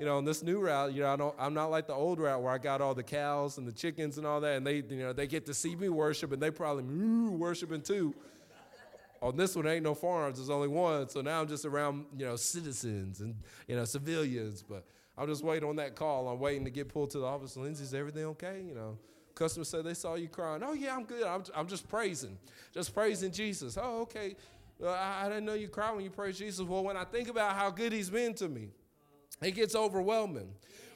You 0.00 0.06
know, 0.06 0.16
on 0.16 0.24
this 0.24 0.42
new 0.42 0.60
route, 0.60 0.94
you 0.94 1.02
know, 1.02 1.12
I 1.12 1.16
don't, 1.16 1.34
I'm 1.38 1.52
not 1.52 1.70
like 1.70 1.86
the 1.86 1.92
old 1.92 2.20
route 2.20 2.40
where 2.40 2.50
I 2.50 2.56
got 2.56 2.80
all 2.80 2.94
the 2.94 3.02
cows 3.02 3.58
and 3.58 3.68
the 3.68 3.72
chickens 3.72 4.16
and 4.16 4.26
all 4.26 4.40
that, 4.40 4.56
and 4.56 4.66
they, 4.66 4.76
you 4.76 4.96
know, 4.96 5.12
they 5.12 5.26
get 5.26 5.44
to 5.44 5.52
see 5.52 5.76
me 5.76 5.90
worship, 5.90 6.32
and 6.32 6.42
they 6.42 6.50
probably 6.50 6.84
worshiping 7.28 7.82
too. 7.82 8.14
On 9.20 9.36
this 9.36 9.54
one, 9.54 9.66
ain't 9.66 9.84
no 9.84 9.94
farms. 9.94 10.38
There's 10.38 10.48
only 10.48 10.68
one. 10.68 11.10
So 11.10 11.20
now 11.20 11.42
I'm 11.42 11.48
just 11.48 11.66
around, 11.66 12.06
you 12.16 12.24
know, 12.24 12.36
citizens 12.36 13.20
and, 13.20 13.34
you 13.68 13.76
know, 13.76 13.84
civilians. 13.84 14.62
But 14.62 14.86
I'm 15.18 15.28
just 15.28 15.44
waiting 15.44 15.68
on 15.68 15.76
that 15.76 15.96
call. 15.96 16.28
I'm 16.28 16.40
waiting 16.40 16.64
to 16.64 16.70
get 16.70 16.88
pulled 16.88 17.10
to 17.10 17.18
the 17.18 17.26
office. 17.26 17.54
Lindsay, 17.58 17.84
is 17.84 17.92
everything 17.92 18.24
okay? 18.24 18.64
You 18.66 18.74
know, 18.74 18.96
customers 19.34 19.68
said 19.68 19.84
they 19.84 19.92
saw 19.92 20.14
you 20.14 20.28
crying. 20.28 20.62
Oh, 20.64 20.72
yeah, 20.72 20.96
I'm 20.96 21.04
good. 21.04 21.26
I'm, 21.26 21.44
I'm 21.54 21.66
just 21.66 21.86
praising, 21.86 22.38
just 22.72 22.94
praising 22.94 23.32
Jesus. 23.32 23.76
Oh, 23.76 24.00
okay. 24.00 24.34
Well, 24.78 24.94
I, 24.94 25.26
I 25.26 25.28
didn't 25.28 25.44
know 25.44 25.52
you 25.52 25.68
cried 25.68 25.94
when 25.94 26.04
you 26.04 26.10
praise 26.10 26.38
Jesus. 26.38 26.66
Well, 26.66 26.82
when 26.82 26.96
I 26.96 27.04
think 27.04 27.28
about 27.28 27.54
how 27.54 27.68
good 27.68 27.92
he's 27.92 28.08
been 28.08 28.32
to 28.36 28.48
me, 28.48 28.70
it 29.42 29.52
gets 29.52 29.74
overwhelming 29.74 30.48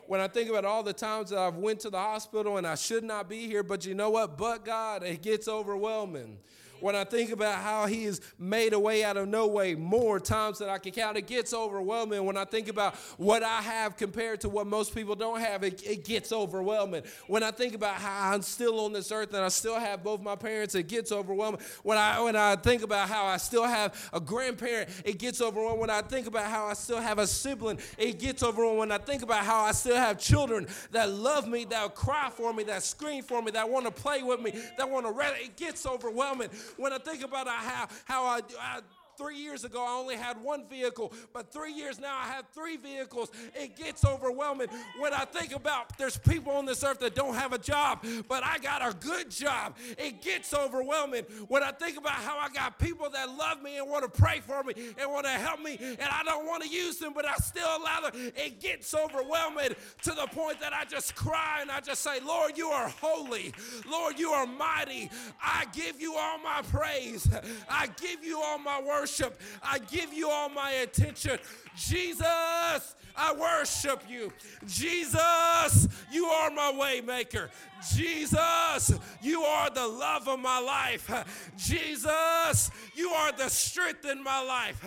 when 0.07 0.21
I 0.21 0.29
think 0.29 0.51
about 0.51 0.65
all 0.65 0.83
the 0.83 0.93
times 0.93 1.31
that 1.31 1.39
I've 1.39 1.57
went 1.57 1.81
to 1.81 1.91
the 1.91 1.99
hospital 1.99 2.59
and 2.59 2.67
I 2.67 2.75
should 2.75 3.05
not 3.05 3.29
be 3.29 3.47
here, 3.47 3.63
but 3.63 3.87
you 3.87 3.95
know 3.95 4.11
what? 4.11 4.37
But 4.37 4.65
God, 4.65 5.03
it 5.03 5.23
gets 5.23 5.49
overwhelming 5.49 6.39
when 6.85 6.95
I 6.95 7.05
think 7.05 7.31
about 7.31 7.63
how 7.63 7.87
He 7.87 8.05
has 8.05 8.21
made 8.39 8.75
a 8.75 8.79
way 8.79 9.05
out 9.05 9.17
of 9.17 9.27
no 9.27 9.47
way 9.47 9.75
more 9.75 10.21
times 10.21 10.59
than 10.59 10.69
I 10.69 10.77
can 10.77 10.93
count, 10.93 11.17
it 11.17 11.27
gets 11.27 11.55
overwhelming. 11.55 12.23
When 12.27 12.37
I 12.37 12.45
think 12.45 12.69
about 12.69 12.97
what 13.17 13.43
I 13.43 13.63
have 13.63 13.97
compared 13.97 14.43
to 14.43 14.51
what 14.51 14.67
most 14.67 14.95
people 14.95 15.15
don't 15.15 15.41
have, 15.41 15.63
it, 15.63 15.83
it 15.83 16.05
gets 16.05 16.31
overwhelming. 16.31 17.03
When 17.27 17.43
I 17.43 17.53
think 17.53 17.75
about 17.75 17.95
how 17.95 18.33
I'm 18.33 18.43
still 18.43 18.81
on 18.81 18.93
this 18.93 19.11
earth 19.11 19.33
and 19.33 19.43
I 19.43 19.49
still 19.49 19.81
have 19.81 20.05
both 20.05 20.21
my 20.21 20.37
parents, 20.37 20.75
it 20.75 20.87
gets 20.87 21.11
overwhelming. 21.11 21.63
When 21.85 21.97
I 21.97 22.21
when 22.21 22.37
I 22.37 22.55
think 22.57 22.83
about 22.83 23.09
how 23.09 23.25
I 23.25 23.39
still 23.39 23.65
have 23.65 24.11
a 24.13 24.21
grandparent, 24.21 24.91
it 25.07 25.19
gets 25.19 25.41
overwhelming. 25.41 25.81
When 25.81 25.89
I 25.89 26.03
think 26.03 26.27
about 26.27 26.51
how 26.51 26.67
I 26.67 26.75
still 26.75 27.01
have 27.01 27.19
a 27.19 27.27
sibling, 27.27 27.79
it 27.97 28.19
gets 28.19 28.43
overwhelming. 28.43 28.81
When 28.81 28.93
I 28.93 28.99
think 28.99 29.23
about 29.23 29.47
how 29.47 29.63
I 29.63 29.73
still 29.73 29.97
have 29.97 30.19
children 30.19 30.67
that 30.91 31.09
love 31.09 31.49
me, 31.49 31.65
that 31.65 31.95
cry 31.95 32.29
for 32.29 32.53
me, 32.53 32.63
that 32.65 32.83
scream 32.83 33.23
for 33.23 33.41
me, 33.41 33.53
that 33.53 33.71
want 33.71 33.87
to 33.87 33.91
play 33.91 34.23
with 34.23 34.43
me, 34.43 34.53
that 34.77 34.91
want 34.91 35.07
to 35.07 35.13
read, 35.13 35.33
it 35.41 35.57
gets 35.57 35.87
overwhelming 35.87 36.51
when 36.77 36.93
I 36.93 36.99
think 36.99 37.25
about 37.25 37.47
how, 37.49 37.89
how 38.05 38.25
I, 38.25 38.41
I 38.61 38.81
Three 39.17 39.39
years 39.39 39.65
ago, 39.65 39.85
I 39.87 39.93
only 39.93 40.17
had 40.17 40.43
one 40.43 40.67
vehicle, 40.69 41.13
but 41.33 41.53
three 41.53 41.73
years 41.73 42.01
now, 42.01 42.17
I 42.17 42.27
have 42.27 42.47
three 42.53 42.77
vehicles. 42.77 43.31
It 43.55 43.77
gets 43.77 44.05
overwhelming 44.05 44.69
when 44.99 45.15
I 45.15 45.25
think 45.25 45.55
about 45.55 45.97
there's 45.99 46.19
people 46.19 46.53
on 46.53 46.67
this 46.67 46.83
earth 46.83 46.99
that 47.01 47.15
don't 47.15 47.35
have 47.35 47.53
a 47.53 47.59
job, 47.59 48.05
but 48.29 48.43
I 48.45 48.59
got 48.59 48.83
a 48.83 48.93
good 48.97 49.31
job. 49.31 49.77
It 49.99 50.21
gets 50.21 50.53
overwhelming 50.53 51.25
when 51.47 51.63
I 51.63 51.71
think 51.71 51.97
about 51.97 52.15
how 52.15 52.39
I 52.39 52.49
got 52.49 52.79
people 52.79 53.09
that 53.11 53.29
love 53.37 53.63
me 53.63 53.79
and 53.79 53.89
want 53.89 54.03
to 54.03 54.21
pray 54.21 54.41
for 54.41 54.65
me 54.65 54.75
and 54.99 55.11
want 55.13 55.27
to 55.27 55.33
help 55.33 55.61
me, 55.61 55.79
and 55.81 56.09
I 56.11 56.23
don't 56.25 56.47
want 56.47 56.65
to 56.65 56.69
use 56.69 56.99
them, 56.99 57.13
but 57.15 57.25
I 57.25 57.35
still 57.37 57.69
allow 57.69 58.01
them. 58.01 58.33
It 58.37 58.61
gets 58.61 58.93
overwhelming 58.95 59.77
to 60.03 60.11
the 60.11 60.27
point 60.33 60.61
that 60.61 60.73
I 60.73 60.85
just 60.85 61.15
cry 61.15 61.59
and 61.61 61.71
I 61.71 61.81
just 61.81 62.03
say, 62.03 62.19
Lord, 62.21 62.59
you 62.59 62.69
are 62.69 62.89
holy. 63.01 63.53
Lord, 63.89 64.19
you 64.19 64.31
are 64.31 64.47
mighty. 64.47 65.09
I 65.41 65.67
give 65.73 66.01
you 66.01 66.17
all 66.17 66.39
my 66.39 66.63
praise. 66.73 67.29
I 67.71 67.89
give 68.01 68.25
you 68.25 68.41
all 68.43 68.59
my 68.59 68.81
worship 68.81 69.04
worship. 69.05 69.39
I 69.63 69.81
give 69.81 70.15
you 70.15 70.31
all 70.31 70.49
my 70.49 70.71
attention. 70.71 71.39
Jesus, 71.77 72.25
I 72.27 73.35
worship 73.39 74.03
you. 74.09 74.33
Jesus, 74.67 75.89
you 76.11 76.25
are 76.25 76.51
my 76.51 76.73
waymaker. 76.73 77.51
Jesus, 77.93 78.99
you 79.21 79.43
are 79.43 79.71
the 79.71 79.87
love 79.87 80.29
of 80.29 80.39
my 80.39 80.59
life. 80.59 81.53
Jesus, 81.57 82.71
you 82.95 83.09
are 83.11 83.33
the 83.33 83.49
strength 83.49 84.05
in 84.05 84.23
my 84.23 84.43
life. 84.43 84.87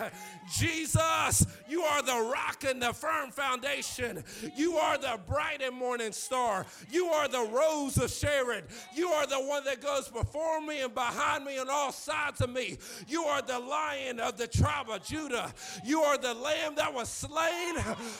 Jesus, 0.56 1.46
you 1.68 1.82
are 1.82 2.02
the 2.02 2.30
rock 2.32 2.64
and 2.66 2.82
the 2.82 2.92
firm 2.92 3.30
foundation. 3.30 4.24
You 4.56 4.76
are 4.76 4.98
the 4.98 5.20
bright 5.26 5.62
and 5.62 5.76
morning 5.76 6.12
star. 6.12 6.66
You 6.90 7.06
are 7.06 7.28
the 7.28 7.46
rose 7.50 7.98
of 7.98 8.10
Sharon. 8.10 8.64
You 8.94 9.08
are 9.08 9.26
the 9.26 9.40
one 9.40 9.64
that 9.64 9.80
goes 9.80 10.08
before 10.08 10.60
me 10.60 10.80
and 10.80 10.94
behind 10.94 11.44
me 11.44 11.58
on 11.58 11.68
all 11.68 11.92
sides 11.92 12.40
of 12.40 12.50
me. 12.50 12.78
You 13.06 13.24
are 13.24 13.42
the 13.42 13.58
lion 13.58 14.20
of 14.20 14.36
the 14.36 14.46
tribe 14.46 14.90
of 14.90 15.04
Judah. 15.04 15.52
You 15.84 16.00
are 16.02 16.18
the 16.18 16.34
lamb 16.34 16.74
that 16.76 16.92
was 16.92 17.08
slain 17.08 17.76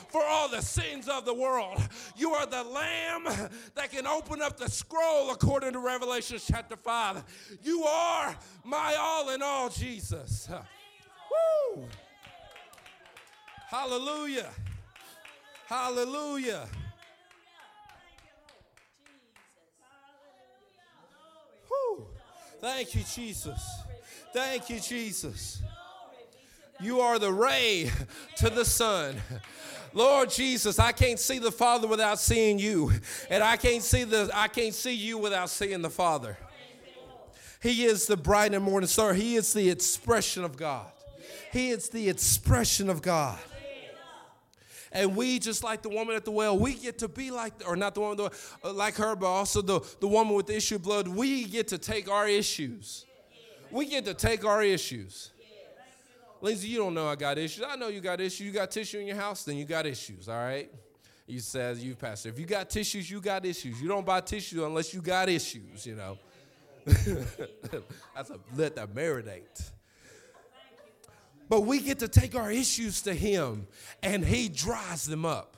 for 0.09 0.22
all 0.22 0.49
the 0.49 0.61
sins 0.61 1.09
of 1.09 1.24
the 1.24 1.35
world. 1.35 1.81
You 2.16 2.33
are 2.33 2.47
the 2.47 2.62
lamb 2.62 3.24
that 3.74 3.91
can 3.91 4.07
open 4.07 4.43
up 4.43 4.59
the 4.59 4.68
scroll 4.69 5.31
according 5.31 5.73
to 5.73 5.79
Revelation 5.79 6.39
chapter 6.45 6.77
5. 6.77 7.59
You 7.62 7.85
are 7.85 8.37
my 8.64 8.97
all 8.99 9.31
in 9.31 9.43
all, 9.43 9.69
Jesus. 9.69 10.49
Woo! 11.31 11.85
Hallelujah. 13.69 14.51
Hallelujah. 15.66 16.69
Thank 22.61 22.97
you, 22.97 23.03
Jesus. 23.14 23.83
Thank 24.33 24.69
you, 24.69 24.81
Jesus. 24.81 25.62
You 26.81 27.01
are 27.01 27.19
the 27.19 27.33
ray 27.33 27.91
to 28.37 28.51
the 28.51 28.64
sun. 28.64 29.16
Lord 29.93 30.30
Jesus, 30.30 30.78
I 30.78 30.93
can't 30.93 31.18
see 31.18 31.39
the 31.39 31.53
Father 31.53 31.89
without 31.89 32.18
seeing 32.18 32.59
you. 32.59 32.93
And 33.30 33.43
I 33.43 33.57
can't 33.57 33.82
see 33.82 34.05
the 34.05 34.30
I 34.34 34.49
can't 34.49 34.74
see 34.74 34.95
you 34.95 35.18
without 35.18 35.51
seeing 35.51 35.82
the 35.82 35.91
Father. 35.91 36.36
He 37.61 37.84
is 37.84 38.07
the 38.07 38.16
bright 38.16 38.55
and 38.55 38.64
morning 38.64 38.89
star. 38.89 39.14
He 39.14 39.36
is 39.36 39.53
the 39.53 39.68
expression 39.68 40.45
of 40.45 40.57
God. 40.57 40.86
He 41.53 41.70
is 41.70 41.89
the 41.89 42.09
expression 42.09 42.89
of 42.89 43.03
God. 43.03 43.39
And 44.93 45.16
we, 45.16 45.39
just 45.39 45.62
like 45.62 45.82
the 45.82 45.91
woman 45.91 46.16
at 46.16 46.24
the 46.24 46.30
well, 46.30 46.59
we 46.59 46.74
get 46.74 46.99
to 47.01 47.09
be 47.09 47.30
like, 47.30 47.53
or 47.66 47.76
not 47.76 47.95
the 47.95 48.01
woman, 48.01 48.28
like 48.64 48.95
her, 48.97 49.14
but 49.16 49.26
also 49.26 49.61
the, 49.61 49.80
the 50.01 50.09
woman 50.09 50.34
with 50.34 50.47
the 50.47 50.57
issue 50.57 50.76
of 50.76 50.82
blood. 50.82 51.09
We 51.09 51.45
get 51.45 51.68
to 51.68 51.78
take 51.78 52.11
our 52.11 52.26
issues. 52.26 53.05
We 53.70 53.86
get 53.86 54.07
to 54.07 54.14
take 54.14 54.47
our 54.47 54.62
issues. 54.62 55.30
Lindsay, 56.41 56.68
you 56.68 56.78
don't 56.78 56.95
know 56.95 57.09
I 57.09 57.16
got 57.16 57.39
issues. 57.39 57.64
I 57.68 57.76
know 57.76 57.89
you 57.89 58.01
got 58.01 58.20
issues. 58.20 58.47
You 58.47 58.53
got 58.53 58.70
tissue 58.70 58.99
in 58.99 59.07
your 59.07 59.16
house, 59.16 59.45
then 59.45 59.57
you 59.57 59.64
got 59.64 59.86
issues, 59.86 60.28
all 60.28 60.36
right? 60.36 60.70
He 61.26 61.39
says, 61.41 61.82
You 61.82 61.91
you 61.91 61.97
pastor. 61.97 62.30
If 62.30 62.39
you 62.39 62.47
got 62.47 62.70
tissues, 62.70 63.11
you 63.11 63.20
got 63.20 63.45
issues. 63.45 63.80
You 63.82 63.89
don't 63.89 64.07
buy 64.07 64.20
tissue 64.20 64.64
unless 64.64 64.95
you 64.95 65.03
got 65.03 65.28
issues, 65.28 65.84
you 65.86 65.95
know. 65.95 66.18
That's 66.86 68.30
a 68.30 68.39
let 68.57 68.76
that 68.76 68.95
marinate. 68.95 69.70
But 71.49 71.62
we 71.62 71.80
get 71.80 71.99
to 72.01 72.09
take 72.09 72.34
our 72.34 72.51
issues 72.51 73.03
to 73.03 73.14
him 73.14 73.66
and 74.03 74.24
he 74.24 74.49
dries 74.49 75.07
them 75.07 75.24
up. 75.24 75.57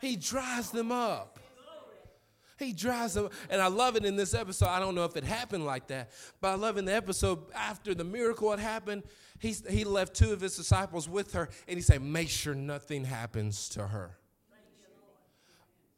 He 0.00 0.16
dries 0.16 0.70
them 0.70 0.92
up. 0.92 1.37
He 2.58 2.72
drives 2.72 3.14
them. 3.14 3.28
And 3.50 3.60
I 3.62 3.68
love 3.68 3.96
it 3.96 4.04
in 4.04 4.16
this 4.16 4.34
episode. 4.34 4.66
I 4.66 4.80
don't 4.80 4.94
know 4.94 5.04
if 5.04 5.16
it 5.16 5.24
happened 5.24 5.64
like 5.64 5.86
that, 5.88 6.10
but 6.40 6.48
I 6.48 6.54
love 6.54 6.76
in 6.76 6.84
the 6.84 6.94
episode 6.94 7.38
after 7.54 7.94
the 7.94 8.04
miracle 8.04 8.50
had 8.50 8.60
happened, 8.60 9.04
he, 9.38 9.54
he 9.70 9.84
left 9.84 10.14
two 10.14 10.32
of 10.32 10.40
his 10.40 10.56
disciples 10.56 11.08
with 11.08 11.32
her 11.34 11.48
and 11.68 11.76
he 11.76 11.82
said, 11.82 12.02
Make 12.02 12.28
sure 12.28 12.54
nothing 12.54 13.04
happens 13.04 13.68
to 13.70 13.86
her. 13.86 14.16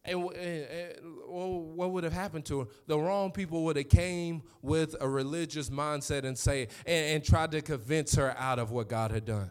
And, 0.05 0.25
and, 0.31 0.37
and 0.37 0.95
well, 1.29 1.61
what 1.61 1.91
would 1.93 2.05
have 2.05 2.13
happened 2.13 2.47
to 2.47 2.61
her? 2.61 2.67
The 2.87 2.99
wrong 2.99 3.33
people 3.33 3.65
would 3.65 3.77
have 3.77 3.89
came 3.89 4.43
with 4.63 4.97
a 5.01 5.09
religious 5.09 5.69
mindset 5.69 6.25
and 6.25 6.39
say 6.39 6.69
and, 6.87 7.17
and 7.17 7.25
tried 7.25 7.53
to 7.53 7.61
convince 7.61 8.15
her 8.15 8.35
out 8.39 8.59
of 8.59 8.71
what 8.71 8.89
God 8.89 9.11
had 9.11 9.27
done. 9.27 9.51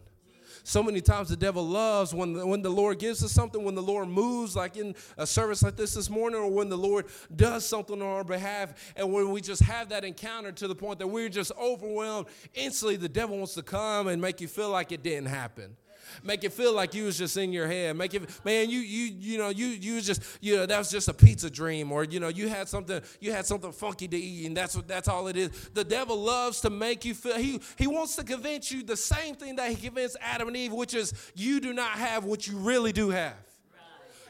So 0.64 0.84
many 0.84 1.01
times 1.01 1.30
the 1.30 1.36
devil 1.36 1.66
loves 1.66 2.14
when 2.14 2.34
the, 2.34 2.45
when 2.45 2.62
the 2.62 2.70
Lord 2.70 2.99
gives 2.99 3.24
us 3.24 3.32
something, 3.32 3.64
when 3.64 3.76
the 3.76 3.82
Lord 3.82 4.10
moves, 4.10 4.55
like 4.55 4.78
in 4.78 4.95
a 5.18 5.26
service 5.26 5.64
like 5.64 5.76
this 5.76 5.93
this 5.93 6.10
morning, 6.10 6.39
or 6.39 6.49
when 6.51 6.70
the 6.70 6.78
Lord 6.78 7.05
does 7.36 7.66
something 7.66 8.01
on 8.01 8.07
our 8.07 8.24
behalf, 8.24 8.93
and 8.95 9.12
when 9.12 9.32
we 9.32 9.41
just 9.41 9.64
have 9.64 9.89
that 9.89 10.03
encounter 10.03 10.51
to 10.51 10.68
the 10.68 10.76
point 10.76 10.99
that 10.99 11.07
we're 11.07 11.30
just 11.30 11.51
overwhelmed, 11.60 12.28
instantly 12.53 12.95
the 12.95 13.10
devil 13.10 13.38
wants 13.38 13.53
to 13.55 13.64
come 13.64 14.07
and 14.07 14.22
make 14.22 14.41
you 14.41 14.47
feel 14.47 14.70
like 14.70 14.91
it 14.91 15.03
didn't 15.03 15.28
happen 15.28 15.76
make 16.24 16.43
it 16.43 16.53
feel 16.53 16.74
like 16.74 16.93
you 16.93 17.05
was 17.05 17.17
just 17.17 17.38
in 17.38 17.51
your 17.51 17.67
head. 17.67 17.95
Make 17.95 18.13
it, 18.13 18.30
man, 18.45 18.70
you 18.70 18.80
you 18.80 19.13
you 19.20 19.38
know 19.38 19.49
you 19.49 19.67
you 19.67 19.95
was 19.95 20.05
just 20.05 20.22
you 20.41 20.55
know 20.55 20.65
that 20.65 20.78
was 20.78 20.89
just 20.89 21.07
a 21.07 21.13
pizza 21.13 21.49
dream, 21.49 21.91
or 21.91 22.03
you 22.03 22.20
know 22.20 22.28
you 22.28 22.47
had 22.47 22.67
something 22.67 23.01
you 23.20 23.32
had 23.32 23.45
something 23.45 23.72
funky 23.72 24.07
to 24.07 24.17
eat, 24.17 24.45
and 24.47 24.55
that's 24.55 24.76
what 24.76 24.88
that's 24.88 25.07
all 25.07 25.28
it 25.28 25.38
is. 25.38 25.49
The 25.74 25.84
devil 25.84 26.17
loves 26.22 26.61
to 26.61 26.70
make 26.70 27.05
you 27.05 27.13
feel 27.13 27.38
he 27.38 27.61
he 27.78 27.88
wants 27.88 28.15
to 28.17 28.24
convince 28.24 28.72
you 28.72 28.84
the 28.84 28.97
same 28.97 29.36
thing 29.36 29.55
that 29.57 29.70
he 29.70 29.76
convinced 29.76 30.17
Adam 30.22 30.47
and 30.47 30.57
Eve, 30.57 30.74
which 30.74 30.93
is 30.93 31.13
you 31.36 31.59
do 31.59 31.74
not 31.74 31.91
have 31.91 32.24
what 32.24 32.47
you 32.47 32.57
really 32.57 32.91
do 32.91 33.09
have. 33.09 33.36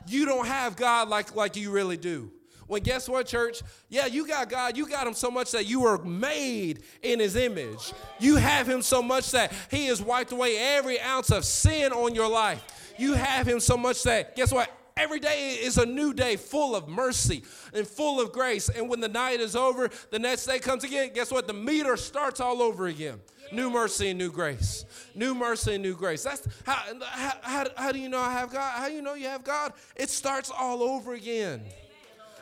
You 0.08 0.26
don't 0.26 0.48
have 0.48 0.76
God 0.76 1.10
like 1.10 1.36
like 1.36 1.56
you 1.56 1.72
really 1.72 1.98
do. 1.98 2.32
When 2.70 2.82
guess 2.82 3.10
what, 3.10 3.28
church? 3.28 3.62
Yeah, 3.90 4.06
you 4.06 4.26
got 4.26 4.50
God. 4.50 4.78
You 4.78 4.88
got 4.88 5.06
Him 5.06 5.14
so 5.14 5.30
much 5.30 5.52
that 5.52 5.66
you 5.66 5.82
were 5.82 5.98
made 5.98 6.84
in 7.02 7.20
His 7.20 7.36
image. 7.36 7.92
You 8.18 8.38
have 8.38 8.70
Him 8.70 8.82
so 8.82 9.02
much 9.02 9.32
that 9.32 9.52
He 9.70 9.88
has 9.88 10.02
wiped 10.02 10.32
away 10.32 10.58
every 10.58 11.02
ounce 11.02 11.32
of 11.32 11.44
sin 11.44 11.92
on 11.92 12.16
your 12.16 12.30
life. 12.30 12.64
You 13.00 13.14
have 13.14 13.48
him 13.48 13.62
so 13.62 13.78
much 13.78 14.04
that, 14.04 14.36
guess 14.36 14.52
what? 14.52 14.70
Every 14.98 15.22
day 15.22 15.54
is 15.54 15.78
a 15.78 15.86
new 15.86 16.14
day 16.14 16.36
full 16.36 16.76
of 16.76 16.90
mercy 16.90 17.44
and 17.74 17.88
full 17.88 18.20
of 18.20 18.34
grace. 18.34 18.68
And 18.68 18.90
when 18.90 19.00
the 19.00 19.08
night 19.08 19.40
is 19.40 19.56
over, 19.56 19.90
the 20.12 20.20
next 20.20 20.46
day 20.46 20.60
comes 20.60 20.84
again. 20.84 21.12
Guess 21.14 21.32
what? 21.32 21.48
The 21.48 21.54
meter 21.54 21.96
starts 21.96 22.42
all 22.42 22.62
over 22.62 22.88
again. 22.88 23.22
New 23.54 23.70
mercy 23.70 24.10
and 24.10 24.20
new 24.20 24.30
grace. 24.30 24.84
New 25.16 25.34
mercy 25.34 25.76
and 25.76 25.84
new 25.84 25.96
grace. 25.96 26.24
That's 26.24 26.46
how, 26.66 26.76
how, 27.00 27.34
how, 27.42 27.66
how 27.78 27.92
do 27.94 28.00
you 28.00 28.10
know 28.10 28.20
I 28.20 28.34
have 28.34 28.52
God? 28.52 28.74
How 28.78 28.90
do 28.90 28.94
you 28.94 29.02
know 29.02 29.14
you 29.14 29.28
have 29.28 29.46
God? 29.46 29.72
It 29.96 30.10
starts 30.10 30.52
all 30.52 30.84
over 30.84 31.14
again. 31.14 31.62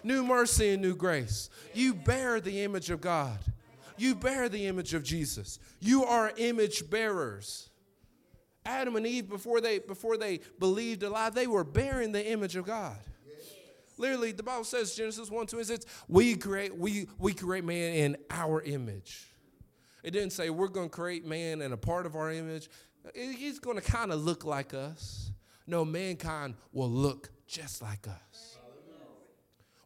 New 0.08 0.24
mercy 0.24 0.70
and 0.70 0.82
new 0.82 0.95
grace. 0.95 1.49
You 1.74 1.93
bear 1.93 2.39
the 2.39 2.64
image 2.64 2.89
of 2.91 3.01
God. 3.01 3.39
You 3.97 4.16
bear 4.16 4.47
the 4.47 4.66
image 4.66 4.93
of 4.93 5.03
Jesus. 5.03 5.60
You 5.82 6.05
are 6.05 6.32
image 6.38 6.89
bearers. 6.89 7.70
Adam 8.66 8.95
and 8.95 9.05
Eve, 9.05 9.28
before 9.28 9.60
they, 9.60 9.80
before 9.80 10.16
they 10.16 10.39
believed 10.60 11.03
a 11.03 11.10
lie, 11.10 11.30
they 11.30 11.45
were 11.45 11.66
bearing 11.66 12.14
the 12.14 12.26
image 12.26 12.55
of 12.55 12.66
God. 12.66 12.95
Literally, 13.97 14.32
the 14.32 14.43
Bible 14.43 14.64
says, 14.64 14.95
Genesis 14.95 15.30
1 15.30 15.45
2, 15.45 15.62
says, 15.66 15.86
we 16.08 16.38
create, 16.38 16.74
we, 16.74 17.10
we 17.20 17.34
create 17.34 17.66
man 17.66 17.93
in 17.93 18.18
our 18.30 18.62
image. 18.62 19.28
It 20.03 20.12
didn't 20.12 20.32
say 20.32 20.49
we're 20.49 20.70
going 20.70 20.88
to 20.88 20.95
create 20.95 21.26
man 21.26 21.62
in 21.62 21.74
a 21.74 21.78
part 21.78 22.05
of 22.05 22.16
our 22.16 22.32
image. 22.32 22.70
He's 23.14 23.60
going 23.60 23.78
to 23.78 23.84
kind 23.84 24.14
of 24.14 24.24
look 24.24 24.45
like 24.45 24.74
us. 24.74 25.34
No, 25.66 25.84
mankind 25.84 26.55
will 26.72 26.89
look 26.89 27.30
just 27.45 27.82
like 27.82 28.08
us. 28.08 28.47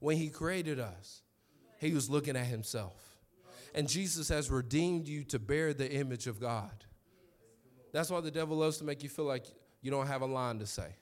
When 0.01 0.17
he 0.17 0.29
created 0.29 0.79
us, 0.79 1.21
he 1.77 1.93
was 1.93 2.09
looking 2.09 2.35
at 2.35 2.47
himself. 2.47 3.19
And 3.73 3.87
Jesus 3.87 4.27
has 4.29 4.49
redeemed 4.49 5.07
you 5.07 5.23
to 5.25 5.39
bear 5.39 5.73
the 5.73 5.89
image 5.89 6.27
of 6.27 6.39
God. 6.39 6.71
That's 7.93 8.09
why 8.09 8.19
the 8.19 8.31
devil 8.31 8.57
loves 8.57 8.79
to 8.79 8.83
make 8.83 9.03
you 9.03 9.09
feel 9.09 9.25
like 9.25 9.45
you 9.81 9.91
don't 9.91 10.07
have 10.07 10.23
a 10.23 10.25
line 10.25 10.57
to 10.59 10.65
say. 10.65 10.95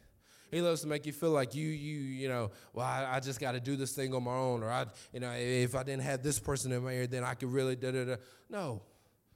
He 0.52 0.62
loves 0.62 0.82
to 0.82 0.88
make 0.88 1.06
you 1.06 1.14
feel 1.14 1.32
like 1.32 1.56
you, 1.56 1.68
you, 1.68 2.00
you 2.00 2.28
know, 2.28 2.52
well, 2.74 2.86
I, 2.86 3.16
I 3.16 3.20
just 3.22 3.40
got 3.40 3.54
to 3.54 3.62
do 3.62 3.78
this 3.78 3.94
thing 3.94 4.14
on 4.14 4.24
my 4.24 4.34
own, 4.34 4.64
or 4.64 4.70
I, 4.70 4.86
you 5.14 5.22
know, 5.22 5.32
if 5.32 5.76
I 5.76 5.84
didn't 5.84 6.04
have 6.04 6.22
this 6.22 6.40
person 6.40 6.72
in 6.74 6.84
my 6.84 6.92
ear, 6.92 7.08
then 7.08 7.24
I 7.24 7.36
could 7.36 7.54
really 7.54 7.78
da 7.78 7.92
da 7.92 8.04
da. 8.04 8.16
No, 8.50 8.82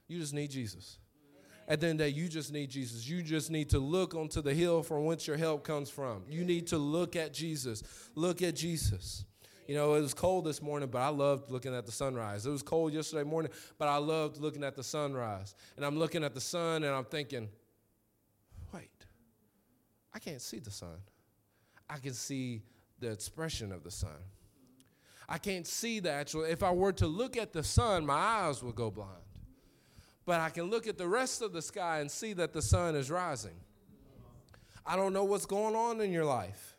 you 0.09 0.19
just 0.19 0.33
need 0.33 0.51
Jesus. 0.51 0.97
At 1.67 1.79
the 1.79 1.87
end 1.87 2.01
of 2.01 2.05
the 2.05 2.11
day, 2.11 2.17
you 2.17 2.27
just 2.27 2.51
need 2.51 2.69
Jesus. 2.69 3.07
You 3.07 3.21
just 3.21 3.49
need 3.49 3.69
to 3.69 3.79
look 3.79 4.13
onto 4.13 4.41
the 4.41 4.53
hill 4.53 4.83
from 4.83 5.05
whence 5.05 5.25
your 5.25 5.37
help 5.37 5.63
comes 5.63 5.89
from. 5.89 6.23
You 6.29 6.43
need 6.43 6.67
to 6.67 6.77
look 6.77 7.15
at 7.15 7.33
Jesus. 7.33 7.83
Look 8.15 8.41
at 8.41 8.55
Jesus. 8.55 9.23
You 9.67 9.75
know, 9.75 9.93
it 9.93 10.01
was 10.01 10.13
cold 10.13 10.45
this 10.45 10.61
morning, 10.61 10.89
but 10.89 11.01
I 11.01 11.07
loved 11.07 11.49
looking 11.49 11.73
at 11.73 11.85
the 11.85 11.91
sunrise. 11.91 12.45
It 12.45 12.51
was 12.51 12.61
cold 12.61 12.93
yesterday 12.93 13.23
morning, 13.23 13.51
but 13.77 13.87
I 13.87 13.97
loved 13.97 14.37
looking 14.37 14.63
at 14.63 14.75
the 14.75 14.83
sunrise. 14.83 15.55
And 15.77 15.85
I'm 15.85 15.97
looking 15.97 16.23
at 16.23 16.33
the 16.33 16.41
sun 16.41 16.83
and 16.83 16.93
I'm 16.93 17.05
thinking, 17.05 17.47
wait, 18.73 18.89
I 20.13 20.19
can't 20.19 20.41
see 20.41 20.59
the 20.59 20.71
sun. 20.71 20.97
I 21.89 21.97
can 21.97 22.13
see 22.13 22.63
the 22.99 23.11
expression 23.11 23.71
of 23.71 23.83
the 23.83 23.91
sun. 23.91 24.17
I 25.29 25.37
can't 25.37 25.65
see 25.65 25.99
the 25.99 26.11
actual, 26.11 26.43
if 26.43 26.61
I 26.63 26.71
were 26.71 26.91
to 26.93 27.07
look 27.07 27.37
at 27.37 27.53
the 27.53 27.63
sun, 27.63 28.05
my 28.05 28.13
eyes 28.13 28.61
would 28.61 28.75
go 28.75 28.91
blind. 28.91 29.11
But 30.25 30.41
I 30.41 30.49
can 30.49 30.65
look 30.65 30.87
at 30.87 30.97
the 30.97 31.07
rest 31.07 31.41
of 31.41 31.53
the 31.53 31.61
sky 31.61 31.99
and 31.99 32.11
see 32.11 32.33
that 32.33 32.53
the 32.53 32.61
sun 32.61 32.95
is 32.95 33.09
rising. 33.09 33.55
I 34.85 34.95
don't 34.97 35.13
know 35.13 35.23
what's 35.23 35.45
going 35.45 35.75
on 35.75 36.01
in 36.01 36.11
your 36.11 36.25
life. 36.25 36.72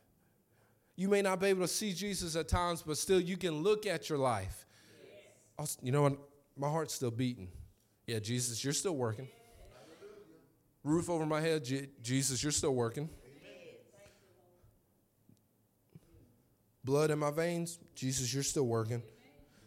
You 0.97 1.09
may 1.09 1.23
not 1.23 1.41
be 1.41 1.47
able 1.49 1.63
to 1.63 1.69
see 1.69 1.93
Jesus 1.93 2.37
at 2.37 2.49
times, 2.49 2.83
but 2.83 2.97
still 2.97 3.21
you 3.21 3.37
can 3.37 3.63
look 3.63 3.87
at 3.87 4.09
your 4.09 4.19
life. 4.19 4.67
Yes. 5.59 5.79
You 5.83 5.93
know 5.93 6.03
what? 6.03 6.17
My 6.57 6.69
heart's 6.69 6.95
still 6.95 7.11
beating. 7.11 7.49
Yeah, 8.07 8.21
Jesus, 8.21 8.63
you're 8.63 8.73
still 8.73 8.97
working. 8.97 9.29
Roof 10.85 11.09
over 11.09 11.25
my 11.25 11.41
head, 11.41 11.65
Jesus, 12.03 12.43
you're 12.43 12.53
still 12.53 12.75
working. 12.75 13.09
Blood 16.85 17.11
in 17.11 17.19
my 17.19 17.31
veins, 17.31 17.79
Jesus, 17.95 18.33
you're 18.33 18.43
still 18.43 18.67
working 18.67 19.03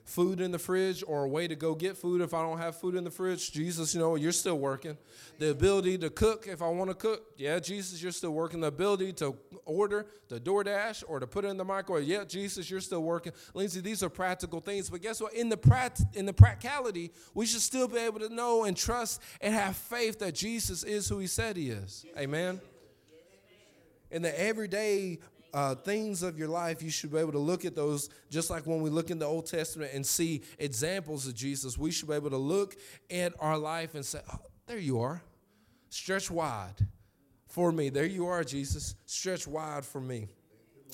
food 0.08 0.40
in 0.40 0.52
the 0.52 0.60
fridge 0.60 1.04
or 1.06 1.26
a 1.26 1.28
way 1.28 1.48
to 1.48 1.56
go 1.56 1.76
get 1.76 1.98
food 1.98 2.22
if 2.22 2.34
I 2.34 2.42
don't 2.42 2.58
have 2.58 2.78
food 2.78 2.96
in 2.96 3.04
the 3.04 3.12
fridge. 3.12 3.52
Jesus, 3.52 3.94
you 3.94 4.00
know, 4.00 4.16
you're 4.16 4.32
still 4.32 4.58
working. 4.58 4.98
The 5.38 5.52
ability 5.52 5.98
to 6.00 6.10
cook 6.10 6.48
if 6.48 6.62
I 6.62 6.70
want 6.70 6.90
to 6.90 6.96
cook. 6.96 7.24
Yeah, 7.38 7.60
Jesus, 7.60 8.02
you're 8.02 8.14
still 8.14 8.32
working. 8.32 8.62
The 8.62 8.68
ability 8.68 9.14
to 9.14 9.36
order, 9.66 10.08
the 10.30 10.40
DoorDash, 10.40 11.04
or 11.08 11.20
to 11.20 11.28
put 11.28 11.46
it 11.46 11.50
in 11.50 11.58
the 11.58 11.66
microwave. 11.66 12.08
Yeah, 12.08 12.24
Jesus, 12.24 12.72
you're 12.72 12.82
still 12.82 13.04
working. 13.04 13.34
Lindsay, 13.54 13.82
these 13.82 14.02
are 14.02 14.10
practical 14.10 14.62
things. 14.62 14.90
But 14.90 15.02
guess 15.02 15.22
what? 15.22 15.34
In 15.34 15.50
the, 15.50 15.58
prat- 15.58 16.02
in 16.14 16.26
the 16.26 16.34
practicality, 16.34 17.12
we 17.34 17.46
should 17.46 17.62
still 17.62 17.88
be 17.88 17.98
able 17.98 18.20
to 18.20 18.34
know 18.34 18.64
and 18.64 18.78
trust 18.78 19.22
and 19.42 19.54
have 19.54 19.76
faith 19.76 20.20
that 20.20 20.34
Jesus 20.34 20.84
is 20.84 21.10
who 21.10 21.20
he 21.20 21.28
said 21.28 21.58
he 21.58 21.70
is. 21.70 22.06
Amen 22.18 22.62
in 24.10 24.22
the 24.22 24.40
everyday 24.40 25.20
uh, 25.54 25.76
things 25.76 26.24
of 26.24 26.38
your 26.38 26.48
life, 26.48 26.82
you 26.82 26.90
should 26.90 27.12
be 27.12 27.18
able 27.18 27.32
to 27.32 27.40
look 27.40 27.66
at 27.66 27.76
those 27.76 28.10
just 28.30 28.50
like 28.50 28.66
when 28.66 28.82
we 28.82 28.90
look 28.90 29.10
in 29.10 29.20
the 29.20 29.26
Old 29.26 29.46
Testament 29.46 29.92
and 29.94 30.06
see 30.06 30.42
examples 30.60 31.28
of 31.28 31.36
Jesus. 31.36 31.78
We 31.78 31.92
should 31.92 32.08
be 32.08 32.16
able 32.16 32.30
to 32.30 32.38
look 32.38 32.76
at 33.10 33.34
our 33.40 33.58
life 33.58 33.96
and 33.96 34.06
say, 34.06 34.20
oh, 34.32 34.40
There 34.66 34.78
you 34.78 35.00
are. 35.02 35.22
Stretch 35.90 36.30
wide 36.30 36.76
for 37.48 37.72
me. 37.72 37.90
There 37.90 38.06
you 38.06 38.28
are, 38.28 38.44
Jesus. 38.44 38.96
Stretch 39.06 39.48
wide 39.48 39.86
for 39.86 40.02
me. 40.02 40.28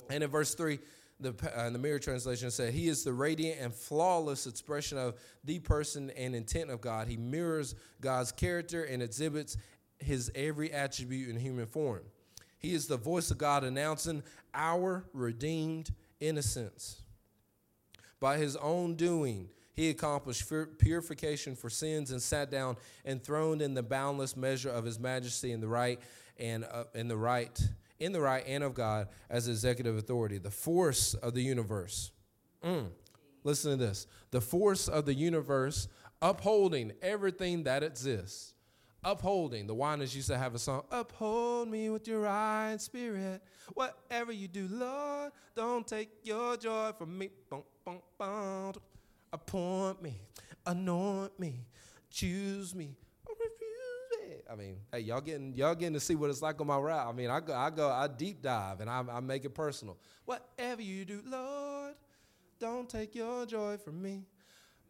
And 0.08 0.22
in 0.22 0.30
verse 0.30 0.54
3, 0.54 0.78
the, 1.20 1.34
uh, 1.54 1.70
the 1.70 1.78
mirror 1.78 1.98
translation 1.98 2.50
said, 2.50 2.72
He 2.72 2.88
is 2.88 3.04
the 3.04 3.12
radiant 3.12 3.60
and 3.60 3.72
flawless 3.72 4.46
expression 4.46 4.98
of 4.98 5.14
the 5.44 5.58
person 5.58 6.10
and 6.10 6.34
intent 6.34 6.70
of 6.70 6.80
God. 6.80 7.08
He 7.08 7.16
mirrors 7.16 7.74
God's 8.00 8.32
character 8.32 8.84
and 8.84 9.02
exhibits 9.02 9.56
his 9.98 10.30
every 10.34 10.72
attribute 10.72 11.28
in 11.28 11.38
human 11.38 11.66
form. 11.66 12.02
He 12.64 12.72
is 12.72 12.86
the 12.86 12.96
voice 12.96 13.30
of 13.30 13.36
God 13.36 13.62
announcing 13.62 14.22
our 14.54 15.04
redeemed 15.12 15.90
innocence. 16.18 17.02
By 18.20 18.38
his 18.38 18.56
own 18.56 18.94
doing, 18.94 19.50
he 19.74 19.90
accomplished 19.90 20.50
purification 20.78 21.56
for 21.56 21.68
sins 21.68 22.10
and 22.10 22.22
sat 22.22 22.50
down 22.50 22.78
enthroned 23.04 23.60
in 23.60 23.74
the 23.74 23.82
boundless 23.82 24.34
measure 24.34 24.70
of 24.70 24.86
his 24.86 24.98
majesty 24.98 25.52
in 25.52 25.60
the 25.60 25.68
right 25.68 26.00
and 26.38 26.64
uh, 26.64 26.84
in 26.94 27.06
the 27.06 27.18
right 27.18 27.60
in 27.98 28.12
the 28.12 28.20
right 28.22 28.44
and 28.46 28.64
of 28.64 28.72
God 28.72 29.08
as 29.28 29.46
executive 29.46 29.98
authority, 29.98 30.38
the 30.38 30.50
force 30.50 31.12
of 31.12 31.34
the 31.34 31.42
universe. 31.42 32.12
Mm. 32.64 32.86
Listen 33.42 33.72
to 33.72 33.76
this: 33.76 34.06
the 34.30 34.40
force 34.40 34.88
of 34.88 35.04
the 35.04 35.12
universe 35.12 35.86
upholding 36.22 36.92
everything 37.02 37.64
that 37.64 37.82
exists 37.82 38.53
upholding. 39.04 39.66
The 39.66 39.74
Winans 39.74 40.14
used 40.14 40.28
to 40.28 40.38
have 40.38 40.54
a 40.54 40.58
song, 40.58 40.82
Uphold 40.90 41.68
me 41.68 41.90
with 41.90 42.08
your 42.08 42.20
right 42.20 42.76
spirit. 42.78 43.42
Whatever 43.74 44.32
you 44.32 44.48
do, 44.48 44.68
Lord, 44.70 45.32
don't 45.54 45.86
take 45.86 46.10
your 46.22 46.56
joy 46.56 46.92
from 46.96 47.16
me. 47.16 47.30
Boom, 47.50 47.62
boom, 47.84 48.00
boom. 48.18 48.72
Appoint 49.32 50.02
me, 50.02 50.20
anoint 50.66 51.38
me, 51.38 51.66
choose 52.10 52.74
me, 52.74 52.96
or 53.26 53.34
refuse 53.34 54.30
me. 54.30 54.36
I 54.50 54.54
mean, 54.54 54.76
hey, 54.92 55.00
y'all 55.00 55.20
getting 55.20 55.54
y'all 55.54 55.74
getting 55.74 55.94
to 55.94 56.00
see 56.00 56.14
what 56.14 56.30
it's 56.30 56.40
like 56.42 56.60
on 56.60 56.68
my 56.68 56.78
route. 56.78 57.06
I 57.06 57.12
mean, 57.12 57.30
I 57.30 57.40
go, 57.40 57.54
I 57.54 57.70
go, 57.70 57.90
I 57.90 58.06
deep 58.06 58.42
dive 58.42 58.80
and 58.80 58.88
I, 58.88 59.02
I 59.10 59.20
make 59.20 59.44
it 59.44 59.50
personal. 59.50 59.98
Whatever 60.24 60.82
you 60.82 61.04
do, 61.04 61.20
Lord, 61.26 61.94
don't 62.60 62.88
take 62.88 63.14
your 63.14 63.44
joy 63.44 63.76
from 63.76 64.00
me. 64.00 64.22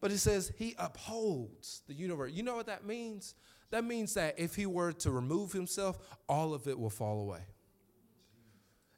But 0.00 0.12
it 0.12 0.18
says 0.18 0.52
he 0.58 0.74
upholds 0.78 1.80
the 1.88 1.94
universe. 1.94 2.32
You 2.34 2.42
know 2.42 2.56
what 2.56 2.66
that 2.66 2.84
means? 2.84 3.34
That 3.70 3.84
means 3.84 4.14
that 4.14 4.38
if 4.38 4.54
he 4.54 4.66
were 4.66 4.92
to 4.92 5.10
remove 5.10 5.52
himself, 5.52 5.98
all 6.28 6.54
of 6.54 6.68
it 6.68 6.78
will 6.78 6.90
fall 6.90 7.20
away. 7.20 7.40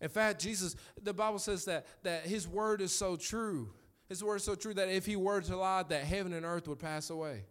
In 0.01 0.09
fact, 0.09 0.41
Jesus, 0.41 0.77
the 1.03 1.15
Bible 1.15 1.39
says 1.39 1.65
that, 1.65 1.87
that 2.03 2.27
his 2.27 2.47
word 2.47 2.81
is 2.81 2.93
so 2.93 3.17
true. 3.17 3.71
His 4.09 4.23
word 4.23 4.37
is 4.37 4.45
so 4.45 4.55
true 4.55 4.75
that 4.75 4.89
if 4.89 5.07
he 5.07 5.17
were 5.17 5.41
to 5.41 5.57
lie, 5.57 5.83
that 5.85 6.05
heaven 6.05 6.33
and 6.33 6.45
earth 6.45 6.69
would 6.69 6.79
pass 6.79 7.11
away. 7.11 7.45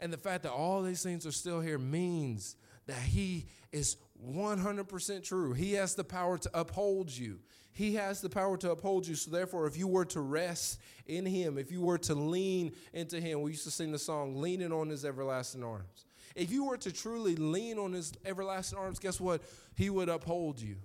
And 0.00 0.12
the 0.12 0.18
fact 0.18 0.42
that 0.44 0.52
all 0.52 0.82
these 0.82 1.02
things 1.02 1.26
are 1.26 1.32
still 1.32 1.60
here 1.60 1.78
means 1.78 2.56
that 2.86 2.98
he 2.98 3.46
is 3.72 3.96
100% 4.24 5.24
true. 5.24 5.52
He 5.52 5.72
has 5.72 5.94
the 5.94 6.04
power 6.04 6.38
to 6.38 6.50
uphold 6.54 7.10
you. 7.10 7.40
He 7.72 7.94
has 7.94 8.20
the 8.20 8.30
power 8.30 8.56
to 8.58 8.70
uphold 8.70 9.06
you. 9.06 9.16
So, 9.16 9.32
therefore, 9.32 9.66
if 9.66 9.76
you 9.76 9.88
were 9.88 10.04
to 10.06 10.20
rest 10.20 10.80
in 11.06 11.26
Him, 11.26 11.58
if 11.58 11.72
you 11.72 11.80
were 11.80 11.98
to 11.98 12.14
lean 12.14 12.72
into 12.92 13.20
Him, 13.20 13.42
we 13.42 13.50
used 13.50 13.64
to 13.64 13.70
sing 13.70 13.90
the 13.90 13.98
song, 13.98 14.40
Leaning 14.40 14.72
on 14.72 14.88
His 14.88 15.04
Everlasting 15.04 15.64
Arms. 15.64 16.06
If 16.36 16.52
you 16.52 16.64
were 16.64 16.76
to 16.78 16.92
truly 16.92 17.34
lean 17.34 17.78
on 17.78 17.92
His 17.92 18.12
everlasting 18.24 18.78
arms, 18.78 19.00
guess 19.00 19.20
what? 19.20 19.42
He 19.74 19.90
would 19.90 20.08
uphold 20.08 20.60
you. 20.60 20.76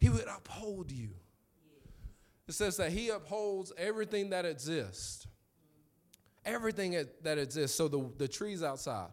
He 0.00 0.08
would 0.08 0.26
uphold 0.26 0.90
you. 0.90 1.10
It 2.48 2.54
says 2.54 2.78
that 2.78 2.92
He 2.92 3.10
upholds 3.10 3.72
everything 3.76 4.30
that 4.30 4.46
exists. 4.46 5.26
Everything 6.46 6.96
that 7.22 7.36
exists. 7.36 7.76
So, 7.76 7.88
the, 7.88 8.10
the 8.16 8.28
trees 8.28 8.62
outside 8.62 9.10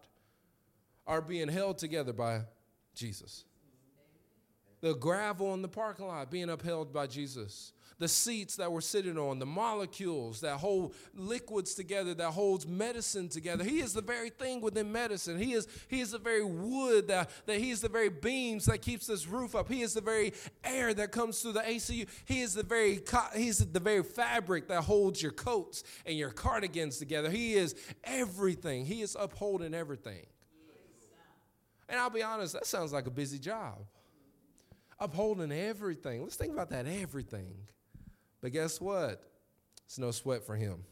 are 1.05 1.21
being 1.21 1.47
held 1.47 1.77
together 1.77 2.13
by 2.13 2.41
Jesus. 2.95 3.45
the 4.81 4.93
gravel 4.95 5.53
in 5.53 5.61
the 5.61 5.67
parking 5.67 6.07
lot 6.07 6.29
being 6.29 6.49
upheld 6.49 6.93
by 6.93 7.07
Jesus 7.07 7.73
the 8.03 8.07
seats 8.07 8.57
that 8.57 8.71
we're 8.71 8.81
sitting 8.81 9.17
on, 9.17 9.39
the 9.39 9.45
molecules 9.45 10.41
that 10.41 10.57
hold 10.57 10.93
liquids 11.13 11.73
together, 11.73 12.13
that 12.13 12.31
holds 12.31 12.67
medicine 12.67 13.29
together. 13.29 13.63
He 13.63 13.79
is 13.79 13.93
the 13.93 14.01
very 14.01 14.29
thing 14.29 14.59
within 14.61 14.91
medicine. 14.91 15.39
He 15.39 15.53
is, 15.53 15.67
he 15.87 16.01
is 16.01 16.11
the 16.11 16.19
very 16.19 16.43
wood 16.43 17.07
that, 17.07 17.29
that 17.45 17.59
he 17.59 17.71
is 17.71 17.81
the 17.81 17.89
very 17.89 18.09
beams 18.09 18.65
that 18.65 18.81
keeps 18.81 19.07
this 19.07 19.27
roof 19.27 19.55
up. 19.55 19.69
He 19.69 19.81
is 19.81 19.93
the 19.93 20.01
very 20.01 20.33
air 20.63 20.93
that 20.93 21.11
comes 21.11 21.41
through 21.41 21.53
the 21.53 21.61
ACU. 21.61 22.07
He 22.25 22.41
is 22.41 22.53
the 22.53 22.63
very 22.63 23.01
he's 23.35 23.59
the 23.59 23.79
very 23.79 24.03
fabric 24.03 24.67
that 24.67 24.81
holds 24.83 25.21
your 25.21 25.31
coats 25.31 25.83
and 26.05 26.17
your 26.17 26.31
cardigans 26.31 26.97
together. 26.97 27.29
He 27.29 27.53
is 27.53 27.73
everything. 28.03 28.85
He 28.85 29.01
is 29.01 29.15
upholding 29.17 29.73
everything. 29.73 30.25
And 31.89 31.99
I'll 31.99 32.09
be 32.09 32.23
honest, 32.23 32.53
that 32.53 32.65
sounds 32.65 32.93
like 32.93 33.07
a 33.07 33.11
busy 33.11 33.39
job. 33.39 33.79
Upholding 34.99 35.51
everything. 35.51 36.23
Let's 36.23 36.35
think 36.35 36.53
about 36.53 36.69
that 36.69 36.85
everything. 36.87 37.55
But 38.41 38.51
guess 38.51 38.79
what? 38.79 39.21
It's 39.85 39.99
no 39.99 40.11
sweat 40.11 40.43
for 40.43 40.55
him. 40.55 40.83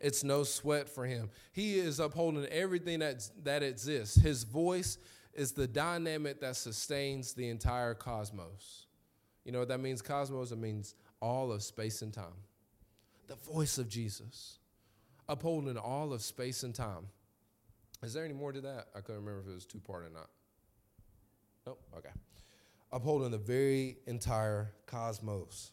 It's 0.00 0.22
no 0.22 0.44
sweat 0.44 0.88
for 0.88 1.06
him. 1.06 1.30
He 1.52 1.78
is 1.78 2.00
upholding 2.00 2.44
everything 2.46 3.00
that, 3.00 3.28
that 3.44 3.62
exists. 3.62 4.16
His 4.16 4.44
voice 4.44 4.98
is 5.32 5.52
the 5.52 5.66
dynamic 5.66 6.40
that 6.40 6.56
sustains 6.56 7.34
the 7.34 7.48
entire 7.48 7.94
cosmos. 7.94 8.86
You 9.44 9.52
know 9.52 9.60
what 9.60 9.68
that 9.68 9.80
means, 9.80 10.02
cosmos? 10.02 10.52
It 10.52 10.58
means 10.58 10.94
all 11.20 11.52
of 11.52 11.62
space 11.62 12.02
and 12.02 12.12
time. 12.12 12.44
The 13.28 13.36
voice 13.36 13.78
of 13.78 13.88
Jesus, 13.88 14.58
upholding 15.28 15.76
all 15.76 16.12
of 16.12 16.22
space 16.22 16.62
and 16.62 16.74
time. 16.74 17.08
Is 18.02 18.12
there 18.12 18.24
any 18.24 18.34
more 18.34 18.52
to 18.52 18.60
that? 18.60 18.86
I 18.94 19.00
couldn't 19.00 19.24
remember 19.24 19.40
if 19.40 19.48
it 19.48 19.54
was 19.54 19.66
two 19.66 19.80
part 19.80 20.04
or 20.04 20.10
not. 20.10 20.28
Nope, 21.66 21.80
okay. 21.96 22.10
Upholding 22.92 23.30
the 23.30 23.38
very 23.38 23.98
entire 24.06 24.72
cosmos. 24.86 25.72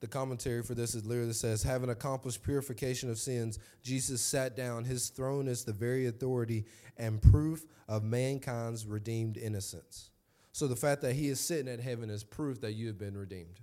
the 0.00 0.06
commentary 0.06 0.62
for 0.62 0.74
this 0.74 0.94
is 0.94 1.04
literally 1.04 1.32
says, 1.32 1.62
having 1.62 1.90
accomplished 1.90 2.42
purification 2.42 3.10
of 3.10 3.18
sins, 3.18 3.58
Jesus 3.82 4.20
sat 4.20 4.56
down. 4.56 4.84
His 4.84 5.08
throne 5.08 5.48
is 5.48 5.64
the 5.64 5.72
very 5.72 6.06
authority 6.06 6.66
and 6.96 7.20
proof 7.20 7.64
of 7.88 8.04
mankind's 8.04 8.86
redeemed 8.86 9.36
innocence. 9.36 10.10
So 10.52 10.66
the 10.66 10.76
fact 10.76 11.02
that 11.02 11.14
he 11.14 11.28
is 11.28 11.40
sitting 11.40 11.72
at 11.72 11.80
heaven 11.80 12.10
is 12.10 12.22
proof 12.24 12.60
that 12.60 12.72
you 12.72 12.86
have 12.86 12.98
been 12.98 13.16
redeemed. 13.16 13.60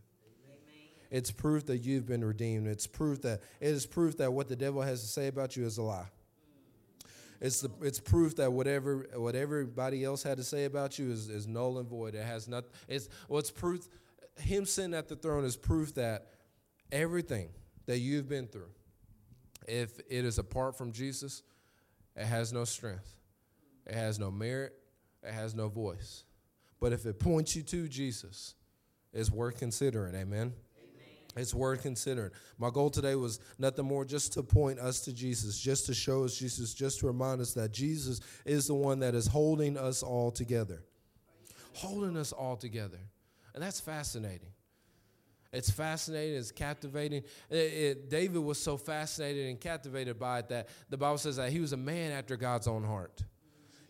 It's 1.16 1.32
proof 1.32 1.66
that 1.68 1.78
you've 1.78 2.05
been 2.05 2.26
redeemed. 2.26 2.68
It's 2.68 2.88
proof 2.88 3.22
that 3.22 3.39
it 3.61 3.70
is 3.70 3.86
proof 3.86 4.18
that 4.18 4.34
what 4.34 4.49
the 4.49 4.55
devil 4.57 4.82
has 4.82 4.99
to 4.99 5.07
say 5.07 5.28
about 5.28 5.55
you 5.55 5.66
is 5.66 5.78
a 5.78 5.82
lie. 5.82 6.09
It's 7.39 7.61
the, 7.61 7.72
it's 7.82 8.01
proof 8.01 8.36
that 8.36 8.51
whatever 8.51 9.07
what 9.16 9.34
everybody 9.34 10.03
else 10.03 10.24
had 10.24 10.36
to 10.39 10.43
say 10.43 10.66
about 10.66 10.99
you 10.99 11.09
is, 11.09 11.30
is 11.30 11.47
null 11.47 11.78
and 11.78 11.88
void. 11.88 12.16
It 12.16 12.26
has 12.26 12.49
not. 12.49 12.66
It's 12.89 13.07
well, 13.30 13.39
it's 13.39 13.49
proof 13.49 13.88
him 14.36 14.66
sitting 14.66 14.93
at 14.93 15.07
the 15.07 15.16
throne 15.16 15.45
is 15.45 15.55
proof 15.55 15.95
that 15.95 16.28
everything 16.91 17.47
that 17.86 17.99
you've 17.99 18.28
been 18.28 18.47
through, 18.47 18.72
if 19.70 19.97
it 19.99 20.26
is 20.26 20.38
apart 20.38 20.78
from 20.78 20.91
Jesus, 20.91 21.43
it 22.18 22.26
has 22.26 22.51
no 22.51 22.66
strength, 22.66 23.16
it 23.88 23.93
has 23.93 24.20
no 24.20 24.30
merit, 24.30 24.74
it 25.24 25.32
has 25.32 25.55
no 25.55 25.70
voice. 25.70 26.26
But 26.82 26.91
if 26.91 27.05
it 27.05 27.22
points 27.22 27.55
you 27.55 27.63
to 27.63 27.88
Jesus, 27.88 28.55
it's 29.13 29.32
worth 29.32 29.57
considering. 29.57 30.13
Amen. 30.13 30.51
It's 31.36 31.53
worth 31.53 31.81
considering. 31.81 32.31
My 32.57 32.69
goal 32.69 32.89
today 32.89 33.15
was 33.15 33.39
nothing 33.59 33.86
more 33.86 34.05
just 34.05 34.33
to 34.33 34.43
point 34.43 34.79
us 34.79 35.01
to 35.01 35.13
Jesus, 35.13 35.59
just 35.59 35.86
to 35.88 35.93
show 35.93 36.23
us 36.23 36.38
Jesus, 36.38 36.73
just 36.73 37.01
to 37.01 37.07
remind 37.07 37.41
us 37.41 37.53
that 37.55 37.73
Jesus 37.73 38.21
is 38.45 38.67
the 38.67 38.73
one 38.73 38.99
that 38.99 39.15
is 39.15 39.27
holding 39.27 39.77
us 39.77 40.01
all 40.01 40.31
together. 40.31 40.81
Holding 41.73 42.15
us 42.15 42.31
all 42.31 42.55
together. 42.55 42.99
And 43.53 43.61
that's 43.61 43.81
fascinating. 43.81 44.47
It's 45.51 45.69
fascinating, 45.69 46.38
it's 46.38 46.51
captivating. 46.51 47.23
It, 47.49 47.55
it, 47.55 48.09
David 48.09 48.39
was 48.39 48.57
so 48.57 48.77
fascinated 48.77 49.47
and 49.47 49.59
captivated 49.59 50.19
by 50.19 50.39
it 50.39 50.49
that 50.49 50.69
the 50.89 50.97
Bible 50.97 51.17
says 51.17 51.38
that 51.38 51.51
he 51.51 51.59
was 51.59 51.71
a 51.71 51.77
man 51.77 52.11
after 52.11 52.36
God's 52.36 52.67
own 52.67 52.83
heart. 52.83 53.23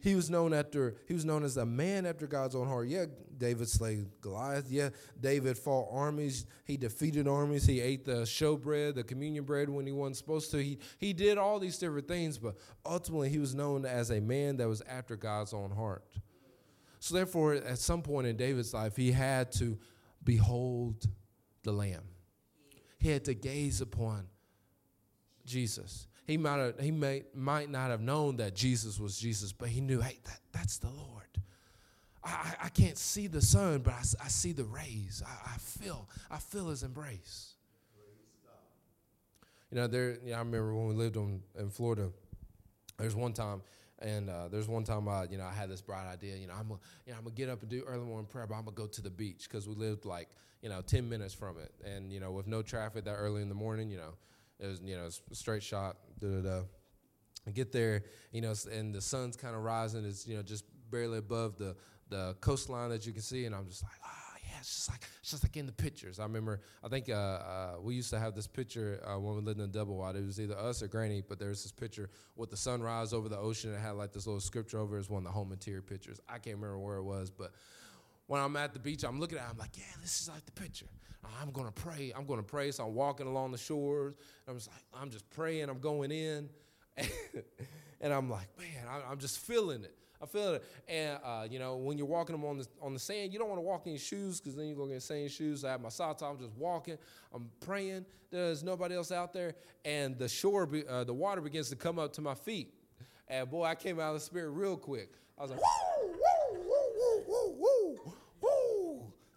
He 0.05 0.13
was 0.13 0.29
known 0.29 0.53
after 0.53 0.97
he 1.07 1.15
was 1.15 1.25
known 1.25 1.43
as 1.43 1.57
a 1.57 1.65
man 1.65 2.05
after 2.05 2.27
God's 2.27 2.53
own 2.53 2.67
heart. 2.67 2.87
Yeah, 2.87 3.05
David 3.39 3.67
slayed 3.67 4.05
Goliath. 4.21 4.69
Yeah, 4.69 4.89
David 5.19 5.57
fought 5.57 5.87
armies. 5.91 6.45
He 6.63 6.77
defeated 6.77 7.27
armies. 7.27 7.65
He 7.65 7.81
ate 7.81 8.05
the 8.05 8.17
showbread, 8.17 8.93
the 8.93 9.03
communion 9.03 9.45
bread 9.45 9.67
when 9.67 9.87
he 9.87 9.91
wasn't 9.91 10.17
supposed 10.17 10.51
to. 10.51 10.61
He 10.61 10.77
he 10.99 11.11
did 11.11 11.39
all 11.39 11.57
these 11.57 11.79
different 11.79 12.07
things, 12.07 12.37
but 12.37 12.55
ultimately 12.85 13.29
he 13.29 13.39
was 13.39 13.55
known 13.55 13.83
as 13.83 14.11
a 14.11 14.21
man 14.21 14.57
that 14.57 14.67
was 14.67 14.83
after 14.87 15.15
God's 15.15 15.55
own 15.55 15.71
heart. 15.71 16.03
So, 16.99 17.15
therefore, 17.15 17.55
at 17.55 17.79
some 17.79 18.03
point 18.03 18.27
in 18.27 18.37
David's 18.37 18.75
life, 18.75 18.95
he 18.95 19.11
had 19.11 19.51
to 19.53 19.79
behold 20.23 21.07
the 21.63 21.71
Lamb. 21.71 22.03
He 22.99 23.09
had 23.09 23.25
to 23.25 23.33
gaze 23.33 23.81
upon 23.81 24.27
Jesus. 25.47 26.07
He 26.26 26.38
might 26.38 26.57
have, 26.57 26.80
he 26.80 26.91
may, 26.91 27.23
might 27.34 27.69
not 27.69 27.91
have 27.91 28.01
known 28.01 28.38
that 28.38 28.55
Jesus 28.55 28.99
was 28.99 29.17
Jesus, 29.17 29.51
but 29.51 29.69
he 29.69 29.80
knew, 29.80 30.01
hey, 30.01 30.19
that, 30.26 30.39
that's 30.51 30.78
the 30.78 30.89
Lord. 30.89 31.23
I, 32.23 32.55
I 32.63 32.69
can't 32.69 32.97
see 32.97 33.28
the 33.28 33.41
sun, 33.41 33.80
but 33.80 33.93
I, 33.93 33.99
I 34.23 34.28
see 34.28 34.51
the 34.51 34.63
rays. 34.63 35.21
I, 35.26 35.53
I 35.53 35.57
feel 35.57 36.09
I 36.32 36.38
feel 36.38 36.69
his 36.69 36.82
embrace. 36.82 37.53
You 39.71 39.78
know, 39.78 39.88
there. 39.88 40.17
Know, 40.26 40.34
I 40.34 40.39
remember 40.39 40.73
when 40.73 40.88
we 40.88 40.95
lived 40.95 41.17
on, 41.17 41.41
in 41.59 41.69
Florida. 41.69 42.09
There's 42.97 43.15
one 43.15 43.34
time 43.34 43.61
and 43.99 44.30
uh, 44.30 44.47
there's 44.49 44.67
one 44.67 44.84
time 44.84 45.07
I, 45.07 45.26
you 45.30 45.38
know, 45.38 45.45
I 45.45 45.53
had 45.53 45.69
this 45.69 45.82
bright 45.82 46.07
idea. 46.07 46.36
You 46.36 46.47
know, 46.47 46.53
I'm 46.53 46.67
gonna, 46.67 46.80
you 47.05 47.11
know, 47.11 47.17
I'm 47.17 47.23
gonna 47.23 47.36
get 47.36 47.49
up 47.49 47.61
and 47.61 47.69
do 47.69 47.84
early 47.88 48.05
morning 48.05 48.28
prayer, 48.28 48.45
but 48.47 48.55
I'm 48.55 48.65
gonna 48.65 48.76
go 48.76 48.88
to 48.88 49.01
the 49.01 49.09
beach 49.09 49.47
because 49.49 49.67
we 49.67 49.76
lived 49.76 50.05
like, 50.05 50.30
you 50.61 50.69
know, 50.69 50.82
10 50.82 51.07
minutes 51.07 51.34
from 51.34 51.57
it, 51.57 51.71
and 51.86 52.11
you 52.11 52.19
know, 52.19 52.32
with 52.32 52.47
no 52.47 52.61
traffic 52.61 53.05
that 53.05 53.13
early 53.15 53.41
in 53.41 53.49
the 53.49 53.55
morning, 53.55 53.89
you 53.89 53.97
know, 53.97 54.13
it 54.59 54.67
was, 54.67 54.81
you 54.81 54.95
know, 54.95 55.09
straight 55.31 55.63
shot. 55.63 55.97
Da 56.19 56.27
da 56.27 56.41
da. 56.41 56.61
Get 57.53 57.71
there, 57.71 58.03
you 58.31 58.41
know, 58.41 58.53
and 58.71 58.93
the 58.93 59.01
sun's 59.01 59.35
kind 59.35 59.55
of 59.55 59.61
rising. 59.61 60.03
It's, 60.03 60.25
you 60.27 60.35
know, 60.35 60.41
just 60.41 60.65
barely 60.89 61.19
above 61.19 61.57
the 61.57 61.75
the 62.09 62.35
coastline 62.39 62.89
that 62.89 63.05
you 63.05 63.13
can 63.13 63.21
see, 63.21 63.45
and 63.45 63.55
I'm 63.55 63.67
just 63.67 63.83
like, 63.83 63.99
ah 64.03 64.33
yeah, 64.43 64.57
it's 64.59 64.75
just 64.75 64.89
like 64.89 65.07
it's 65.19 65.31
just 65.31 65.43
like 65.43 65.57
in 65.57 65.65
the 65.65 65.71
pictures. 65.71 66.19
I 66.19 66.23
remember, 66.23 66.61
I 66.83 66.87
think 66.87 67.09
uh, 67.09 67.13
uh, 67.13 67.75
we 67.81 67.95
used 67.95 68.09
to 68.11 68.19
have 68.19 68.35
this 68.35 68.47
picture 68.47 69.01
uh, 69.05 69.19
when 69.19 69.35
we 69.35 69.41
lived 69.41 69.59
in 69.59 69.71
Double 69.71 69.97
Wide. 69.97 70.15
It 70.15 70.25
was 70.25 70.39
either 70.39 70.57
us 70.57 70.81
or 70.81 70.87
Granny, 70.87 71.23
but 71.27 71.39
there 71.39 71.49
was 71.49 71.63
this 71.63 71.71
picture 71.71 72.09
with 72.35 72.49
the 72.49 72.57
sunrise 72.57 73.13
over 73.13 73.29
the 73.29 73.37
ocean. 73.37 73.73
It 73.73 73.79
had 73.79 73.91
like 73.91 74.11
this 74.11 74.27
little 74.27 74.41
scripture 74.41 74.79
over. 74.79 74.95
It 74.95 74.99
was 74.99 75.09
one 75.09 75.19
of 75.19 75.25
the 75.25 75.31
home 75.31 75.51
interior 75.51 75.81
pictures. 75.81 76.19
I 76.27 76.33
can't 76.39 76.55
remember 76.57 76.79
where 76.79 76.97
it 76.97 77.03
was, 77.03 77.31
but 77.31 77.51
when 78.27 78.41
I'm 78.41 78.55
at 78.55 78.73
the 78.73 78.79
beach, 78.79 79.03
I'm 79.03 79.19
looking 79.19 79.37
at 79.37 79.45
it, 79.45 79.49
I'm 79.51 79.57
like, 79.57 79.77
yeah, 79.77 79.83
this 80.01 80.21
is 80.21 80.29
like 80.29 80.45
the 80.45 80.51
picture. 80.51 80.87
I'm 81.41 81.51
gonna 81.51 81.71
pray. 81.71 82.11
I'm 82.15 82.26
gonna 82.26 82.43
pray. 82.43 82.71
So 82.71 82.86
I'm 82.86 82.93
walking 82.93 83.28
along 83.28 83.51
the 83.51 83.57
shores. 83.57 84.15
I'm 84.47 84.55
just 84.55 84.69
like, 84.69 85.01
I'm 85.01 85.09
just 85.09 85.30
praying. 85.30 85.69
I'm 85.69 85.80
going 85.80 86.11
in, 86.11 86.49
and 88.01 88.13
I'm 88.13 88.30
like, 88.30 88.47
man, 88.57 88.88
I'm 89.09 89.17
just 89.17 89.39
feeling 89.39 89.84
it. 89.84 89.95
I 90.21 90.26
feel 90.26 90.53
it. 90.55 90.63
And 90.88 91.19
uh, 91.23 91.47
you 91.49 91.59
know, 91.59 91.76
when 91.76 91.97
you're 91.97 92.07
walking 92.07 92.36
on 92.36 92.57
the 92.57 92.67
on 92.82 92.93
the 92.93 92.99
sand, 92.99 93.34
you 93.34 93.39
don't 93.39 93.49
want 93.49 93.59
to 93.59 93.63
walk 93.65 93.86
in 93.86 93.93
your 93.93 93.99
shoes 93.99 94.39
because 94.39 94.55
then 94.55 94.67
you're 94.67 94.78
gonna 94.78 94.93
get 94.93 95.03
sand 95.03 95.32
shoes. 95.32 95.65
I 95.65 95.71
have 95.71 95.82
my 95.82 95.89
socks 95.89 96.21
on. 96.21 96.32
I'm 96.32 96.39
just 96.39 96.53
walking. 96.57 96.97
I'm 97.34 97.49
praying. 97.59 98.05
There's 98.32 98.63
nobody 98.63 98.95
else 98.95 99.11
out 99.11 99.34
there, 99.34 99.55
and 99.84 100.17
the 100.17 100.28
shore, 100.28 100.69
uh, 100.89 101.03
the 101.03 101.13
water 101.13 101.41
begins 101.41 101.69
to 101.69 101.76
come 101.76 101.99
up 101.99 102.13
to 102.13 102.21
my 102.21 102.36
feet. 102.36 102.73
And 103.28 103.49
boy, 103.49 103.63
I 103.65 103.76
came 103.76 103.99
out 103.99 104.09
of 104.09 104.15
the 104.15 104.26
spirit 104.26 104.49
real 104.51 104.78
quick. 104.78 105.11
I 105.38 105.41
was 105.41 105.51
like, 105.51 105.59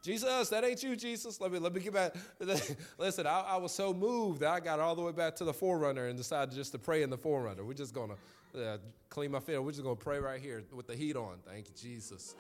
Jesus, 0.09 0.49
that 0.49 0.65
ain't 0.65 0.83
you, 0.83 0.97
Jesus. 0.97 1.39
Let 1.39 1.53
me 1.53 1.59
let 1.59 1.75
me 1.75 1.83
get 1.83 1.93
back. 1.93 2.15
Listen, 2.99 3.27
I, 3.27 3.41
I 3.41 3.57
was 3.59 3.73
so 3.73 3.93
moved 3.93 4.41
that 4.41 4.49
I 4.49 4.59
got 4.59 4.81
all 4.81 4.95
the 4.95 5.03
way 5.03 5.13
back 5.13 5.37
to 5.37 5.45
the 5.45 5.53
4Runner 5.53 6.09
and 6.09 6.17
decided 6.17 6.55
just 6.55 6.73
to 6.73 6.79
pray 6.79 7.03
in 7.03 7.11
the 7.11 7.19
4Runner. 7.19 7.63
We're 7.63 7.75
just 7.75 7.93
gonna 7.93 8.15
uh, 8.57 8.79
clean 9.11 9.31
my 9.31 9.41
feet. 9.41 9.63
We're 9.63 9.71
just 9.71 9.85
to 9.85 9.95
pray 10.03 10.19
right 10.19 10.41
here 10.41 10.65
with 10.73 10.87
the 10.87 10.97
heat 10.97 11.15
on. 11.15 11.41
Thank 11.47 11.69
you, 11.69 11.75
Jesus. 11.79 12.35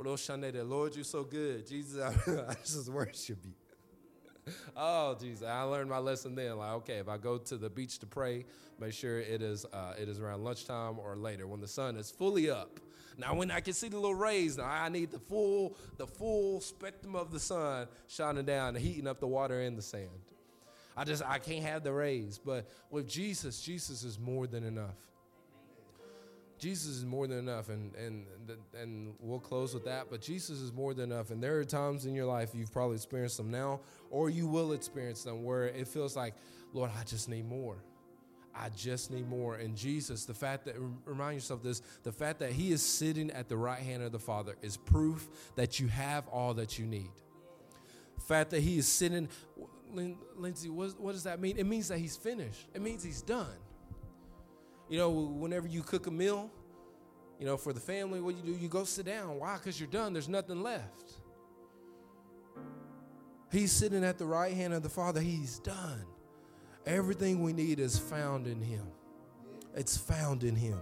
Lord, 0.00 0.96
you're 0.96 1.04
so 1.04 1.22
good. 1.22 1.64
Jesus, 1.64 2.00
I 2.26 2.54
just 2.64 2.88
worship 2.88 3.38
you. 3.44 4.52
Oh, 4.76 5.14
Jesus. 5.14 5.46
I 5.46 5.62
learned 5.62 5.90
my 5.90 5.98
lesson 5.98 6.34
then. 6.34 6.56
Like, 6.56 6.72
okay, 6.78 6.96
if 6.96 7.08
I 7.08 7.18
go 7.18 7.38
to 7.38 7.56
the 7.56 7.70
beach 7.70 8.00
to 8.00 8.06
pray, 8.06 8.44
make 8.80 8.94
sure 8.94 9.20
it 9.20 9.42
is, 9.42 9.64
uh, 9.72 9.94
it 9.96 10.08
is 10.08 10.18
around 10.18 10.42
lunchtime 10.42 10.98
or 10.98 11.14
later 11.14 11.46
when 11.46 11.60
the 11.60 11.68
sun 11.68 11.94
is 11.96 12.10
fully 12.10 12.50
up. 12.50 12.80
Now, 13.18 13.34
when 13.34 13.50
I 13.50 13.60
can 13.60 13.74
see 13.74 13.88
the 13.88 13.96
little 13.96 14.14
rays, 14.14 14.56
now 14.56 14.64
I 14.64 14.88
need 14.88 15.10
the 15.10 15.18
full, 15.18 15.76
the 15.96 16.06
full 16.06 16.60
spectrum 16.60 17.14
of 17.14 17.30
the 17.30 17.40
sun 17.40 17.88
shining 18.08 18.44
down 18.44 18.76
and 18.76 18.84
heating 18.84 19.06
up 19.06 19.20
the 19.20 19.26
water 19.26 19.60
and 19.60 19.76
the 19.76 19.82
sand. 19.82 20.08
I 20.96 21.04
just, 21.04 21.22
I 21.26 21.38
can't 21.38 21.64
have 21.64 21.82
the 21.82 21.92
rays. 21.92 22.38
But 22.38 22.68
with 22.90 23.08
Jesus, 23.08 23.60
Jesus 23.60 24.02
is 24.04 24.18
more 24.18 24.46
than 24.46 24.64
enough. 24.64 24.96
Jesus 26.62 26.98
is 26.98 27.04
more 27.04 27.26
than 27.26 27.38
enough, 27.38 27.70
and 27.70 27.92
and 27.96 28.24
and 28.80 29.14
we'll 29.18 29.40
close 29.40 29.74
with 29.74 29.84
that. 29.86 30.06
But 30.08 30.20
Jesus 30.20 30.60
is 30.60 30.72
more 30.72 30.94
than 30.94 31.10
enough, 31.10 31.32
and 31.32 31.42
there 31.42 31.58
are 31.58 31.64
times 31.64 32.06
in 32.06 32.14
your 32.14 32.26
life 32.26 32.50
you've 32.54 32.72
probably 32.72 32.94
experienced 32.94 33.36
them 33.36 33.50
now, 33.50 33.80
or 34.10 34.30
you 34.30 34.46
will 34.46 34.70
experience 34.70 35.24
them 35.24 35.42
where 35.42 35.64
it 35.64 35.88
feels 35.88 36.14
like, 36.14 36.34
Lord, 36.72 36.92
I 36.96 37.02
just 37.02 37.28
need 37.28 37.48
more. 37.48 37.82
I 38.54 38.68
just 38.68 39.10
need 39.10 39.28
more. 39.28 39.56
And 39.56 39.76
Jesus, 39.76 40.24
the 40.24 40.34
fact 40.34 40.66
that, 40.66 40.74
remind 41.04 41.34
yourself 41.34 41.62
this, 41.62 41.82
the 42.02 42.12
fact 42.12 42.40
that 42.40 42.52
He 42.52 42.72
is 42.72 42.82
sitting 42.82 43.30
at 43.30 43.48
the 43.48 43.56
right 43.56 43.78
hand 43.78 44.02
of 44.02 44.12
the 44.12 44.18
Father 44.18 44.56
is 44.62 44.76
proof 44.76 45.28
that 45.56 45.80
you 45.80 45.88
have 45.88 46.28
all 46.28 46.54
that 46.54 46.78
you 46.78 46.86
need. 46.86 47.10
The 48.16 48.22
fact 48.22 48.50
that 48.50 48.60
He 48.60 48.78
is 48.78 48.86
sitting, 48.86 49.28
Lindsay, 50.36 50.68
what, 50.68 51.00
what 51.00 51.12
does 51.12 51.24
that 51.24 51.40
mean? 51.40 51.56
It 51.56 51.66
means 51.66 51.88
that 51.88 51.98
He's 51.98 52.16
finished, 52.16 52.68
it 52.74 52.82
means 52.82 53.02
He's 53.02 53.22
done. 53.22 53.56
You 54.88 54.98
know, 54.98 55.10
whenever 55.10 55.66
you 55.66 55.82
cook 55.82 56.06
a 56.06 56.10
meal, 56.10 56.50
you 57.38 57.46
know, 57.46 57.56
for 57.56 57.72
the 57.72 57.80
family, 57.80 58.20
what 58.20 58.36
you 58.36 58.42
do, 58.42 58.52
you 58.52 58.68
go 58.68 58.84
sit 58.84 59.06
down. 59.06 59.38
Why? 59.38 59.56
Because 59.56 59.80
you're 59.80 59.88
done. 59.88 60.12
There's 60.12 60.28
nothing 60.28 60.62
left. 60.62 61.14
He's 63.50 63.72
sitting 63.72 64.04
at 64.04 64.18
the 64.18 64.26
right 64.26 64.54
hand 64.54 64.74
of 64.74 64.82
the 64.82 64.88
Father. 64.88 65.20
He's 65.20 65.58
done. 65.58 66.04
Everything 66.86 67.42
we 67.42 67.52
need 67.52 67.78
is 67.78 67.98
found 67.98 68.46
in 68.46 68.60
Him. 68.60 68.86
It's 69.74 69.96
found 69.96 70.44
in 70.44 70.56
Him. 70.56 70.78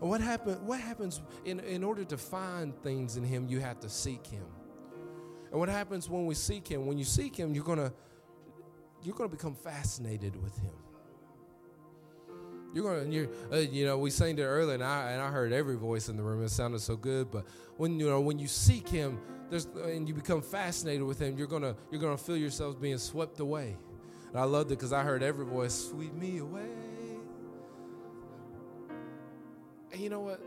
And 0.00 0.10
what 0.10 0.20
happen, 0.20 0.54
What 0.66 0.80
happens 0.80 1.20
in, 1.44 1.60
in 1.60 1.84
order 1.84 2.04
to 2.04 2.18
find 2.18 2.76
things 2.82 3.16
in 3.16 3.24
Him? 3.24 3.48
You 3.48 3.60
have 3.60 3.80
to 3.80 3.88
seek 3.88 4.26
Him. 4.26 4.44
And 5.50 5.60
what 5.60 5.68
happens 5.68 6.10
when 6.10 6.26
we 6.26 6.34
seek 6.34 6.66
Him? 6.66 6.86
When 6.86 6.98
you 6.98 7.04
seek 7.04 7.36
Him, 7.36 7.54
you're 7.54 7.64
gonna 7.64 7.92
you're 9.02 9.14
gonna 9.14 9.28
become 9.28 9.54
fascinated 9.54 10.34
with 10.42 10.58
Him. 10.58 10.72
You're 12.74 12.84
gonna, 12.84 13.08
you're, 13.08 13.28
uh, 13.52 13.58
you 13.58 13.86
know, 13.86 13.98
we 13.98 14.10
sang 14.10 14.36
it 14.36 14.42
earlier, 14.42 14.74
and 14.74 14.82
I 14.82 15.12
and 15.12 15.22
I 15.22 15.30
heard 15.30 15.52
every 15.52 15.76
voice 15.76 16.08
in 16.08 16.16
the 16.16 16.24
room. 16.24 16.42
It 16.42 16.48
sounded 16.48 16.80
so 16.80 16.96
good. 16.96 17.30
But 17.30 17.46
when 17.76 18.00
you 18.00 18.08
know, 18.08 18.20
when 18.20 18.40
you 18.40 18.48
seek 18.48 18.88
Him, 18.88 19.20
there's 19.48 19.66
and 19.66 20.08
you 20.08 20.14
become 20.14 20.42
fascinated 20.42 21.04
with 21.04 21.20
Him, 21.20 21.38
you're 21.38 21.46
gonna 21.46 21.76
you're 21.92 22.00
gonna 22.00 22.18
feel 22.18 22.36
yourselves 22.36 22.74
being 22.74 22.98
swept 22.98 23.38
away. 23.38 23.76
And 24.34 24.42
I 24.42 24.46
loved 24.46 24.72
it 24.72 24.78
because 24.80 24.92
I 24.92 25.04
heard 25.04 25.22
every 25.22 25.46
voice, 25.46 25.72
sweep 25.72 26.12
me 26.12 26.38
away. 26.38 26.68
And 29.92 30.00
you 30.00 30.10
know 30.10 30.20
what? 30.20 30.40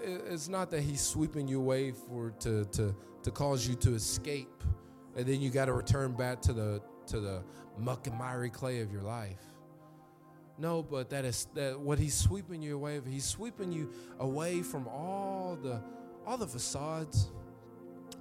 It's 0.00 0.48
not 0.48 0.70
that 0.70 0.82
he's 0.82 1.00
sweeping 1.00 1.48
you 1.48 1.58
away 1.58 1.90
for 1.90 2.30
to 2.40 2.64
to 2.66 2.94
to 3.24 3.30
cause 3.32 3.66
you 3.66 3.74
to 3.76 3.94
escape, 3.94 4.62
and 5.16 5.26
then 5.26 5.40
you 5.40 5.50
got 5.50 5.64
to 5.64 5.72
return 5.72 6.12
back 6.12 6.40
to 6.42 6.52
the 6.52 6.80
to 7.08 7.18
the 7.18 7.42
muck 7.76 8.06
and 8.06 8.16
miry 8.16 8.48
clay 8.48 8.80
of 8.80 8.92
your 8.92 9.02
life. 9.02 9.42
No, 10.56 10.84
but 10.84 11.10
that 11.10 11.24
is 11.24 11.48
that 11.54 11.80
what 11.80 11.98
he's 11.98 12.14
sweeping 12.14 12.62
you 12.62 12.76
away. 12.76 13.00
He's 13.04 13.24
sweeping 13.24 13.72
you 13.72 13.90
away 14.20 14.62
from 14.62 14.86
all 14.86 15.58
the 15.60 15.82
all 16.24 16.36
the 16.36 16.46
facades, 16.46 17.32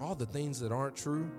all 0.02 0.16
the 0.16 0.26
things 0.26 0.60
that 0.62 0.72
aren't 0.72 0.96
true 0.96 1.30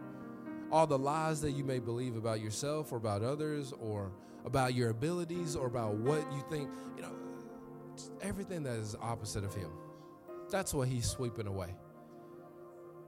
all 0.71 0.87
the 0.87 0.99
lies 0.99 1.41
that 1.43 1.53
you 1.53 1.65
may 1.65 1.79
believe 1.79 2.17
about 2.17 2.41
yourself 2.41 2.93
or 2.93 2.97
about 2.97 3.23
others 3.23 3.73
or 3.81 4.13
about 4.45 4.75
your 4.75 4.91
abilities 4.91 5.57
or 5.57 5.67
about 5.67 5.95
what 5.95 6.21
you 6.33 6.45
think, 6.51 6.71
you 6.97 7.03
know, 7.03 7.13
everything 8.21 8.63
that 8.63 8.77
is 8.77 8.97
opposite 9.01 9.45
of 9.45 9.55
Him. 9.55 9.71
That's 10.51 10.73
what 10.73 10.89
He's 10.89 11.09
sweeping 11.09 11.47
away. 11.47 11.75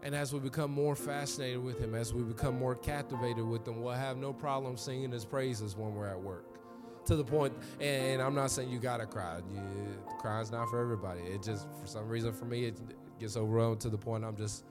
And 0.02 0.14
as 0.14 0.32
we 0.32 0.38
become 0.38 0.70
more 0.70 0.94
fascinated 0.94 1.62
with 1.62 1.80
Him, 1.80 1.94
as 1.94 2.14
we 2.14 2.22
become 2.22 2.58
more 2.58 2.74
captivated 2.74 3.44
with 3.44 3.66
Him, 3.66 3.82
we'll 3.82 3.94
have 3.94 4.16
no 4.16 4.32
problem 4.32 4.76
singing 4.76 5.10
His 5.10 5.24
praises 5.24 5.76
when 5.76 5.94
we're 5.94 6.08
at 6.08 6.20
work. 6.20 6.44
To 7.06 7.16
the 7.16 7.24
point, 7.24 7.54
and 7.80 8.20
I'm 8.20 8.34
not 8.34 8.50
saying 8.50 8.68
you 8.68 8.78
gotta 8.78 9.06
cry. 9.06 9.38
You, 9.50 9.62
crying's 10.18 10.52
not 10.52 10.68
for 10.68 10.78
everybody. 10.78 11.22
It 11.22 11.42
just, 11.42 11.66
for 11.80 11.86
some 11.86 12.06
reason, 12.06 12.34
for 12.34 12.44
me, 12.44 12.66
it 12.66 12.78
gets 13.18 13.36
overwhelmed 13.36 13.80
to 13.80 13.88
the 13.88 13.96
point 13.96 14.24
I'm 14.24 14.36
just 14.36 14.64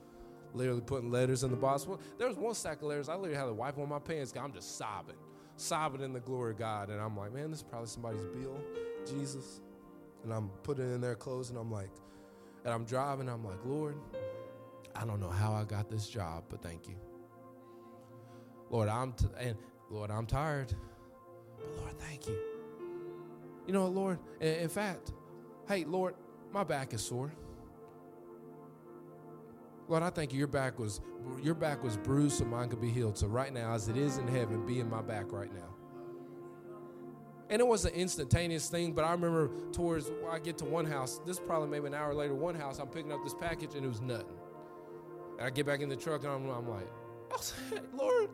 literally 0.57 0.81
putting 0.81 1.11
letters 1.11 1.43
in 1.43 1.51
the 1.51 1.57
box. 1.57 1.87
There 2.17 2.27
was 2.27 2.37
one 2.37 2.53
stack 2.55 2.77
of 2.77 2.83
letters. 2.83 3.09
I 3.09 3.15
literally 3.15 3.37
had 3.37 3.45
to 3.45 3.53
wipe 3.53 3.77
on 3.77 3.89
my 3.89 3.99
pants. 3.99 4.33
I'm 4.39 4.51
just 4.51 4.77
sobbing, 4.77 5.15
sobbing 5.55 6.01
in 6.01 6.13
the 6.13 6.19
glory 6.19 6.51
of 6.51 6.57
God. 6.57 6.89
And 6.89 6.99
I'm 6.99 7.15
like, 7.15 7.33
man, 7.33 7.51
this 7.51 7.59
is 7.59 7.63
probably 7.63 7.87
somebody's 7.87 8.23
bill, 8.23 8.59
Jesus. 9.05 9.61
And 10.23 10.33
I'm 10.33 10.49
putting 10.63 10.93
in 10.93 10.99
their 10.99 11.15
clothes, 11.15 11.49
and 11.51 11.59
I'm 11.59 11.71
like, 11.71 11.89
and 12.65 12.73
I'm 12.73 12.83
driving. 12.83 13.29
I'm 13.29 13.45
like, 13.45 13.63
Lord, 13.63 13.95
I 14.95 15.05
don't 15.05 15.19
know 15.19 15.29
how 15.29 15.53
I 15.53 15.63
got 15.63 15.89
this 15.89 16.09
job, 16.09 16.43
but 16.49 16.61
thank 16.61 16.87
you. 16.87 16.95
Lord, 18.69 18.89
I'm 18.89 19.13
t- 19.13 19.27
and 19.39 19.55
Lord, 19.89 20.11
I'm 20.11 20.25
tired, 20.25 20.73
but 21.57 21.77
Lord, 21.77 21.97
thank 21.99 22.27
you. 22.27 22.37
You 23.65 23.73
know, 23.73 23.87
Lord, 23.87 24.19
in 24.41 24.69
fact, 24.69 25.13
hey, 25.67 25.85
Lord, 25.85 26.15
my 26.51 26.63
back 26.63 26.93
is 26.93 27.01
sore. 27.01 27.31
Lord, 29.87 30.03
I 30.03 30.09
thank 30.09 30.33
you. 30.33 30.39
Your 30.39 30.47
back 30.47 30.79
was 30.79 31.01
your 31.41 31.55
back 31.55 31.83
was 31.83 31.97
bruised 31.97 32.39
so 32.39 32.45
mine 32.45 32.69
could 32.69 32.81
be 32.81 32.89
healed. 32.89 33.17
So 33.17 33.27
right 33.27 33.53
now, 33.53 33.73
as 33.73 33.87
it 33.87 33.97
is 33.97 34.17
in 34.17 34.27
heaven, 34.27 34.65
be 34.65 34.79
in 34.79 34.89
my 34.89 35.01
back 35.01 35.31
right 35.31 35.53
now. 35.53 35.75
And 37.49 37.61
it 37.61 37.67
was 37.67 37.85
an 37.85 37.93
instantaneous 37.93 38.69
thing, 38.69 38.91
but 38.91 39.05
I 39.05 39.11
remember 39.11 39.49
towards 39.71 40.11
I 40.29 40.39
get 40.39 40.57
to 40.59 40.65
one 40.65 40.85
house, 40.85 41.21
this 41.25 41.39
probably 41.39 41.69
maybe 41.69 41.87
an 41.87 41.93
hour 41.93 42.13
later, 42.13 42.35
one 42.35 42.55
house, 42.55 42.79
I'm 42.79 42.87
picking 42.87 43.13
up 43.13 43.23
this 43.23 43.33
package 43.33 43.73
and 43.75 43.85
it 43.85 43.87
was 43.87 44.01
nothing. 44.01 44.37
And 45.37 45.47
I 45.47 45.49
get 45.49 45.65
back 45.65 45.79
in 45.79 45.87
the 45.87 45.95
truck 45.95 46.23
and 46.23 46.31
I'm, 46.31 46.49
I'm 46.49 46.67
like, 46.67 46.87
Lord, 47.97 48.29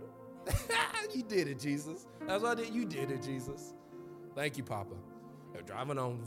you 1.14 1.24
did 1.24 1.48
it, 1.48 1.60
Jesus. 1.60 2.08
That's 2.26 2.42
what 2.42 2.58
I 2.58 2.64
did. 2.64 2.74
You 2.74 2.86
did 2.86 3.12
it, 3.12 3.22
Jesus. 3.22 3.74
Thank 4.36 4.58
you, 4.58 4.64
Papa. 4.64 4.96
They're 5.54 5.62
driving 5.62 6.00
on. 6.00 6.24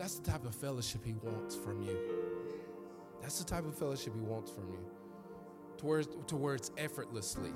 That's 0.00 0.14
the 0.18 0.30
type 0.30 0.46
of 0.46 0.54
fellowship 0.54 1.04
he 1.04 1.12
wants 1.12 1.54
from 1.54 1.82
you. 1.82 1.94
That's 3.20 3.38
the 3.38 3.44
type 3.44 3.66
of 3.66 3.76
fellowship 3.76 4.14
he 4.14 4.20
wants 4.22 4.50
from 4.50 4.70
you. 4.70 4.78
To 5.76 5.86
where, 5.86 6.02
to 6.02 6.36
where 6.36 6.54
it's 6.54 6.70
effortlessly. 6.78 7.50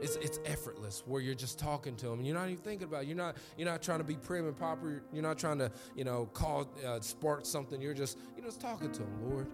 It's, 0.00 0.16
it's 0.16 0.40
effortless 0.46 1.02
where 1.04 1.20
you're 1.20 1.34
just 1.34 1.58
talking 1.58 1.94
to 1.96 2.06
him 2.06 2.14
and 2.14 2.26
you're 2.26 2.34
not 2.34 2.48
even 2.48 2.62
thinking 2.62 2.88
about 2.88 3.02
it. 3.02 3.08
You're 3.08 3.16
not, 3.16 3.36
you're 3.58 3.68
not 3.68 3.82
trying 3.82 3.98
to 3.98 4.04
be 4.04 4.14
prim 4.14 4.46
and 4.46 4.56
proper. 4.56 5.02
You're 5.12 5.22
not 5.22 5.38
trying 5.38 5.58
to, 5.58 5.70
you 5.94 6.04
know, 6.04 6.30
call, 6.32 6.66
uh, 6.84 6.98
spark 7.00 7.44
something. 7.44 7.80
You're 7.82 7.92
just, 7.92 8.16
you're 8.36 8.46
just 8.46 8.60
talking 8.62 8.90
to 8.90 9.02
him, 9.02 9.30
Lord. 9.30 9.48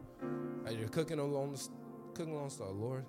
And 0.65 0.79
you're 0.79 0.89
cooking 0.89 1.19
along 1.19 1.55
the, 1.55 1.69
cooking 2.15 2.35
along 2.35 2.51
stuff, 2.51 2.69
Lord. 2.73 3.05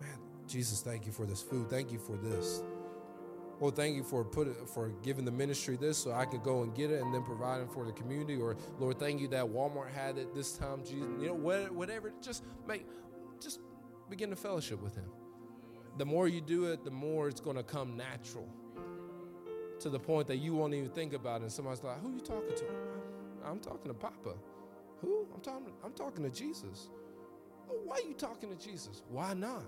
Man, 0.00 0.18
Jesus, 0.48 0.80
thank 0.80 1.04
you 1.04 1.12
for 1.12 1.26
this 1.26 1.42
food. 1.42 1.68
Thank 1.68 1.92
you 1.92 1.98
for 1.98 2.16
this. 2.16 2.62
Well, 3.58 3.70
thank 3.70 3.96
you 3.96 4.02
for 4.02 4.22
put 4.22 4.48
it, 4.48 4.56
for 4.68 4.90
giving 5.02 5.24
the 5.24 5.30
ministry 5.30 5.76
this 5.76 5.96
so 5.96 6.12
I 6.12 6.26
could 6.26 6.42
go 6.42 6.62
and 6.62 6.74
get 6.74 6.90
it 6.90 7.00
and 7.00 7.14
then 7.14 7.22
providing 7.22 7.68
for 7.68 7.86
the 7.86 7.92
community. 7.92 8.36
Or 8.36 8.56
Lord, 8.78 8.98
thank 8.98 9.20
you 9.20 9.28
that 9.28 9.46
Walmart 9.46 9.90
had 9.90 10.18
it 10.18 10.34
this 10.34 10.52
time. 10.52 10.80
Jesus, 10.84 11.08
you 11.20 11.28
know, 11.28 11.34
whatever. 11.34 12.12
Just 12.20 12.44
make, 12.68 12.86
just 13.40 13.60
begin 14.10 14.30
to 14.30 14.36
fellowship 14.36 14.82
with 14.82 14.94
Him. 14.94 15.10
The 15.96 16.04
more 16.04 16.28
you 16.28 16.42
do 16.42 16.66
it, 16.66 16.84
the 16.84 16.90
more 16.90 17.28
it's 17.28 17.40
going 17.40 17.56
to 17.56 17.62
come 17.62 17.96
natural. 17.96 18.46
To 19.80 19.90
the 19.90 19.98
point 19.98 20.26
that 20.28 20.36
you 20.36 20.54
won't 20.54 20.74
even 20.74 20.90
think 20.90 21.12
about 21.12 21.40
it. 21.40 21.44
And 21.44 21.52
somebody's 21.52 21.82
like, 21.84 22.00
"Who 22.00 22.08
are 22.08 22.12
you 22.12 22.20
talking 22.20 22.56
to?" 22.56 22.64
I'm 23.44 23.60
talking 23.60 23.88
to 23.88 23.94
Papa. 23.94 24.34
Who? 25.02 25.26
I'm 25.34 25.40
talking. 25.40 25.72
I'm 25.84 25.92
talking 25.92 26.24
to 26.24 26.30
Jesus. 26.30 26.88
why 27.84 27.96
are 27.96 28.08
you 28.08 28.14
talking 28.14 28.48
to 28.48 28.56
Jesus? 28.56 29.02
Why 29.10 29.34
not? 29.34 29.64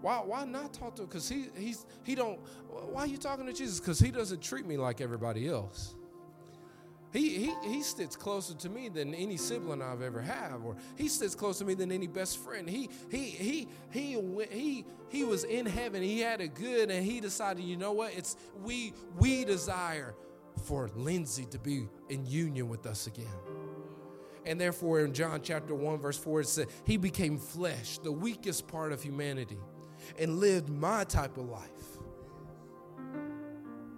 Why, 0.00 0.16
why 0.16 0.44
not 0.44 0.72
talk 0.72 0.96
to 0.96 1.02
him? 1.02 1.08
Because 1.08 1.28
he, 1.28 1.46
he's, 1.56 1.84
he 2.04 2.14
don't, 2.14 2.38
why 2.68 3.02
are 3.02 3.06
you 3.06 3.18
talking 3.18 3.46
to 3.46 3.52
Jesus? 3.52 3.80
Because 3.80 3.98
he 3.98 4.10
doesn't 4.10 4.42
treat 4.42 4.66
me 4.66 4.76
like 4.76 5.00
everybody 5.00 5.48
else. 5.48 5.94
He, 7.12 7.38
he, 7.38 7.54
he 7.64 7.82
sits 7.82 8.14
closer 8.14 8.54
to 8.54 8.68
me 8.68 8.88
than 8.88 9.14
any 9.14 9.36
sibling 9.36 9.82
I've 9.82 10.00
ever 10.00 10.20
had, 10.20 10.52
or 10.64 10.76
he 10.96 11.08
sits 11.08 11.34
closer 11.34 11.60
to 11.60 11.64
me 11.64 11.74
than 11.74 11.90
any 11.90 12.06
best 12.06 12.38
friend. 12.38 12.70
He, 12.70 12.88
he, 13.10 13.24
he, 13.30 13.68
he, 13.90 14.44
he, 14.50 14.84
he 15.08 15.24
was 15.24 15.42
in 15.44 15.66
heaven. 15.66 16.02
He 16.02 16.20
had 16.20 16.40
it 16.40 16.54
good, 16.54 16.90
and 16.90 17.04
he 17.04 17.20
decided, 17.20 17.64
you 17.64 17.76
know 17.76 17.92
what? 17.92 18.14
It's 18.14 18.36
we, 18.62 18.94
we 19.18 19.44
desire 19.44 20.14
for 20.62 20.88
Lindsay 20.94 21.46
to 21.46 21.58
be 21.58 21.88
in 22.10 22.24
union 22.26 22.68
with 22.68 22.86
us 22.86 23.08
again. 23.08 23.26
And 24.46 24.60
therefore, 24.60 25.00
in 25.00 25.12
John 25.12 25.40
chapter 25.42 25.74
1, 25.74 25.98
verse 25.98 26.16
4, 26.16 26.42
it 26.42 26.48
said, 26.48 26.68
He 26.84 26.96
became 26.96 27.38
flesh, 27.38 27.98
the 27.98 28.12
weakest 28.12 28.68
part 28.68 28.92
of 28.92 29.02
humanity 29.02 29.58
and 30.18 30.38
lived 30.38 30.68
my 30.68 31.04
type 31.04 31.36
of 31.36 31.48
life. 31.48 31.68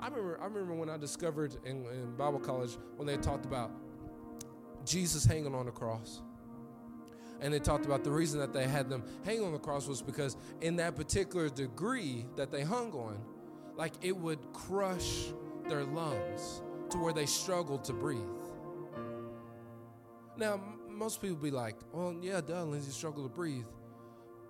I 0.00 0.08
remember, 0.08 0.38
I 0.40 0.46
remember 0.46 0.74
when 0.74 0.90
I 0.90 0.96
discovered 0.96 1.56
in, 1.64 1.86
in 1.86 2.14
Bible 2.16 2.40
college 2.40 2.76
when 2.96 3.06
they 3.06 3.16
talked 3.16 3.44
about 3.44 3.70
Jesus 4.84 5.24
hanging 5.24 5.54
on 5.54 5.66
the 5.66 5.72
cross. 5.72 6.22
And 7.40 7.52
they 7.52 7.58
talked 7.58 7.86
about 7.86 8.04
the 8.04 8.10
reason 8.10 8.38
that 8.40 8.52
they 8.52 8.68
had 8.68 8.88
them 8.88 9.04
hang 9.24 9.42
on 9.42 9.52
the 9.52 9.58
cross 9.58 9.88
was 9.88 10.00
because 10.00 10.36
in 10.60 10.76
that 10.76 10.94
particular 10.96 11.48
degree 11.48 12.24
that 12.36 12.52
they 12.52 12.62
hung 12.62 12.92
on, 12.92 13.18
like 13.76 13.92
it 14.00 14.16
would 14.16 14.38
crush 14.52 15.32
their 15.68 15.84
lungs 15.84 16.62
to 16.90 16.98
where 16.98 17.12
they 17.12 17.26
struggled 17.26 17.84
to 17.84 17.92
breathe. 17.92 18.20
Now, 20.36 20.60
most 20.88 21.20
people 21.20 21.36
be 21.36 21.50
like, 21.50 21.76
well, 21.92 22.14
yeah, 22.20 22.40
duh, 22.40 22.64
Lindsay 22.64 22.90
struggled 22.90 23.26
to 23.26 23.34
breathe. 23.34 23.64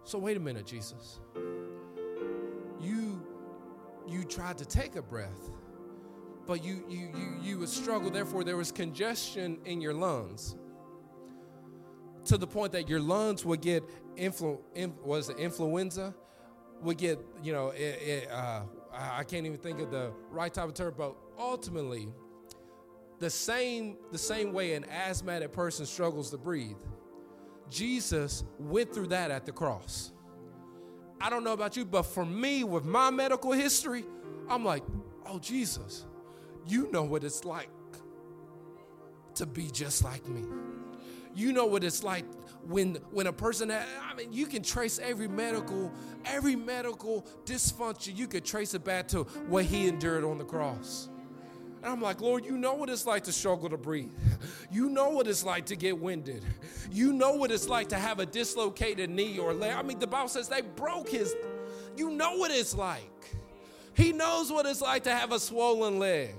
So 0.05 0.18
wait 0.18 0.36
a 0.36 0.40
minute, 0.40 0.66
Jesus 0.66 1.20
you 2.82 3.24
you 4.07 4.24
tried 4.24 4.59
to 4.59 4.64
take 4.64 4.96
a 4.96 5.03
breath, 5.03 5.50
but 6.46 6.64
you 6.64 6.84
you 6.88 7.11
you 7.14 7.36
you 7.40 7.59
would 7.59 7.68
struggle. 7.68 8.11
Therefore, 8.11 8.44
there 8.44 8.57
was 8.57 8.72
congestion 8.72 9.59
in 9.64 9.80
your 9.80 9.94
lungs 9.94 10.57
to 12.26 12.36
the 12.36 12.46
point 12.46 12.72
that 12.72 12.88
your 12.88 13.00
lungs 13.00 13.44
would 13.44 13.61
get 13.61 13.82
influ, 14.16 14.59
in, 14.74 14.94
was 15.05 15.26
the 15.28 15.36
influenza, 15.36 16.14
would 16.80 16.96
get, 16.96 17.18
you 17.42 17.53
know, 17.53 17.70
it, 17.70 17.80
it, 17.80 18.30
uh, 18.30 18.62
I 18.92 19.24
can't 19.24 19.44
even 19.44 19.59
think 19.59 19.80
of 19.80 19.90
the 19.90 20.12
right 20.30 20.53
type 20.55 20.68
of 20.68 20.74
term, 20.74 20.94
but 20.96 21.16
ultimately, 21.36 22.09
the 23.18 23.30
same 23.30 23.96
the 24.11 24.18
same 24.18 24.53
way 24.53 24.74
an 24.74 24.84
asthmatic 24.84 25.53
person 25.53 25.86
struggles 25.86 26.30
to 26.30 26.38
breathe, 26.38 26.80
Jesus 27.73 28.45
went 28.59 28.93
through 28.93 29.09
that 29.09 29.31
at 29.31 29.47
the 29.47 29.53
cross. 29.53 30.12
I 31.20 31.31
don't 31.31 31.45
know 31.45 31.53
about 31.53 31.77
you, 31.77 31.85
but 31.85 32.03
for 32.03 32.27
me, 32.27 32.64
with 32.64 32.85
my 32.85 33.11
medical 33.11 33.53
history, 33.53 34.05
I'm 34.49 34.64
like, 34.64 34.83
oh 35.27 35.39
Jesus, 35.39 36.05
you 36.66 36.91
know 36.93 37.05
what 37.05 37.25
it's 37.25 37.45
like 37.45 37.70
to 39.37 39.47
be 39.47 39.70
just 39.70 40.05
like 40.05 40.29
me. 40.29 40.45
You 41.35 41.53
know 41.53 41.64
what 41.64 41.83
it's 41.83 42.05
like 42.05 42.27
when 42.66 42.97
when 43.11 43.27
a 43.27 43.33
person 43.33 43.70
I 43.70 44.14
mean 44.14 44.33
you 44.33 44.47
can 44.47 44.62
trace 44.62 44.99
every 44.99 45.29
medical 45.29 45.91
every 46.27 46.55
medical 46.55 47.27
dysfunction 47.45 48.16
you 48.16 48.27
could 48.29 48.45
trace 48.45 48.75
it 48.75 48.85
back 48.85 49.09
to 49.09 49.23
what 49.49 49.64
he 49.64 49.89
endured 49.89 50.25
on 50.25 50.37
the 50.37 50.45
cross. 50.45 51.09
And 51.83 51.91
I'm 51.91 52.01
like, 52.01 52.20
Lord, 52.20 52.45
you 52.45 52.57
know 52.57 52.74
what 52.74 52.89
it's 52.89 53.07
like 53.07 53.24
to 53.24 53.33
struggle 53.33 53.68
to 53.68 53.76
breathe. 53.76 54.12
You 54.70 54.89
know 54.89 55.11
what 55.11 55.26
it's 55.26 55.45
like 55.45 55.66
to 55.66 55.76
get 55.76 55.99
winded. 55.99 56.45
You 56.91 57.12
know 57.12 57.33
what 57.33 57.51
it's 57.51 57.68
like 57.68 57.89
to 57.89 57.97
have 57.97 58.20
a 58.20 58.26
dislocated 58.26 59.11
knee 59.11 59.39
or 59.39 59.53
leg. 59.53 59.72
I 59.72 59.83
mean, 59.83 59.99
the 59.99 60.07
Bible 60.07 60.28
says 60.28 60.49
they 60.49 60.61
broke 60.61 61.09
his. 61.09 61.35
You 61.97 62.11
know 62.11 62.37
what 62.37 62.53
it's 62.53 62.74
like. 62.74 63.37
He 63.95 64.12
knows 64.12 64.51
what 64.53 64.64
it's 64.64 64.80
like 64.80 65.05
to 65.05 65.14
have 65.14 65.33
a 65.33 65.41
swollen 65.41 65.99
leg. 65.99 66.35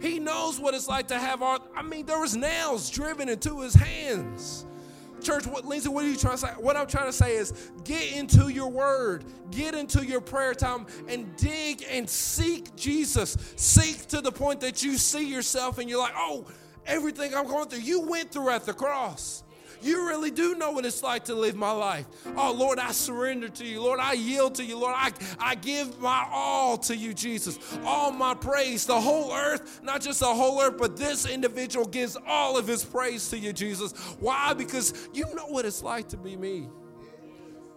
He 0.00 0.18
knows 0.18 0.58
what 0.58 0.74
it's 0.74 0.88
like 0.88 1.08
to 1.08 1.18
have 1.18 1.42
our, 1.42 1.60
I 1.74 1.82
mean, 1.82 2.06
there 2.06 2.18
was 2.18 2.36
nails 2.36 2.90
driven 2.90 3.28
into 3.28 3.60
his 3.60 3.74
hands. 3.74 4.66
Church, 5.22 5.46
what 5.46 5.64
Lindsay, 5.64 5.88
what 5.88 6.04
are 6.04 6.08
you 6.08 6.16
trying 6.16 6.34
to 6.34 6.38
say? 6.38 6.48
What 6.58 6.76
I'm 6.76 6.86
trying 6.86 7.06
to 7.06 7.12
say 7.12 7.36
is 7.36 7.70
get 7.84 8.12
into 8.12 8.48
your 8.48 8.68
word, 8.68 9.24
get 9.50 9.74
into 9.74 10.04
your 10.04 10.20
prayer 10.20 10.54
time, 10.54 10.86
and 11.08 11.34
dig 11.36 11.84
and 11.90 12.08
seek 12.08 12.74
Jesus. 12.76 13.36
Seek 13.56 14.06
to 14.08 14.20
the 14.20 14.32
point 14.32 14.60
that 14.60 14.82
you 14.82 14.96
see 14.98 15.28
yourself 15.28 15.78
and 15.78 15.88
you're 15.88 15.98
like, 15.98 16.14
oh, 16.16 16.46
everything 16.86 17.34
I'm 17.34 17.46
going 17.46 17.68
through, 17.68 17.80
you 17.80 18.02
went 18.02 18.30
through 18.30 18.50
at 18.50 18.64
the 18.64 18.74
cross. 18.74 19.42
You 19.86 20.08
really 20.08 20.32
do 20.32 20.56
know 20.56 20.72
what 20.72 20.84
it's 20.84 21.00
like 21.00 21.26
to 21.26 21.34
live 21.36 21.54
my 21.54 21.70
life. 21.70 22.06
Oh, 22.36 22.52
Lord, 22.52 22.80
I 22.80 22.90
surrender 22.90 23.48
to 23.48 23.64
you. 23.64 23.80
Lord, 23.80 24.00
I 24.00 24.14
yield 24.14 24.56
to 24.56 24.64
you. 24.64 24.76
Lord, 24.76 24.96
I, 24.96 25.12
I 25.38 25.54
give 25.54 26.00
my 26.00 26.26
all 26.28 26.76
to 26.78 26.96
you, 26.96 27.14
Jesus. 27.14 27.56
All 27.84 28.10
my 28.10 28.34
praise, 28.34 28.84
the 28.84 29.00
whole 29.00 29.32
earth, 29.32 29.80
not 29.84 30.00
just 30.00 30.18
the 30.18 30.26
whole 30.26 30.60
earth, 30.60 30.76
but 30.76 30.96
this 30.96 31.24
individual 31.24 31.86
gives 31.86 32.16
all 32.26 32.58
of 32.58 32.66
his 32.66 32.84
praise 32.84 33.28
to 33.28 33.38
you, 33.38 33.52
Jesus. 33.52 33.92
Why? 34.18 34.54
Because 34.54 35.08
you 35.12 35.24
know 35.36 35.46
what 35.46 35.64
it's 35.64 35.84
like 35.84 36.08
to 36.08 36.16
be 36.16 36.36
me. 36.36 36.68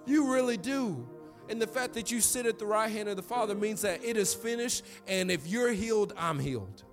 You 0.07 0.33
really 0.33 0.57
do. 0.57 1.07
And 1.47 1.61
the 1.61 1.67
fact 1.67 1.93
that 1.93 2.09
you 2.09 2.21
sit 2.21 2.47
at 2.47 2.57
the 2.57 2.65
right 2.65 2.89
hand 2.89 3.07
of 3.09 3.17
the 3.17 3.21
Father 3.21 3.53
means 3.53 3.81
that 3.81 4.03
it 4.03 4.17
is 4.17 4.33
finished. 4.33 4.83
And 5.07 5.29
if 5.29 5.45
you're 5.45 5.73
healed, 5.73 6.13
I'm 6.17 6.39
healed. 6.39 6.83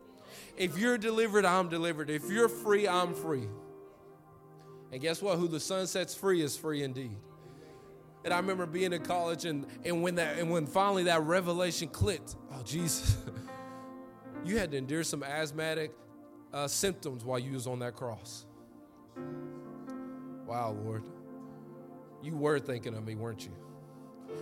If 0.59 0.77
you're 0.77 0.99
delivered, 0.99 1.47
I'm 1.47 1.71
delivered. 1.71 2.11
If 2.11 2.31
you're 2.31 2.51
free, 2.51 2.87
I'm 2.87 3.15
free. 3.15 3.49
And 4.93 5.01
guess 5.01 5.21
what? 5.21 5.39
Who 5.39 5.49
the 5.49 5.61
Son 5.61 5.87
sets 5.87 6.15
free 6.15 6.43
is 6.43 6.57
free 6.57 6.83
indeed. 6.83 7.17
And 8.25 8.33
I 8.33 8.39
remember 8.39 8.67
being 8.67 8.93
in 8.93 9.03
college 9.03 9.45
and, 9.45 9.67
and 9.85 10.03
when 10.03 10.17
that 10.17 10.39
and 10.39 10.51
when 10.51 10.67
finally 10.67 11.05
that 11.05 11.23
revelation 11.23 11.89
clicked, 11.89 12.35
oh 12.53 12.63
Jesus, 12.65 13.17
you 14.45 14.59
had 14.59 14.73
to 14.73 14.77
endure 14.77 15.05
some 15.05 15.23
asthmatic 15.23 15.93
uh, 16.53 16.67
symptoms 16.67 17.25
while 17.25 17.39
you 17.39 17.53
was 17.53 17.67
on 17.67 17.79
that 17.81 17.95
cross. 17.95 18.47
Wow, 20.45 20.77
Lord. 20.85 21.05
You 22.23 22.37
were 22.37 22.59
thinking 22.59 22.95
of 22.97 23.05
me, 23.05 23.15
weren't 23.15 23.45
you? 23.45 23.53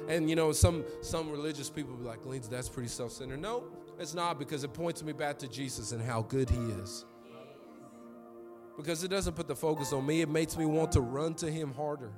And 0.09 0.31
you 0.31 0.37
know, 0.37 0.53
some 0.53 0.85
some 1.03 1.31
religious 1.31 1.69
people 1.69 1.95
be 1.95 2.05
like, 2.05 2.25
Lindsay, 2.25 2.49
that's 2.51 2.69
pretty 2.69 2.89
self-centered. 2.89 3.41
No, 3.41 3.65
it's 3.99 4.15
not 4.15 4.39
because 4.39 4.65
it 4.65 4.73
points 4.73 5.03
me 5.03 5.13
back 5.13 5.39
to 5.41 5.49
Jesus 5.49 5.93
and 5.93 6.03
how 6.03 6.23
good 6.23 6.49
he 6.49 6.61
is 6.83 7.05
because 8.77 9.05
it 9.05 9.09
doesn't 9.09 9.35
put 9.35 9.49
the 9.49 9.57
focus 9.57 9.93
on 9.93 10.07
me. 10.07 10.21
It 10.21 10.29
makes 10.29 10.57
me 10.57 10.67
want 10.67 10.93
to 10.93 11.01
run 11.01 11.35
to 11.35 11.51
Him 11.51 11.73
harder. 11.73 12.13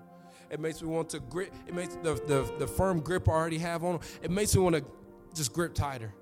It 0.50 0.61
makes 0.61 0.80
me 0.80 0.88
want 0.88 1.11
to 1.11 1.20
grip. 1.20 1.52
It 1.66 1.74
makes 1.74 1.96
the, 1.96 2.14
the, 2.26 2.50
the 2.59 2.66
firm 2.66 3.00
grip 3.00 3.28
I 3.28 3.32
already 3.32 3.59
have 3.59 3.84
on. 3.84 4.00
It 4.22 4.30
makes 4.30 4.54
me 4.54 4.62
want 4.62 4.76
to 4.76 4.84
just 5.34 5.52
grip 5.52 5.74
tighter 5.74 6.12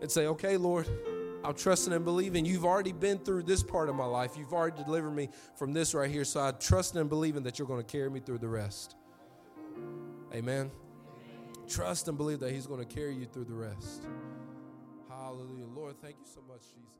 and 0.00 0.10
say, 0.10 0.26
okay, 0.26 0.56
Lord, 0.56 0.88
I'm 1.44 1.54
trusting 1.54 1.92
and 1.92 2.04
believing. 2.04 2.44
You've 2.44 2.64
already 2.64 2.92
been 2.92 3.18
through 3.18 3.44
this 3.44 3.62
part 3.62 3.88
of 3.88 3.94
my 3.94 4.04
life. 4.04 4.36
You've 4.36 4.52
already 4.52 4.82
delivered 4.82 5.12
me 5.12 5.28
from 5.56 5.72
this 5.72 5.94
right 5.94 6.10
here. 6.10 6.24
So 6.24 6.40
I 6.40 6.50
trust 6.52 6.96
and 6.96 7.08
believing 7.08 7.44
that 7.44 7.58
you're 7.58 7.68
going 7.68 7.82
to 7.84 7.90
carry 7.90 8.10
me 8.10 8.20
through 8.20 8.38
the 8.38 8.48
rest. 8.48 8.96
Amen. 10.34 10.70
Trust 11.68 12.08
and 12.08 12.18
believe 12.18 12.40
that 12.40 12.52
He's 12.52 12.66
going 12.66 12.84
to 12.84 12.94
carry 12.94 13.14
you 13.14 13.26
through 13.26 13.44
the 13.44 13.54
rest. 13.54 14.04
Hallelujah. 15.08 15.66
Lord, 15.66 15.94
thank 16.02 16.16
you 16.18 16.26
so 16.26 16.40
much, 16.48 16.62
Jesus. 16.62 16.99